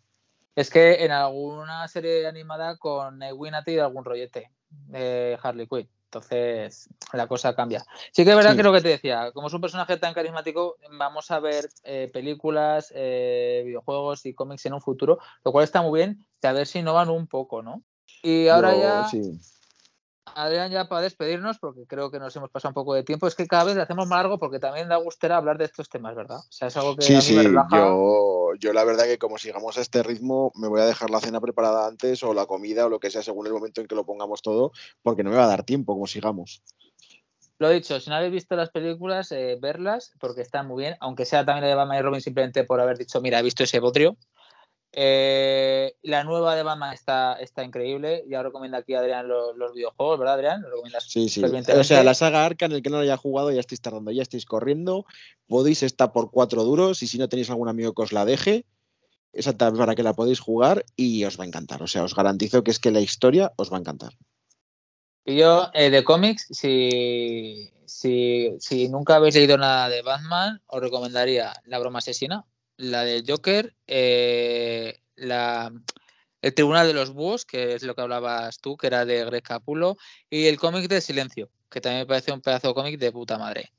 Es 0.58 0.72
que 0.72 1.06
en 1.06 1.12
alguna 1.12 1.88
serie 1.88 2.26
animada 2.26 2.78
con 2.78 3.20
Nightwing 3.20 3.54
ha 3.54 3.64
tenido 3.64 3.86
algún 3.86 4.04
rollete 4.04 4.52
de 4.88 5.38
Harley 5.40 5.68
Quinn. 5.68 5.88
Entonces 6.06 6.90
la 7.14 7.28
cosa 7.28 7.56
cambia. 7.56 7.86
Sí 8.12 8.24
que 8.26 8.32
es 8.32 8.36
verdad 8.36 8.52
Sí. 8.52 8.58
que 8.58 8.64
lo 8.64 8.74
que 8.74 8.82
te 8.82 8.88
decía, 8.88 9.32
como 9.34 9.50
es 9.50 9.54
un 9.54 9.62
personaje 9.62 9.98
tan 9.98 10.16
carismático, 10.16 10.78
vamos 10.98 11.30
a 11.30 11.40
ver 11.40 11.70
eh, 11.84 12.10
películas, 12.12 12.92
eh, 12.96 13.62
videojuegos 13.68 14.26
y 14.26 14.34
cómics 14.34 14.66
en 14.66 14.74
un 14.74 14.82
futuro, 14.82 15.20
lo 15.46 15.52
cual 15.52 15.64
está 15.64 15.84
muy 15.84 16.00
bien, 16.00 16.26
y 16.42 16.48
a 16.48 16.54
ver 16.54 16.66
si 16.66 16.80
innovan 16.80 17.10
un 17.10 17.28
poco, 17.28 17.62
¿no? 17.62 17.84
Y 18.24 18.48
ahora 18.48 18.74
Yo, 18.74 18.80
ya, 18.82 19.04
sí. 19.04 19.40
Adrián, 20.36 20.72
ya 20.72 20.88
para 20.88 21.02
despedirnos, 21.02 21.58
porque 21.60 21.86
creo 21.88 22.12
que 22.12 22.20
nos 22.20 22.36
hemos 22.36 22.50
pasado 22.50 22.72
un 22.72 22.76
poco 22.76 22.94
de 22.94 23.04
tiempo, 23.04 23.28
es 23.28 23.36
que 23.36 23.48
cada 23.48 23.64
vez 23.64 23.76
le 23.76 23.82
hacemos 23.82 24.08
más 24.08 24.20
largo 24.20 24.38
porque 24.40 24.60
también 24.60 24.90
da 24.90 24.98
gustera 24.98 25.38
hablar 25.38 25.58
de 25.58 25.66
estos 25.66 25.90
temas, 25.90 26.16
¿verdad? 26.16 26.38
O 26.38 26.52
sea, 26.52 26.68
es 26.68 26.78
algo 26.78 26.96
que 26.96 27.04
a 27.04 27.08
Sí, 27.08 27.16
mí 27.16 27.22
sí, 27.22 27.36
me 27.36 27.44
relaja. 27.44 27.78
yo, 27.78 28.52
yo 28.60 28.74
la 28.74 28.84
verdad 28.84 29.06
que 29.06 29.18
como 29.18 29.38
sigamos 29.38 29.78
a 29.78 29.82
este 29.82 30.04
ritmo, 30.04 30.52
me 30.56 30.68
voy 30.68 30.82
a 30.82 30.86
dejar 30.86 31.10
la 31.10 31.20
cena 31.20 31.40
preparada 31.42 31.88
antes 31.88 32.24
o 32.24 32.34
la 32.34 32.46
comida 32.46 32.86
o 32.86 32.90
lo 32.90 33.00
que 33.00 33.10
sea 33.10 33.24
según 33.24 33.48
el 33.48 33.54
momento 33.54 33.82
en 33.82 33.88
que 33.88 33.96
lo 33.96 34.06
pongamos 34.06 34.42
todo, 34.42 34.72
porque 35.02 35.24
no 35.24 35.30
me 35.32 35.38
va 35.38 35.46
a 35.46 35.48
dar 35.48 35.64
tiempo 35.64 35.94
como 35.94 36.08
sigamos. 36.08 36.62
Lo 37.60 37.70
dicho, 37.70 38.00
si 38.00 38.10
no 38.10 38.16
habéis 38.16 38.34
visto 38.34 38.56
las 38.56 38.70
películas, 38.70 39.32
eh, 39.32 39.58
verlas, 39.60 40.14
porque 40.20 40.42
están 40.42 40.68
muy 40.68 40.84
bien, 40.84 40.96
aunque 41.00 41.26
sea 41.26 41.44
también 41.44 41.64
la 41.64 41.70
de 41.70 41.76
Batman 41.76 41.98
y 41.98 42.02
Robin 42.04 42.22
simplemente 42.22 42.64
por 42.64 42.80
haber 42.80 42.98
dicho, 43.00 43.20
mira, 43.20 43.40
he 43.40 43.44
visto 43.44 43.64
ese 43.64 43.80
bodrio. 43.80 44.16
Eh, 44.94 45.96
la 46.04 46.24
nueva 46.24 46.56
de 46.56 46.64
Batman 46.64 46.94
está, 46.94 47.34
está 47.34 47.64
increíble. 47.64 48.24
Ya 48.28 48.42
recomiendo 48.42 48.78
aquí 48.78 48.94
a 48.94 49.00
Adrián 49.00 49.28
los, 49.28 49.56
los 49.56 49.74
videojuegos, 49.74 50.20
¿verdad, 50.20 50.36
Adrián? 50.36 50.62
¿Lo 50.62 50.70
recomiendas 50.70 51.04
Sí, 51.04 51.30
sí. 51.30 51.44
O 51.44 51.84
sea, 51.84 52.04
la 52.04 52.14
saga 52.14 52.46
Arkham, 52.46 52.72
el 52.72 52.82
que 52.82 52.90
no 52.90 52.98
lo 52.98 53.04
haya 53.04 53.18
jugado, 53.18 53.52
ya 53.52 53.60
estáis 53.60 53.82
tardando, 53.82 54.12
ya 54.12 54.24
estáis 54.24 54.46
corriendo. 54.46 55.06
Podéis 55.48 55.84
estar 55.84 56.12
por 56.12 56.32
cuatro 56.32 56.64
duros 56.64 57.04
y 57.04 57.08
si 57.08 57.18
no 57.18 57.30
tenéis 57.30 57.50
algún 57.50 57.70
amigo 57.70 57.94
que 57.94 58.02
os 58.02 58.12
la 58.12 58.26
deje, 58.26 58.66
exacta 59.34 59.72
para 59.72 59.96
que 59.96 60.04
la 60.04 60.14
podéis 60.14 60.40
jugar 60.40 60.86
y 60.96 61.24
os 61.26 61.40
va 61.40 61.44
a 61.44 61.48
encantar. 61.48 61.84
O 61.84 61.88
sea, 61.88 62.04
os 62.04 62.16
garantizo 62.16 62.64
que 62.64 62.72
es 62.72 62.80
que 62.80 62.92
la 62.92 63.02
historia 63.02 63.54
os 63.58 63.72
va 63.72 63.78
a 63.78 63.82
encantar. 63.82 64.14
Y 65.26 65.36
yo, 65.36 65.70
eh, 65.74 65.90
de 65.90 66.06
cómics, 66.06 66.48
si, 66.52 67.70
si, 67.86 68.56
si 68.60 68.88
nunca 68.88 69.18
habéis 69.18 69.36
leído 69.36 69.58
nada 69.58 69.90
de 69.90 70.02
Batman, 70.02 70.62
os 70.68 70.82
recomendaría 70.82 71.54
La 71.66 71.80
broma 71.80 72.00
asesina, 72.00 72.46
la 72.78 73.04
del 73.04 73.24
Joker, 73.28 73.76
eh, 73.88 75.02
la, 75.16 75.74
El 76.42 76.54
Tribunal 76.54 76.88
de 76.88 76.94
los 76.94 77.12
Búhos, 77.12 77.46
que 77.46 77.74
es 77.74 77.84
lo 77.84 77.96
que 77.96 78.02
hablabas 78.02 78.60
tú, 78.60 78.78
que 78.78 78.88
era 78.88 79.06
de 79.06 79.26
Greg 79.26 79.44
Capulo, 79.44 79.98
y 80.30 80.46
el 80.46 80.58
cómic 80.58 80.88
de 80.88 81.02
Silencio, 81.02 81.50
que 81.70 81.82
también 81.82 82.04
me 82.04 82.08
parece 82.08 82.32
un 82.32 82.42
pedazo 82.42 82.70
de 82.70 82.74
cómic 82.74 83.00
de 83.00 83.12
puta 83.12 83.38
madre. 83.38 83.72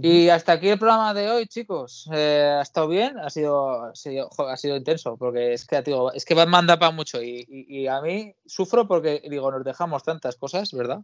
Y 0.00 0.28
hasta 0.28 0.52
aquí 0.52 0.68
el 0.68 0.78
programa 0.78 1.12
de 1.12 1.28
hoy, 1.28 1.46
chicos. 1.48 2.08
Eh, 2.12 2.56
ha 2.58 2.62
estado 2.62 2.86
bien, 2.86 3.18
ha 3.18 3.30
sido, 3.30 3.82
ha 3.82 3.94
sido, 3.96 4.28
jo, 4.28 4.46
ha 4.46 4.56
sido 4.56 4.76
intenso, 4.76 5.16
porque 5.16 5.52
es 5.54 5.66
que, 5.66 5.82
digo, 5.82 6.12
es 6.12 6.24
que 6.24 6.34
Batman 6.34 6.68
da 6.68 6.78
para 6.78 6.92
mucho 6.92 7.20
y, 7.20 7.44
y, 7.48 7.80
y, 7.80 7.86
a 7.88 8.00
mí 8.00 8.32
sufro 8.46 8.86
porque, 8.86 9.20
digo, 9.28 9.50
nos 9.50 9.64
dejamos 9.64 10.04
tantas 10.04 10.36
cosas, 10.36 10.72
¿verdad? 10.72 11.00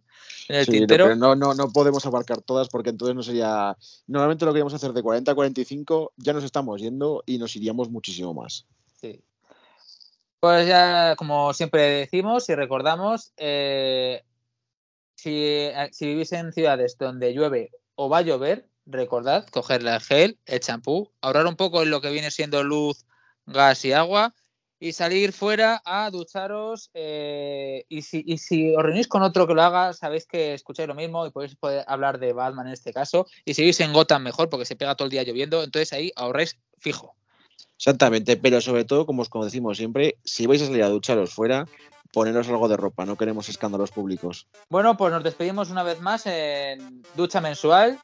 En 0.48 0.56
el 0.56 0.64
sí, 0.64 0.70
tintero. 0.72 1.06
No, 1.06 1.10
pero 1.10 1.16
no, 1.16 1.34
no, 1.34 1.54
no 1.54 1.72
podemos 1.72 2.06
abarcar 2.06 2.40
todas 2.42 2.68
porque 2.68 2.90
entonces 2.90 3.16
no 3.16 3.24
sería... 3.24 3.76
Normalmente 4.06 4.44
lo 4.44 4.52
que 4.52 4.58
íbamos 4.60 4.74
a 4.74 4.76
hacer 4.76 4.92
de 4.92 5.02
40 5.02 5.32
a 5.32 5.34
45 5.34 6.12
ya 6.16 6.32
nos 6.32 6.44
estamos 6.44 6.80
yendo 6.80 7.24
y 7.26 7.38
nos 7.38 7.56
iríamos 7.56 7.90
muchísimo 7.90 8.32
más. 8.32 8.64
Sí. 9.00 9.20
Pues 10.38 10.68
ya, 10.68 11.16
como 11.16 11.52
siempre 11.52 11.82
decimos 11.82 12.48
y 12.48 12.54
recordamos, 12.54 13.32
eh, 13.38 14.22
si, 15.16 15.68
si 15.90 16.06
vivís 16.06 16.32
en 16.32 16.52
ciudades 16.52 16.96
donde 16.96 17.32
llueve 17.34 17.72
o 17.96 18.08
va 18.08 18.18
a 18.18 18.22
llover, 18.22 18.68
recordad 18.86 19.46
cogerle 19.48 19.94
el 19.94 20.00
gel, 20.00 20.38
el 20.46 20.60
champú, 20.60 21.10
ahorrar 21.20 21.46
un 21.46 21.56
poco 21.56 21.82
en 21.82 21.90
lo 21.90 22.00
que 22.00 22.10
viene 22.10 22.30
siendo 22.30 22.62
luz 22.62 23.04
gas 23.46 23.84
y 23.84 23.92
agua 23.92 24.34
y 24.80 24.92
salir 24.92 25.32
fuera 25.32 25.80
a 25.84 26.10
ducharos. 26.10 26.90
eh, 26.94 27.84
y, 27.88 28.02
si, 28.02 28.22
y 28.26 28.38
si 28.38 28.74
os 28.74 28.82
reunís 28.82 29.08
con 29.08 29.22
otro 29.22 29.46
que 29.46 29.54
lo 29.54 29.62
haga, 29.62 29.92
sabéis 29.92 30.26
que 30.26 30.54
escucháis 30.54 30.88
lo 30.88 30.94
mismo 30.94 31.26
y 31.26 31.30
podéis 31.30 31.56
poder 31.56 31.84
hablar 31.86 32.18
de 32.18 32.32
Batman 32.32 32.66
en 32.66 32.74
este 32.74 32.92
caso. 32.92 33.26
Y 33.44 33.54
si 33.54 33.62
vivís 33.62 33.80
en 33.80 33.92
Gotham, 33.92 34.22
mejor 34.22 34.50
porque 34.50 34.66
se 34.66 34.76
pega 34.76 34.94
todo 34.94 35.06
el 35.06 35.12
día 35.12 35.22
lloviendo. 35.22 35.62
Entonces 35.62 35.92
ahí 35.92 36.12
ahorráis 36.16 36.58
fijo. 36.78 37.14
Exactamente, 37.76 38.36
pero 38.36 38.60
sobre 38.60 38.84
todo, 38.84 39.06
como 39.06 39.22
os 39.22 39.28
como 39.28 39.44
decimos 39.44 39.78
siempre, 39.78 40.16
si 40.24 40.46
vais 40.46 40.62
a 40.62 40.66
salir 40.66 40.82
a 40.82 40.88
ducharos 40.88 41.32
fuera, 41.32 41.66
poneros 42.12 42.48
algo 42.48 42.68
de 42.68 42.76
ropa, 42.76 43.04
no 43.04 43.16
queremos 43.16 43.48
escándalos 43.48 43.90
públicos. 43.90 44.46
Bueno, 44.68 44.96
pues 44.96 45.12
nos 45.12 45.24
despedimos 45.24 45.70
una 45.70 45.82
vez 45.82 46.00
más 46.00 46.26
en 46.26 47.02
Ducha 47.16 47.40
Mensual, 47.40 47.98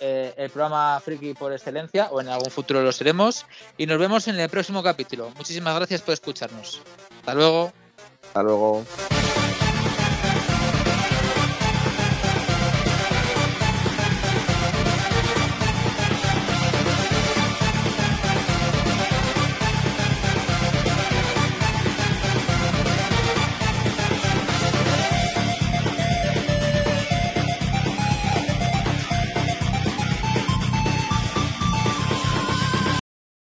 eh, 0.00 0.34
el 0.36 0.50
programa 0.50 1.00
Friki 1.04 1.34
por 1.34 1.52
excelencia, 1.52 2.08
o 2.10 2.20
en 2.20 2.28
algún 2.28 2.50
futuro 2.50 2.82
lo 2.82 2.92
seremos. 2.92 3.46
Y 3.76 3.86
nos 3.86 3.98
vemos 3.98 4.28
en 4.28 4.38
el 4.38 4.48
próximo 4.48 4.82
capítulo. 4.82 5.30
Muchísimas 5.36 5.74
gracias 5.74 6.02
por 6.02 6.14
escucharnos. 6.14 6.80
Hasta 7.20 7.34
luego. 7.34 7.72
Hasta 8.28 8.42
luego. 8.42 8.84